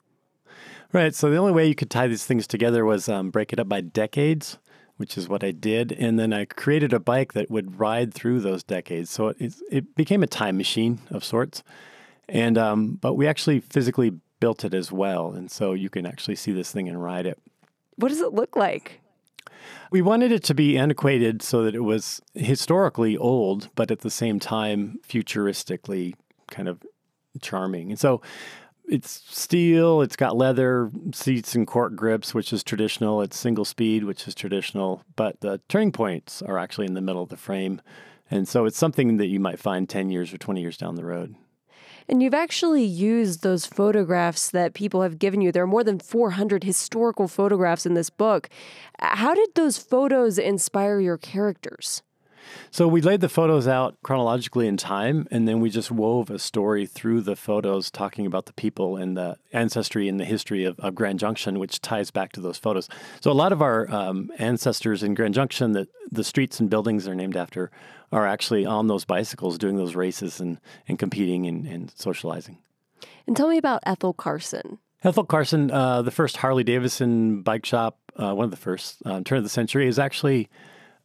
Right. 0.92 1.16
So 1.16 1.30
the 1.30 1.38
only 1.38 1.54
way 1.54 1.68
you 1.68 1.76
could 1.76 1.90
tie 1.90 2.08
these 2.08 2.26
things 2.26 2.46
together 2.46 2.84
was 2.84 3.08
um, 3.08 3.30
break 3.30 3.54
it 3.54 3.60
up 3.60 3.70
by 3.70 3.80
decades 3.80 4.58
which 5.02 5.18
is 5.18 5.28
what 5.28 5.44
I 5.44 5.50
did. 5.50 5.92
And 5.92 6.20
then 6.20 6.32
I 6.32 6.46
created 6.46 6.94
a 6.94 7.00
bike 7.00 7.34
that 7.34 7.50
would 7.50 7.80
ride 7.80 8.14
through 8.14 8.40
those 8.40 8.62
decades. 8.62 9.10
So 9.10 9.30
it, 9.40 9.56
it 9.72 9.96
became 9.96 10.22
a 10.22 10.28
time 10.28 10.58
machine 10.58 11.00
of 11.10 11.26
sorts. 11.26 11.64
And 12.30 12.56
um, 12.56 13.00
but 13.02 13.16
we 13.16 13.28
actually 13.28 13.62
physically 13.62 14.14
built 14.40 14.64
it 14.64 14.74
as 14.76 14.92
well, 14.92 15.32
and 15.32 15.50
so 15.52 15.74
you 15.74 15.90
can 15.90 16.06
actually 16.06 16.36
see 16.36 16.52
this 16.52 16.72
thing 16.72 16.88
and 16.88 17.02
ride 17.02 17.26
it. 17.26 17.38
What 17.96 18.10
does 18.10 18.22
it 18.22 18.32
look 18.32 18.56
like? 18.56 19.02
We 19.92 20.02
wanted 20.02 20.32
it 20.32 20.44
to 20.46 20.54
be 20.54 20.78
antiquated 20.78 21.42
so 21.42 21.64
that 21.64 21.76
it 21.76 21.82
was 21.82 22.22
historically 22.36 23.18
old, 23.18 23.70
but 23.76 23.92
at 23.92 24.00
the 24.00 24.10
same 24.10 24.40
time 24.40 25.00
futuristically 25.08 26.14
kind 26.50 26.70
of 26.70 26.80
charming. 27.42 27.90
And 27.90 28.00
so 28.00 28.22
it's 28.92 29.24
steel. 29.30 30.02
It's 30.02 30.18
got 30.18 30.36
leather 30.36 30.92
seats 31.14 31.56
and 31.56 31.66
cork 31.66 31.96
grips, 31.96 32.34
which 32.34 32.52
is 32.52 32.62
traditional. 32.62 33.22
It's 33.22 33.38
single 33.38 33.64
speed, 33.64 34.04
which 34.04 34.28
is 34.28 34.36
traditional. 34.36 35.04
But 35.16 35.40
the 35.40 35.62
turning 35.70 35.94
points 35.94 36.42
are 36.42 36.58
actually 36.58 36.88
in 36.88 36.94
the 36.94 37.02
middle 37.02 37.24
of 37.24 37.30
the 37.30 37.38
frame. 37.38 37.82
And 38.30 38.48
so 38.48 38.66
it's 38.66 38.78
something 38.78 39.16
that 39.18 39.28
you 39.28 39.40
might 39.40 39.60
find 39.60 39.88
10 39.88 40.10
years 40.10 40.34
or 40.34 40.38
20 40.38 40.60
years 40.62 40.78
down 40.78 40.96
the 40.96 41.06
road. 41.06 41.36
And 42.10 42.22
you've 42.22 42.34
actually 42.34 42.84
used 42.84 43.44
those 43.44 43.66
photographs 43.66 44.52
that 44.52 44.74
people 44.74 45.02
have 45.04 45.20
given 45.20 45.40
you. 45.40 45.54
There 45.54 45.64
are 45.64 45.68
more 45.68 45.84
than 45.86 46.00
400 46.00 46.66
historical 46.66 47.30
photographs 47.30 47.86
in 47.86 47.94
this 47.94 48.10
book. 48.10 48.50
How 49.00 49.34
did 49.34 49.56
those 49.56 49.78
photos 49.78 50.38
inspire 50.38 51.00
your 51.00 51.18
characters? 51.18 52.02
So 52.72 52.88
we 52.88 53.02
laid 53.02 53.22
the 53.22 53.30
photos 53.30 53.68
out 53.68 53.98
chronologically 54.04 54.68
in 54.68 54.78
time, 54.78 55.28
and 55.32 55.48
then 55.48 55.60
we 55.60 55.70
just 55.70 55.92
wove 55.92 56.30
a 56.30 56.40
story 56.40 56.86
through 56.86 57.22
the 57.22 57.36
photos 57.36 57.92
talking 57.92 58.26
about 58.26 58.46
the 58.46 58.54
people 58.54 58.98
and 58.98 59.18
the 59.18 59.38
ancestry 59.54 60.08
and 60.08 60.20
the 60.20 60.26
history 60.26 60.64
of, 60.64 60.80
of 60.80 60.96
Grand 60.96 61.20
Junction, 61.20 61.60
which 61.60 61.82
ties 61.82 62.12
back 62.12 62.32
to 62.34 62.42
those 62.42 62.58
photos. 62.58 62.90
So 63.20 63.32
a 63.32 63.34
lot 63.34 63.52
of 63.52 63.62
our 63.62 63.92
um, 63.94 64.32
ancestors 64.38 65.04
in 65.04 65.14
Grand 65.14 65.34
Junction, 65.34 65.74
that 65.74 65.90
the 66.12 66.24
streets 66.24 66.60
and 66.60 66.70
buildings 66.70 67.08
are 67.08 67.16
named 67.16 67.36
after, 67.36 67.72
are 68.12 68.28
actually 68.28 68.66
on 68.66 68.88
those 68.88 69.06
bicycles 69.06 69.58
doing 69.58 69.78
those 69.78 69.96
races 69.96 70.40
and, 70.40 70.60
and 70.88 71.00
competing 71.00 71.48
and, 71.48 71.66
and 71.66 71.92
socializing. 71.96 72.58
And 73.28 73.36
tell 73.36 73.48
me 73.48 73.58
about 73.58 73.82
Ethel 73.86 74.14
Carson. 74.14 74.80
Ethel 75.04 75.24
Carson, 75.24 75.72
uh, 75.72 76.02
the 76.02 76.12
first 76.12 76.38
Harley 76.38 76.64
Davidson 76.64 77.42
bike 77.42 77.66
shop, 77.66 77.98
uh, 78.18 78.34
one 78.36 78.46
of 78.46 78.52
the 78.52 78.58
first, 78.58 78.98
uh, 79.06 79.22
turn 79.24 79.40
of 79.40 79.44
the 79.44 79.50
century, 79.50 79.88
is 79.88 79.98
actually 79.98 80.50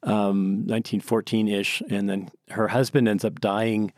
um, 0.06 0.66
1914 0.66 1.48
ish, 1.48 1.82
and 1.90 2.08
then 2.08 2.30
her 2.50 2.68
husband 2.68 3.08
ends 3.08 3.24
up 3.24 3.40
dying 3.40 3.92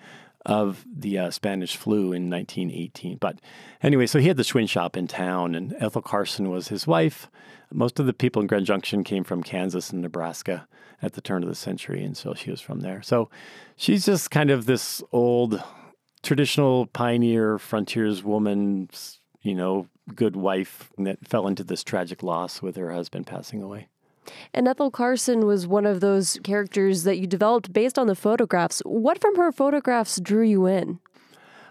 of 0.47 0.85
the 0.91 1.19
uh, 1.19 1.31
Spanish 1.31 1.77
flu 1.77 2.13
in 2.13 2.31
1918. 2.31 3.19
But 3.19 3.39
anyway, 3.83 4.07
so 4.07 4.19
he 4.19 4.29
had 4.29 4.39
the 4.39 4.43
Schwinn 4.43 4.69
shop 4.69 4.97
in 4.97 5.07
town, 5.07 5.55
and 5.55 5.77
Ethel 5.79 6.01
Carson 6.01 6.51
was 6.51 6.69
his 6.69 6.87
wife. 6.87 7.31
Most 7.71 8.01
of 8.01 8.07
the 8.07 8.15
people 8.15 8.41
in 8.41 8.49
Grand 8.49 8.65
Junction 8.65 9.05
came 9.05 9.25
from 9.25 9.43
Kansas 9.43 9.91
and 9.91 10.01
Nebraska 10.01 10.67
at 11.03 11.13
the 11.13 11.21
turn 11.21 11.43
of 11.43 11.51
the 11.51 11.55
century, 11.55 12.03
and 12.03 12.17
so 12.17 12.33
she 12.33 12.51
was 12.51 12.63
from 12.63 12.81
there. 12.81 13.03
So 13.03 13.29
she's 13.77 14.07
just 14.07 14.31
kind 14.31 14.51
of 14.51 14.65
this 14.65 15.03
old, 15.13 15.63
traditional 16.23 16.87
pioneer, 16.87 17.59
frontiers 17.59 18.25
woman, 18.25 18.89
you 19.43 19.55
know, 19.55 19.87
good 20.15 20.35
wife 20.35 20.91
that 20.97 21.29
fell 21.29 21.47
into 21.47 21.63
this 21.63 21.85
tragic 21.85 22.23
loss 22.23 22.63
with 22.63 22.77
her 22.77 22.93
husband 22.93 23.27
passing 23.27 23.63
away. 23.63 23.89
And 24.53 24.69
Ethel 24.69 24.91
Carson 24.91 25.47
was 25.47 25.67
one 25.67 25.87
of 25.87 26.01
those 26.01 26.39
characters 26.43 27.05
that 27.05 27.19
you 27.19 27.27
developed 27.27 27.73
based 27.73 27.99
on 27.99 28.07
the 28.07 28.15
photographs. 28.15 28.81
What 28.85 29.21
from 29.21 29.37
her 29.37 29.53
photographs 29.53 30.21
drew 30.21 30.45
you 30.45 30.67
in? 30.67 31.01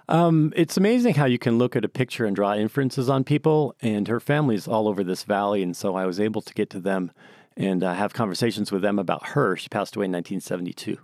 Um, 0.10 0.54
it's 0.56 0.78
amazing 0.78 1.16
how 1.16 1.26
you 1.26 1.38
can 1.38 1.58
look 1.58 1.76
at 1.76 1.84
a 1.84 1.90
picture 1.90 2.26
and 2.26 2.36
draw 2.36 2.56
inferences 2.56 3.10
on 3.10 3.24
people. 3.24 3.76
And 3.82 4.08
her 4.08 4.20
family's 4.20 4.68
all 4.68 4.88
over 4.88 5.04
this 5.04 5.24
valley. 5.24 5.62
And 5.64 5.76
so 5.76 5.96
I 5.96 6.06
was 6.06 6.20
able 6.20 6.42
to 6.42 6.54
get 6.54 6.70
to 6.72 6.80
them 6.80 7.12
and 7.58 7.84
uh, 7.84 7.94
have 7.94 8.14
conversations 8.14 8.72
with 8.72 8.82
them 8.82 9.00
about 9.00 9.30
her. 9.30 9.58
She 9.58 9.68
passed 9.68 9.96
away 9.96 10.06
in 10.06 10.12
1972. 10.12 10.98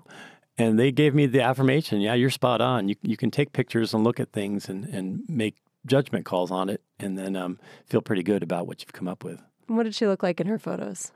And 0.58 0.78
they 0.80 0.92
gave 0.92 1.16
me 1.16 1.26
the 1.26 1.42
affirmation 1.42 2.00
yeah, 2.00 2.14
you're 2.14 2.30
spot 2.30 2.62
on. 2.62 2.88
You, 2.88 2.96
you 3.02 3.18
can 3.18 3.32
take 3.32 3.54
pictures 3.54 3.94
and 3.94 4.04
look 4.04 4.20
at 4.20 4.32
things 4.32 4.70
and, 4.70 4.86
and 4.86 5.24
make 5.28 5.56
judgment 5.86 6.26
calls 6.26 6.52
on 6.52 6.70
it 6.70 6.82
and 7.00 7.18
then 7.18 7.36
um, 7.36 7.60
feel 7.88 8.02
pretty 8.02 8.24
good 8.24 8.44
about 8.44 8.68
what 8.68 8.82
you've 8.82 8.94
come 8.94 9.08
up 9.08 9.24
with. 9.24 9.42
What 9.68 9.84
did 9.84 9.96
she 9.96 10.06
look 10.06 10.24
like 10.24 10.40
in 10.40 10.48
her 10.48 10.60
photos? 10.60 11.12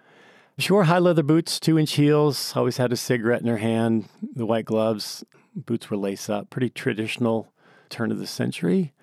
She 0.59 0.73
wore 0.73 0.85
high 0.85 0.99
leather 0.99 1.23
boots, 1.23 1.59
two 1.59 1.77
inch 1.77 1.93
heels, 1.93 2.53
always 2.55 2.77
had 2.77 2.91
a 2.91 2.97
cigarette 2.97 3.41
in 3.41 3.47
her 3.47 3.57
hand, 3.57 4.09
the 4.33 4.45
white 4.45 4.65
gloves, 4.65 5.23
boots 5.55 5.89
were 5.89 5.97
lace 5.97 6.29
up, 6.29 6.49
pretty 6.49 6.69
traditional 6.69 7.51
turn 7.89 8.11
of 8.11 8.17
the 8.17 8.27
century. 8.27 8.93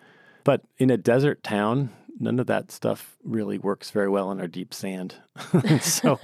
But 0.42 0.62
in 0.78 0.90
a 0.90 0.96
desert 0.96 1.42
town, 1.42 1.90
none 2.18 2.40
of 2.40 2.46
that 2.48 2.70
stuff 2.70 3.16
really 3.22 3.58
works 3.58 3.90
very 3.90 4.08
well 4.08 4.30
in 4.32 4.40
our 4.40 4.48
deep 4.48 4.74
sand. 4.74 5.16
so 5.80 6.18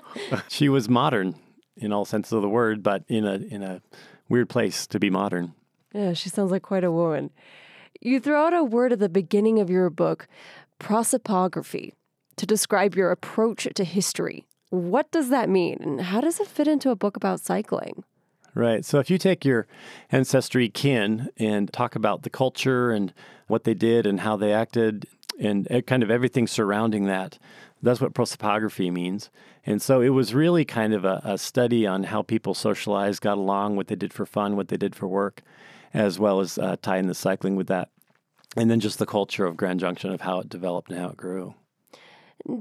she 0.48 0.68
was 0.68 0.88
modern 0.88 1.34
in 1.76 1.92
all 1.92 2.04
senses 2.04 2.32
of 2.32 2.42
the 2.42 2.48
word, 2.48 2.82
but 2.82 3.04
in 3.08 3.26
a 3.26 3.34
in 3.34 3.62
a 3.62 3.82
weird 4.28 4.48
place 4.48 4.86
to 4.88 4.98
be 4.98 5.10
modern. 5.10 5.54
Yeah, 5.92 6.12
she 6.12 6.28
sounds 6.28 6.50
like 6.50 6.62
quite 6.62 6.84
a 6.84 6.92
woman. 6.92 7.30
You 8.00 8.20
throw 8.20 8.46
out 8.46 8.54
a 8.54 8.64
word 8.64 8.92
at 8.92 8.98
the 8.98 9.08
beginning 9.08 9.58
of 9.58 9.70
your 9.70 9.90
book, 9.90 10.28
prosopography, 10.78 11.92
to 12.36 12.46
describe 12.46 12.94
your 12.94 13.10
approach 13.10 13.66
to 13.74 13.84
history. 13.84 14.46
What 14.76 15.10
does 15.10 15.30
that 15.30 15.48
mean? 15.48 15.78
And 15.80 16.00
how 16.00 16.20
does 16.20 16.38
it 16.38 16.46
fit 16.46 16.68
into 16.68 16.90
a 16.90 16.96
book 16.96 17.16
about 17.16 17.40
cycling? 17.40 18.04
Right. 18.54 18.84
So 18.84 18.98
if 18.98 19.10
you 19.10 19.18
take 19.18 19.44
your 19.44 19.66
ancestry 20.10 20.68
kin 20.68 21.30
and 21.38 21.72
talk 21.72 21.94
about 21.94 22.22
the 22.22 22.30
culture 22.30 22.90
and 22.90 23.12
what 23.48 23.64
they 23.64 23.74
did 23.74 24.06
and 24.06 24.20
how 24.20 24.36
they 24.36 24.52
acted 24.52 25.06
and 25.38 25.68
kind 25.86 26.02
of 26.02 26.10
everything 26.10 26.46
surrounding 26.46 27.04
that, 27.04 27.38
that's 27.82 28.00
what 28.00 28.14
prosopography 28.14 28.90
means. 28.92 29.30
And 29.64 29.82
so 29.82 30.00
it 30.00 30.08
was 30.10 30.34
really 30.34 30.64
kind 30.64 30.94
of 30.94 31.04
a, 31.04 31.20
a 31.24 31.38
study 31.38 31.86
on 31.86 32.04
how 32.04 32.22
people 32.22 32.54
socialized, 32.54 33.20
got 33.20 33.36
along, 33.36 33.76
what 33.76 33.88
they 33.88 33.96
did 33.96 34.12
for 34.12 34.24
fun, 34.24 34.56
what 34.56 34.68
they 34.68 34.76
did 34.76 34.94
for 34.94 35.06
work, 35.06 35.42
as 35.92 36.18
well 36.18 36.40
as 36.40 36.58
uh, 36.58 36.76
tying 36.80 37.06
the 37.06 37.14
cycling 37.14 37.56
with 37.56 37.66
that. 37.66 37.88
And 38.56 38.70
then 38.70 38.80
just 38.80 38.98
the 38.98 39.06
culture 39.06 39.44
of 39.44 39.56
Grand 39.56 39.80
Junction 39.80 40.12
of 40.12 40.22
how 40.22 40.40
it 40.40 40.48
developed 40.48 40.90
and 40.90 40.98
how 40.98 41.08
it 41.08 41.16
grew. 41.16 41.54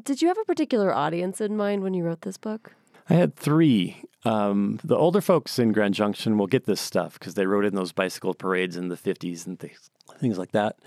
Did 0.03 0.21
you 0.21 0.27
have 0.29 0.37
a 0.37 0.45
particular 0.45 0.93
audience 0.93 1.41
in 1.41 1.55
mind 1.55 1.83
when 1.83 1.93
you 1.93 2.03
wrote 2.03 2.21
this 2.21 2.37
book? 2.37 2.73
I 3.09 3.13
had 3.13 3.35
three. 3.35 3.97
Um, 4.23 4.79
the 4.83 4.97
older 4.97 5.21
folks 5.21 5.59
in 5.59 5.71
Grand 5.71 5.93
Junction 5.93 6.37
will 6.37 6.47
get 6.47 6.65
this 6.65 6.81
stuff 6.81 7.19
because 7.19 7.35
they 7.35 7.45
rode 7.45 7.65
in 7.65 7.75
those 7.75 7.91
bicycle 7.91 8.33
parades 8.33 8.75
in 8.75 8.87
the 8.87 8.95
50s 8.95 9.45
and 9.45 9.59
things, 9.59 9.91
things 10.19 10.37
like 10.39 10.51
that. 10.53 10.77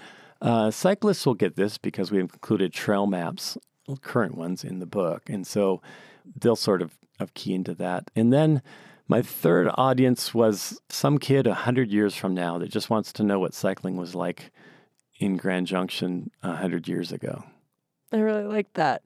Uh, 0.41 0.71
cyclists 0.71 1.25
will 1.25 1.35
get 1.35 1.55
this 1.55 1.79
because 1.79 2.11
we 2.11 2.19
have 2.19 2.31
included 2.33 2.73
trail 2.73 3.07
maps, 3.07 3.57
current 4.03 4.37
ones, 4.37 4.65
in 4.65 4.81
the 4.81 4.87
book. 4.87 5.29
And 5.29 5.47
so 5.47 5.81
they'll 6.41 6.57
sort 6.57 6.83
of, 6.83 6.99
of 7.21 7.35
key 7.35 7.55
into 7.55 7.75
that. 7.75 8.11
And 8.17 8.33
then 8.33 8.63
my 9.07 9.23
third 9.23 9.69
audience 9.75 10.35
was 10.35 10.81
some 10.89 11.19
kid 11.19 11.47
100 11.47 11.91
years 11.91 12.17
from 12.17 12.35
now 12.35 12.59
that 12.59 12.71
just 12.71 12.91
wants 12.91 13.13
to 13.15 13.23
know 13.23 13.39
what 13.39 13.55
cycling 13.55 13.97
was 13.97 14.15
like 14.15 14.51
in 15.19 15.37
Grand 15.37 15.69
Junction 15.69 16.31
100 16.41 16.89
years 16.89 17.13
ago. 17.13 17.45
I 18.13 18.19
really 18.19 18.45
like 18.45 18.73
that. 18.75 19.03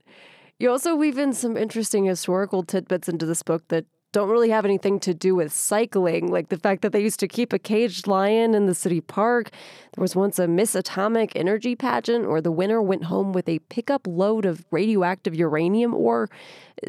You 0.58 0.70
also 0.70 0.94
weave 0.94 1.18
in 1.18 1.32
some 1.32 1.56
interesting 1.56 2.04
historical 2.04 2.62
tidbits 2.62 3.08
into 3.08 3.26
this 3.26 3.42
book 3.42 3.66
that 3.68 3.84
don't 4.12 4.28
really 4.28 4.50
have 4.50 4.66
anything 4.66 5.00
to 5.00 5.14
do 5.14 5.34
with 5.34 5.52
cycling, 5.52 6.30
like 6.30 6.50
the 6.50 6.58
fact 6.58 6.82
that 6.82 6.92
they 6.92 7.00
used 7.00 7.18
to 7.20 7.26
keep 7.26 7.52
a 7.52 7.58
caged 7.58 8.06
lion 8.06 8.54
in 8.54 8.66
the 8.66 8.74
city 8.74 9.00
park. 9.00 9.50
There 9.94 10.02
was 10.02 10.14
once 10.14 10.38
a 10.38 10.46
Miss 10.46 10.74
Atomic 10.74 11.34
Energy 11.34 11.74
pageant 11.74 12.28
where 12.28 12.42
the 12.42 12.52
winner 12.52 12.82
went 12.82 13.04
home 13.04 13.32
with 13.32 13.48
a 13.48 13.58
pickup 13.70 14.06
load 14.06 14.44
of 14.44 14.66
radioactive 14.70 15.34
uranium 15.34 15.94
ore. 15.94 16.28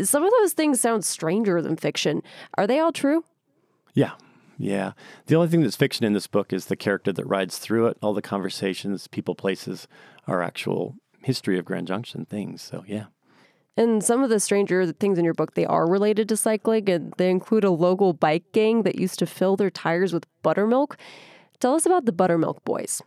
Some 0.04 0.24
of 0.24 0.32
those 0.32 0.54
things 0.54 0.82
sound 0.82 1.06
stranger 1.06 1.62
than 1.62 1.78
fiction. 1.78 2.22
Are 2.58 2.68
they 2.68 2.80
all 2.80 2.92
true? 2.92 3.24
Yeah, 3.94 4.12
yeah. 4.58 4.92
The 5.28 5.36
only 5.36 5.48
thing 5.48 5.62
that's 5.62 5.78
fiction 5.78 6.06
in 6.06 6.14
this 6.14 6.28
book 6.28 6.52
is 6.52 6.66
the 6.66 6.76
character 6.76 7.14
that 7.14 7.26
rides 7.26 7.58
through 7.58 7.88
it. 7.88 7.98
All 8.02 8.14
the 8.14 8.22
conversations, 8.22 9.08
people, 9.08 9.34
places 9.34 9.88
are 10.28 10.44
actual 10.44 10.98
history 11.24 11.58
of 11.58 11.66
Grand 11.66 11.88
Junction 11.88 12.26
things. 12.26 12.62
So, 12.62 12.84
yeah. 12.88 13.06
And 13.76 14.04
some 14.04 14.22
of 14.24 14.30
the 14.30 14.40
stranger 14.40 14.92
things 14.92 15.18
in 15.18 15.26
your 15.26 15.34
book, 15.34 15.56
they 15.56 15.66
are 15.66 15.90
related 15.90 16.30
to 16.30 16.38
cycling, 16.38 16.90
and 16.90 17.14
they 17.18 17.32
include 17.32 17.64
a 17.64 17.72
local 17.72 18.14
bike 18.14 18.44
gang 18.52 18.84
that 18.84 19.00
used 19.00 19.18
to 19.20 19.26
fill 19.26 19.56
their 19.56 19.72
tires 19.72 20.14
with 20.14 20.28
buttermilk. 20.44 20.96
Tell 21.60 21.74
us 21.74 21.86
about 21.86 22.06
the 22.06 22.12
Buttermilk 22.12 22.64
Boys. 22.66 23.02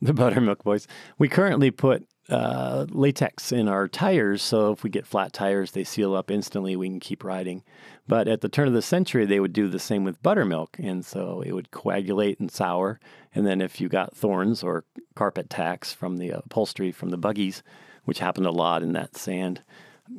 The 0.00 0.14
Buttermilk 0.14 0.64
Boys. 0.64 0.88
We 1.18 1.28
currently 1.28 1.70
put 1.70 2.06
uh, 2.28 2.86
latex 2.90 3.52
in 3.52 3.68
our 3.68 3.88
tires, 3.88 4.42
so 4.42 4.72
if 4.72 4.82
we 4.84 4.90
get 4.90 5.06
flat 5.06 5.32
tires, 5.32 5.72
they 5.72 5.84
seal 5.84 6.14
up 6.14 6.30
instantly. 6.30 6.76
We 6.76 6.88
can 6.88 7.00
keep 7.00 7.24
riding. 7.24 7.62
But 8.06 8.28
at 8.28 8.40
the 8.40 8.48
turn 8.48 8.68
of 8.68 8.74
the 8.74 8.82
century, 8.82 9.26
they 9.26 9.40
would 9.40 9.52
do 9.52 9.68
the 9.68 9.78
same 9.78 10.04
with 10.04 10.22
buttermilk, 10.22 10.76
and 10.78 11.04
so 11.04 11.42
it 11.44 11.52
would 11.52 11.70
coagulate 11.70 12.40
and 12.40 12.50
sour. 12.50 13.00
And 13.34 13.46
then 13.46 13.60
if 13.60 13.80
you 13.80 13.88
got 13.88 14.16
thorns 14.16 14.62
or 14.62 14.84
carpet 15.14 15.50
tacks 15.50 15.92
from 15.92 16.18
the 16.18 16.30
upholstery 16.30 16.92
from 16.92 17.10
the 17.10 17.18
buggies, 17.18 17.62
which 18.04 18.18
happened 18.18 18.46
a 18.46 18.50
lot 18.50 18.82
in 18.82 18.92
that 18.92 19.16
sand, 19.16 19.62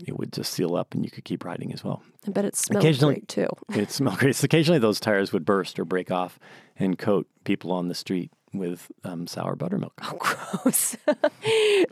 it 0.06 0.18
would 0.18 0.34
just 0.34 0.54
seal 0.54 0.76
up 0.76 0.94
and 0.94 1.04
you 1.04 1.12
could 1.12 1.26
keep 1.26 1.44
riding 1.46 1.74
as 1.74 1.84
well. 1.84 2.02
I 2.28 2.32
bet 2.32 2.46
it 2.46 2.56
smelled 2.56 2.84
occasionally, 2.84 3.16
great 3.16 3.28
too. 3.28 3.48
it 3.74 3.92
smelled 3.92 4.18
great. 4.18 4.36
So 4.36 4.46
occasionally 4.46 4.80
those 4.80 5.00
tires 5.00 5.34
would 5.34 5.46
burst 5.46 5.78
or 5.78 5.86
break 5.86 6.10
off 6.10 6.40
and 6.78 6.98
coat 6.98 7.28
people 7.44 7.72
on 7.72 7.90
the 7.90 7.96
street 7.96 8.32
with 8.54 8.92
um, 9.04 9.28
sour 9.28 9.56
buttermilk. 9.56 9.94
Oh, 10.04 10.18
gross. 10.20 10.96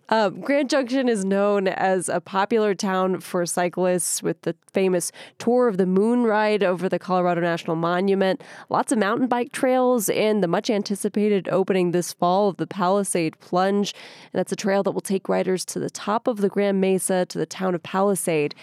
um, 0.09 0.41
Grand 0.41 0.69
Junction 0.69 1.09
is 1.09 1.25
known 1.25 1.67
as 1.67 2.07
a 2.09 2.21
popular 2.21 2.75
town 2.75 3.19
for 3.19 3.45
cyclists 3.45 4.21
with 4.21 4.41
the 4.43 4.55
famous 4.71 5.11
Tour 5.39 5.67
of 5.67 5.77
the 5.77 5.85
Moon 5.85 6.23
ride 6.23 6.63
over 6.63 6.87
the 6.87 6.99
Colorado 6.99 7.41
National 7.41 7.75
Monument, 7.75 8.41
lots 8.69 8.91
of 8.91 8.99
mountain 8.99 9.27
bike 9.27 9.51
trails, 9.51 10.09
and 10.09 10.43
the 10.43 10.47
much 10.47 10.69
anticipated 10.69 11.49
opening 11.49 11.91
this 11.91 12.13
fall 12.13 12.49
of 12.49 12.57
the 12.57 12.67
Palisade 12.67 13.39
Plunge. 13.39 13.93
And 14.31 14.39
that's 14.39 14.51
a 14.51 14.55
trail 14.57 14.83
that 14.83 14.91
will 14.91 15.01
take 15.01 15.27
riders 15.27 15.65
to 15.65 15.79
the 15.79 15.89
top 15.89 16.27
of 16.27 16.37
the 16.37 16.49
Grand 16.49 16.79
Mesa 16.79 17.25
to 17.25 17.37
the 17.37 17.45
town 17.45 17.75
of 17.75 17.83
Palisade. 17.83 18.55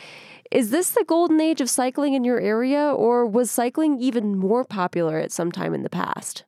Is 0.51 0.71
this 0.71 0.91
the 0.91 1.05
golden 1.07 1.41
age 1.41 1.61
of 1.61 1.69
cycling 1.69 2.15
in 2.15 2.25
your 2.25 2.41
area, 2.41 2.91
or 2.91 3.27
was 3.27 3.51
cycling 3.51 4.01
even 4.01 4.39
more 4.39 4.65
popular 4.65 5.19
at 5.19 5.31
some 5.31 5.53
time 5.53 5.75
in 5.75 5.83
the 5.83 5.91
past? 5.91 6.45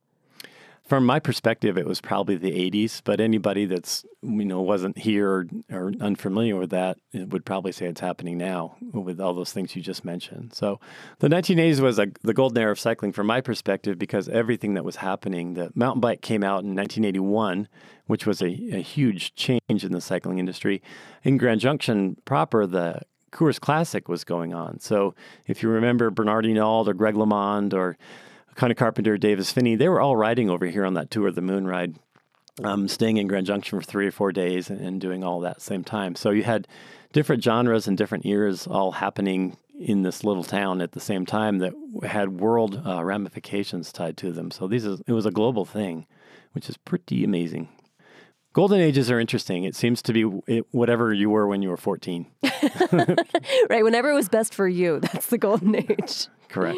From 0.90 1.06
my 1.06 1.20
perspective, 1.20 1.78
it 1.78 1.86
was 1.86 2.00
probably 2.00 2.34
the 2.34 2.50
80s, 2.50 3.00
but 3.04 3.20
anybody 3.20 3.64
that's, 3.64 4.04
you 4.22 4.44
know, 4.44 4.60
wasn't 4.60 4.98
here 4.98 5.30
or, 5.30 5.46
or, 5.70 5.92
unfamiliar 6.00 6.56
with 6.56 6.70
that 6.70 6.98
would 7.14 7.44
probably 7.44 7.70
say 7.70 7.86
it's 7.86 8.00
happening 8.00 8.36
now 8.36 8.74
with 8.80 9.20
all 9.20 9.32
those 9.32 9.52
things 9.52 9.76
you 9.76 9.82
just 9.82 10.04
mentioned. 10.04 10.52
So 10.52 10.80
the 11.20 11.28
1980s 11.28 11.78
was 11.78 12.00
a, 12.00 12.08
the 12.22 12.34
golden 12.34 12.58
era 12.58 12.72
of 12.72 12.80
cycling 12.80 13.12
from 13.12 13.28
my 13.28 13.40
perspective 13.40 14.00
because 14.00 14.28
everything 14.30 14.74
that 14.74 14.84
was 14.84 14.96
happening, 14.96 15.54
the 15.54 15.70
mountain 15.76 16.00
bike 16.00 16.22
came 16.22 16.42
out 16.42 16.64
in 16.64 16.74
1981, 16.74 17.68
which 18.06 18.26
was 18.26 18.42
a, 18.42 18.46
a 18.46 18.82
huge 18.82 19.36
change 19.36 19.84
in 19.84 19.92
the 19.92 20.00
cycling 20.00 20.40
industry. 20.40 20.82
In 21.22 21.38
Grand 21.38 21.60
Junction 21.60 22.16
proper, 22.24 22.66
the 22.66 23.02
Coors 23.30 23.60
Classic 23.60 24.08
was 24.08 24.24
going 24.24 24.52
on. 24.52 24.80
So 24.80 25.14
if 25.46 25.62
you 25.62 25.68
remember 25.68 26.10
Bernard 26.10 26.46
Hinault 26.46 26.88
or 26.88 26.94
Greg 26.94 27.14
LeMond 27.14 27.74
or 27.74 27.96
Connie 28.54 28.74
Carpenter, 28.74 29.16
Davis 29.16 29.52
Phinney, 29.52 29.76
they 29.76 29.88
were 29.88 30.00
all 30.00 30.16
riding 30.16 30.50
over 30.50 30.66
here 30.66 30.84
on 30.84 30.94
that 30.94 31.10
tour, 31.10 31.28
of 31.28 31.34
the 31.34 31.40
Moon 31.40 31.66
Ride, 31.66 31.96
um, 32.62 32.88
staying 32.88 33.16
in 33.16 33.26
Grand 33.26 33.46
Junction 33.46 33.80
for 33.80 33.84
three 33.84 34.06
or 34.06 34.12
four 34.12 34.32
days 34.32 34.70
and, 34.70 34.80
and 34.80 35.00
doing 35.00 35.24
all 35.24 35.40
that 35.40 35.62
same 35.62 35.84
time. 35.84 36.14
So 36.14 36.30
you 36.30 36.42
had 36.42 36.68
different 37.12 37.42
genres 37.42 37.86
and 37.86 37.96
different 37.96 38.26
eras 38.26 38.66
all 38.66 38.92
happening 38.92 39.56
in 39.78 40.02
this 40.02 40.22
little 40.24 40.44
town 40.44 40.82
at 40.82 40.92
the 40.92 41.00
same 41.00 41.24
time 41.24 41.58
that 41.58 41.72
had 42.02 42.40
world 42.40 42.82
uh, 42.86 43.02
ramifications 43.02 43.92
tied 43.92 44.16
to 44.18 44.30
them. 44.30 44.50
So 44.50 44.68
these 44.68 44.84
is, 44.84 45.00
it 45.06 45.12
was 45.12 45.24
a 45.24 45.30
global 45.30 45.64
thing, 45.64 46.06
which 46.52 46.68
is 46.68 46.76
pretty 46.76 47.24
amazing. 47.24 47.68
Golden 48.52 48.80
ages 48.80 49.10
are 49.10 49.20
interesting. 49.20 49.64
It 49.64 49.76
seems 49.76 50.02
to 50.02 50.12
be 50.12 50.22
whatever 50.72 51.14
you 51.14 51.30
were 51.30 51.46
when 51.46 51.62
you 51.62 51.70
were 51.70 51.76
14. 51.76 52.26
right. 53.70 53.84
Whenever 53.84 54.10
it 54.10 54.14
was 54.14 54.28
best 54.28 54.54
for 54.54 54.66
you, 54.66 54.98
that's 55.00 55.28
the 55.28 55.38
golden 55.38 55.76
age. 55.76 56.26
Correct. 56.48 56.76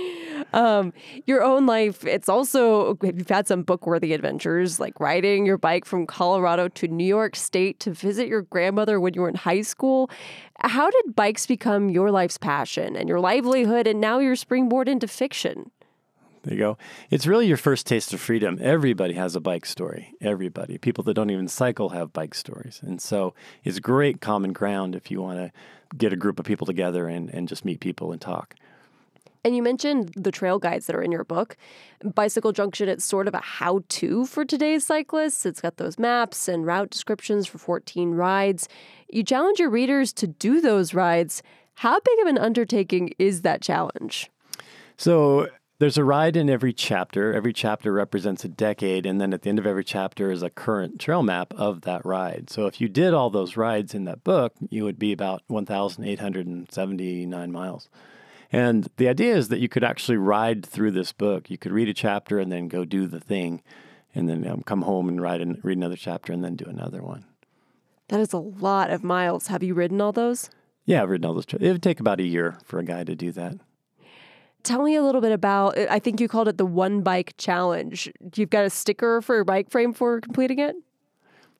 Um, 0.52 0.92
your 1.26 1.42
own 1.42 1.66
life, 1.66 2.04
it's 2.04 2.28
also, 2.28 2.98
you've 3.02 3.28
had 3.28 3.46
some 3.46 3.62
book 3.62 3.86
worthy 3.86 4.12
adventures 4.12 4.78
like 4.78 4.98
riding 5.00 5.46
your 5.46 5.58
bike 5.58 5.84
from 5.84 6.06
Colorado 6.06 6.68
to 6.68 6.88
New 6.88 7.06
York 7.06 7.36
State 7.36 7.80
to 7.80 7.90
visit 7.90 8.28
your 8.28 8.42
grandmother 8.42 9.00
when 9.00 9.14
you 9.14 9.22
were 9.22 9.28
in 9.28 9.34
high 9.34 9.62
school. 9.62 10.10
How 10.60 10.90
did 10.90 11.16
bikes 11.16 11.46
become 11.46 11.88
your 11.88 12.10
life's 12.10 12.38
passion 12.38 12.96
and 12.96 13.08
your 13.08 13.20
livelihood 13.20 13.86
and 13.86 14.00
now 14.00 14.18
your 14.18 14.36
springboard 14.36 14.88
into 14.88 15.08
fiction? 15.08 15.70
There 16.42 16.54
you 16.54 16.58
go. 16.58 16.78
It's 17.08 17.26
really 17.26 17.46
your 17.46 17.56
first 17.56 17.86
taste 17.86 18.12
of 18.12 18.20
freedom. 18.20 18.58
Everybody 18.60 19.14
has 19.14 19.36
a 19.36 19.40
bike 19.40 19.64
story. 19.64 20.14
Everybody. 20.20 20.76
People 20.76 21.04
that 21.04 21.14
don't 21.14 21.30
even 21.30 21.46
cycle 21.46 21.90
have 21.90 22.12
bike 22.12 22.34
stories. 22.34 22.80
And 22.82 23.00
so 23.00 23.32
it's 23.62 23.78
great 23.78 24.20
common 24.20 24.52
ground 24.52 24.96
if 24.96 25.08
you 25.08 25.22
want 25.22 25.38
to 25.38 25.52
get 25.96 26.12
a 26.12 26.16
group 26.16 26.40
of 26.40 26.44
people 26.44 26.66
together 26.66 27.06
and, 27.06 27.30
and 27.30 27.48
just 27.48 27.64
meet 27.64 27.78
people 27.78 28.10
and 28.10 28.20
talk. 28.20 28.56
And 29.44 29.56
you 29.56 29.62
mentioned 29.62 30.12
the 30.16 30.30
trail 30.30 30.58
guides 30.58 30.86
that 30.86 30.94
are 30.94 31.02
in 31.02 31.10
your 31.10 31.24
book. 31.24 31.56
Bicycle 32.14 32.52
Junction, 32.52 32.88
it's 32.88 33.04
sort 33.04 33.26
of 33.26 33.34
a 33.34 33.40
how 33.40 33.82
to 33.88 34.24
for 34.26 34.44
today's 34.44 34.86
cyclists. 34.86 35.44
It's 35.44 35.60
got 35.60 35.78
those 35.78 35.98
maps 35.98 36.48
and 36.48 36.64
route 36.64 36.90
descriptions 36.90 37.46
for 37.46 37.58
14 37.58 38.12
rides. 38.12 38.68
You 39.08 39.24
challenge 39.24 39.58
your 39.58 39.70
readers 39.70 40.12
to 40.14 40.26
do 40.26 40.60
those 40.60 40.94
rides. 40.94 41.42
How 41.74 41.98
big 41.98 42.18
of 42.20 42.28
an 42.28 42.38
undertaking 42.38 43.14
is 43.18 43.42
that 43.42 43.62
challenge? 43.62 44.30
So, 44.96 45.48
there's 45.82 45.98
a 45.98 46.04
ride 46.04 46.36
in 46.36 46.48
every 46.48 46.72
chapter. 46.72 47.34
Every 47.34 47.52
chapter 47.52 47.92
represents 47.92 48.44
a 48.44 48.48
decade, 48.48 49.04
and 49.04 49.20
then 49.20 49.34
at 49.34 49.42
the 49.42 49.48
end 49.48 49.58
of 49.58 49.66
every 49.66 49.82
chapter 49.82 50.30
is 50.30 50.40
a 50.40 50.48
current 50.48 51.00
trail 51.00 51.24
map 51.24 51.52
of 51.54 51.80
that 51.80 52.06
ride. 52.06 52.50
So 52.50 52.66
if 52.66 52.80
you 52.80 52.88
did 52.88 53.12
all 53.12 53.30
those 53.30 53.56
rides 53.56 53.92
in 53.92 54.04
that 54.04 54.22
book, 54.22 54.54
you 54.70 54.84
would 54.84 54.96
be 54.96 55.10
about 55.10 55.42
1,879 55.48 57.50
miles. 57.50 57.88
And 58.52 58.86
the 58.98 59.08
idea 59.08 59.34
is 59.34 59.48
that 59.48 59.60
you 59.60 59.68
could 59.68 59.82
actually 59.82 60.18
ride 60.18 60.64
through 60.64 60.90
this 60.90 61.12
book. 61.12 61.48
You 61.50 61.56
could 61.56 61.72
read 61.72 61.88
a 61.88 61.94
chapter 61.94 62.38
and 62.38 62.52
then 62.52 62.68
go 62.68 62.84
do 62.84 63.06
the 63.06 63.18
thing, 63.18 63.62
and 64.14 64.28
then 64.28 64.46
um, 64.46 64.62
come 64.62 64.82
home 64.82 65.08
and 65.08 65.20
write 65.20 65.40
and 65.40 65.58
read 65.64 65.78
another 65.78 65.96
chapter 65.96 66.32
and 66.32 66.44
then 66.44 66.54
do 66.54 66.66
another 66.66 67.02
one. 67.02 67.24
That 68.08 68.20
is 68.20 68.34
a 68.34 68.38
lot 68.38 68.90
of 68.90 69.02
miles. 69.02 69.46
Have 69.46 69.62
you 69.62 69.72
ridden 69.72 70.02
all 70.02 70.12
those? 70.12 70.50
Yeah, 70.84 71.02
I've 71.02 71.08
ridden 71.08 71.24
all 71.24 71.34
those. 71.34 71.46
It 71.58 71.72
would 71.72 71.82
take 71.82 71.98
about 71.98 72.20
a 72.20 72.24
year 72.24 72.58
for 72.64 72.78
a 72.78 72.84
guy 72.84 73.04
to 73.04 73.14
do 73.14 73.32
that. 73.32 73.54
Tell 74.64 74.82
me 74.82 74.96
a 74.96 75.02
little 75.02 75.20
bit 75.22 75.32
about. 75.32 75.78
I 75.78 75.98
think 75.98 76.20
you 76.20 76.28
called 76.28 76.46
it 76.46 76.58
the 76.58 76.66
one 76.66 77.00
bike 77.00 77.34
challenge. 77.38 78.12
You've 78.36 78.50
got 78.50 78.64
a 78.64 78.70
sticker 78.70 79.22
for 79.22 79.34
your 79.34 79.44
bike 79.44 79.70
frame 79.70 79.94
for 79.94 80.20
completing 80.20 80.58
it. 80.58 80.76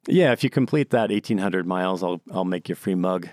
Yeah, 0.07 0.33
if 0.33 0.43
you 0.43 0.51
complete 0.51 0.91
that 0.91 1.13
eighteen 1.13 1.39
hundred 1.39 1.67
miles, 1.67 2.03
I'll 2.03 2.21
I'll 2.33 2.45
make 2.45 2.69
you 2.69 2.75
a 2.75 2.77
free 2.77 2.95
mug 2.95 3.29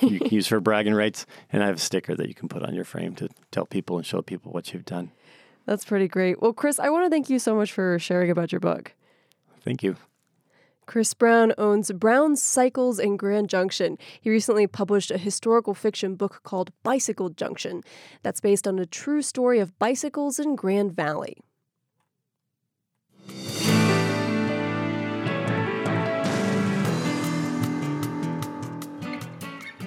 you 0.00 0.20
can 0.20 0.28
use 0.30 0.46
for 0.46 0.60
bragging 0.60 0.94
rights. 0.94 1.26
And 1.52 1.62
I 1.62 1.66
have 1.66 1.76
a 1.76 1.80
sticker 1.80 2.14
that 2.14 2.28
you 2.28 2.34
can 2.34 2.48
put 2.48 2.62
on 2.62 2.74
your 2.74 2.84
frame 2.84 3.14
to 3.16 3.28
tell 3.50 3.66
people 3.66 3.96
and 3.96 4.06
show 4.06 4.22
people 4.22 4.52
what 4.52 4.72
you've 4.72 4.84
done. 4.84 5.12
That's 5.66 5.84
pretty 5.84 6.08
great. 6.08 6.42
Well, 6.42 6.52
Chris, 6.52 6.78
I 6.78 6.90
want 6.90 7.06
to 7.06 7.10
thank 7.10 7.30
you 7.30 7.38
so 7.38 7.54
much 7.54 7.72
for 7.72 7.98
sharing 7.98 8.30
about 8.30 8.52
your 8.52 8.60
book. 8.60 8.94
Thank 9.64 9.82
you. 9.82 9.96
Chris 10.84 11.14
Brown 11.14 11.52
owns 11.56 11.92
Brown 11.92 12.34
Cycles 12.34 12.98
in 12.98 13.16
Grand 13.16 13.48
Junction. 13.48 13.96
He 14.20 14.30
recently 14.30 14.66
published 14.66 15.12
a 15.12 15.18
historical 15.18 15.74
fiction 15.74 16.16
book 16.16 16.40
called 16.42 16.72
Bicycle 16.82 17.30
Junction 17.30 17.82
that's 18.22 18.40
based 18.40 18.66
on 18.66 18.80
a 18.80 18.86
true 18.86 19.22
story 19.22 19.60
of 19.60 19.78
bicycles 19.78 20.40
in 20.40 20.56
Grand 20.56 20.96
Valley. 20.96 21.36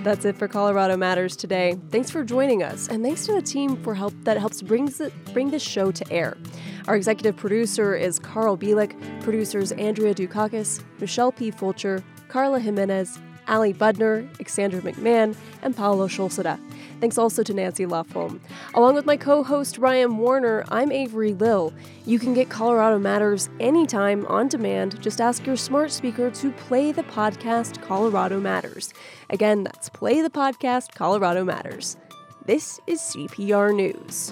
That's 0.06 0.24
it 0.24 0.38
for 0.38 0.48
Colorado 0.48 0.96
Matters 0.98 1.36
today. 1.36 1.80
Thanks 1.90 2.12
for 2.12 2.24
joining 2.24 2.62
us, 2.62 2.90
and 2.90 3.04
thanks 3.04 3.26
to 3.26 3.34
the 3.34 3.42
team 3.42 3.76
for 3.82 3.96
help 3.96 4.14
that 4.22 4.38
helps 4.38 4.62
brings 4.62 5.02
it, 5.02 5.12
bring 5.34 5.50
this 5.50 5.64
show 5.64 5.90
to 5.90 6.14
air. 6.14 6.38
Our 6.88 6.96
executive 6.96 7.36
producer 7.36 7.96
is 7.96 8.20
Carl 8.20 8.56
Bielek, 8.56 8.94
producers 9.24 9.72
Andrea 9.72 10.14
Dukakis, 10.14 10.84
Michelle 11.00 11.32
P. 11.32 11.50
Fulcher, 11.50 12.04
Carla 12.28 12.60
Jimenez, 12.60 13.18
Ali 13.48 13.74
Budner, 13.74 14.30
Alexander 14.36 14.82
McMahon, 14.82 15.36
and 15.62 15.76
Paolo 15.76 16.08
Scholzeda. 16.08 16.60
Thanks 17.00 17.18
also 17.18 17.44
to 17.44 17.54
Nancy 17.54 17.86
Lofholm. 17.86 18.40
Along 18.74 18.96
with 18.96 19.06
my 19.06 19.18
co 19.18 19.44
host 19.44 19.78
Ryan 19.78 20.18
Warner, 20.18 20.64
I'm 20.70 20.92
Avery 20.92 21.34
Lill. 21.34 21.74
You 22.06 22.20
can 22.20 22.34
get 22.34 22.50
Colorado 22.50 23.00
Matters 23.00 23.50
anytime 23.60 24.26
on 24.28 24.48
demand. 24.48 25.02
Just 25.02 25.20
ask 25.20 25.46
your 25.46 25.58
smart 25.58 25.92
speaker 25.92 26.32
to 26.32 26.52
play 26.52 26.92
the 26.92 27.04
podcast 27.04 27.82
Colorado 27.82 28.40
Matters. 28.40 28.94
Again, 29.30 29.64
that's 29.64 29.90
play 29.90 30.22
the 30.22 30.30
podcast 30.30 30.96
Colorado 30.96 31.44
Matters. 31.44 31.98
This 32.46 32.80
is 32.88 33.02
CPR 33.02 33.76
News. 33.76 34.32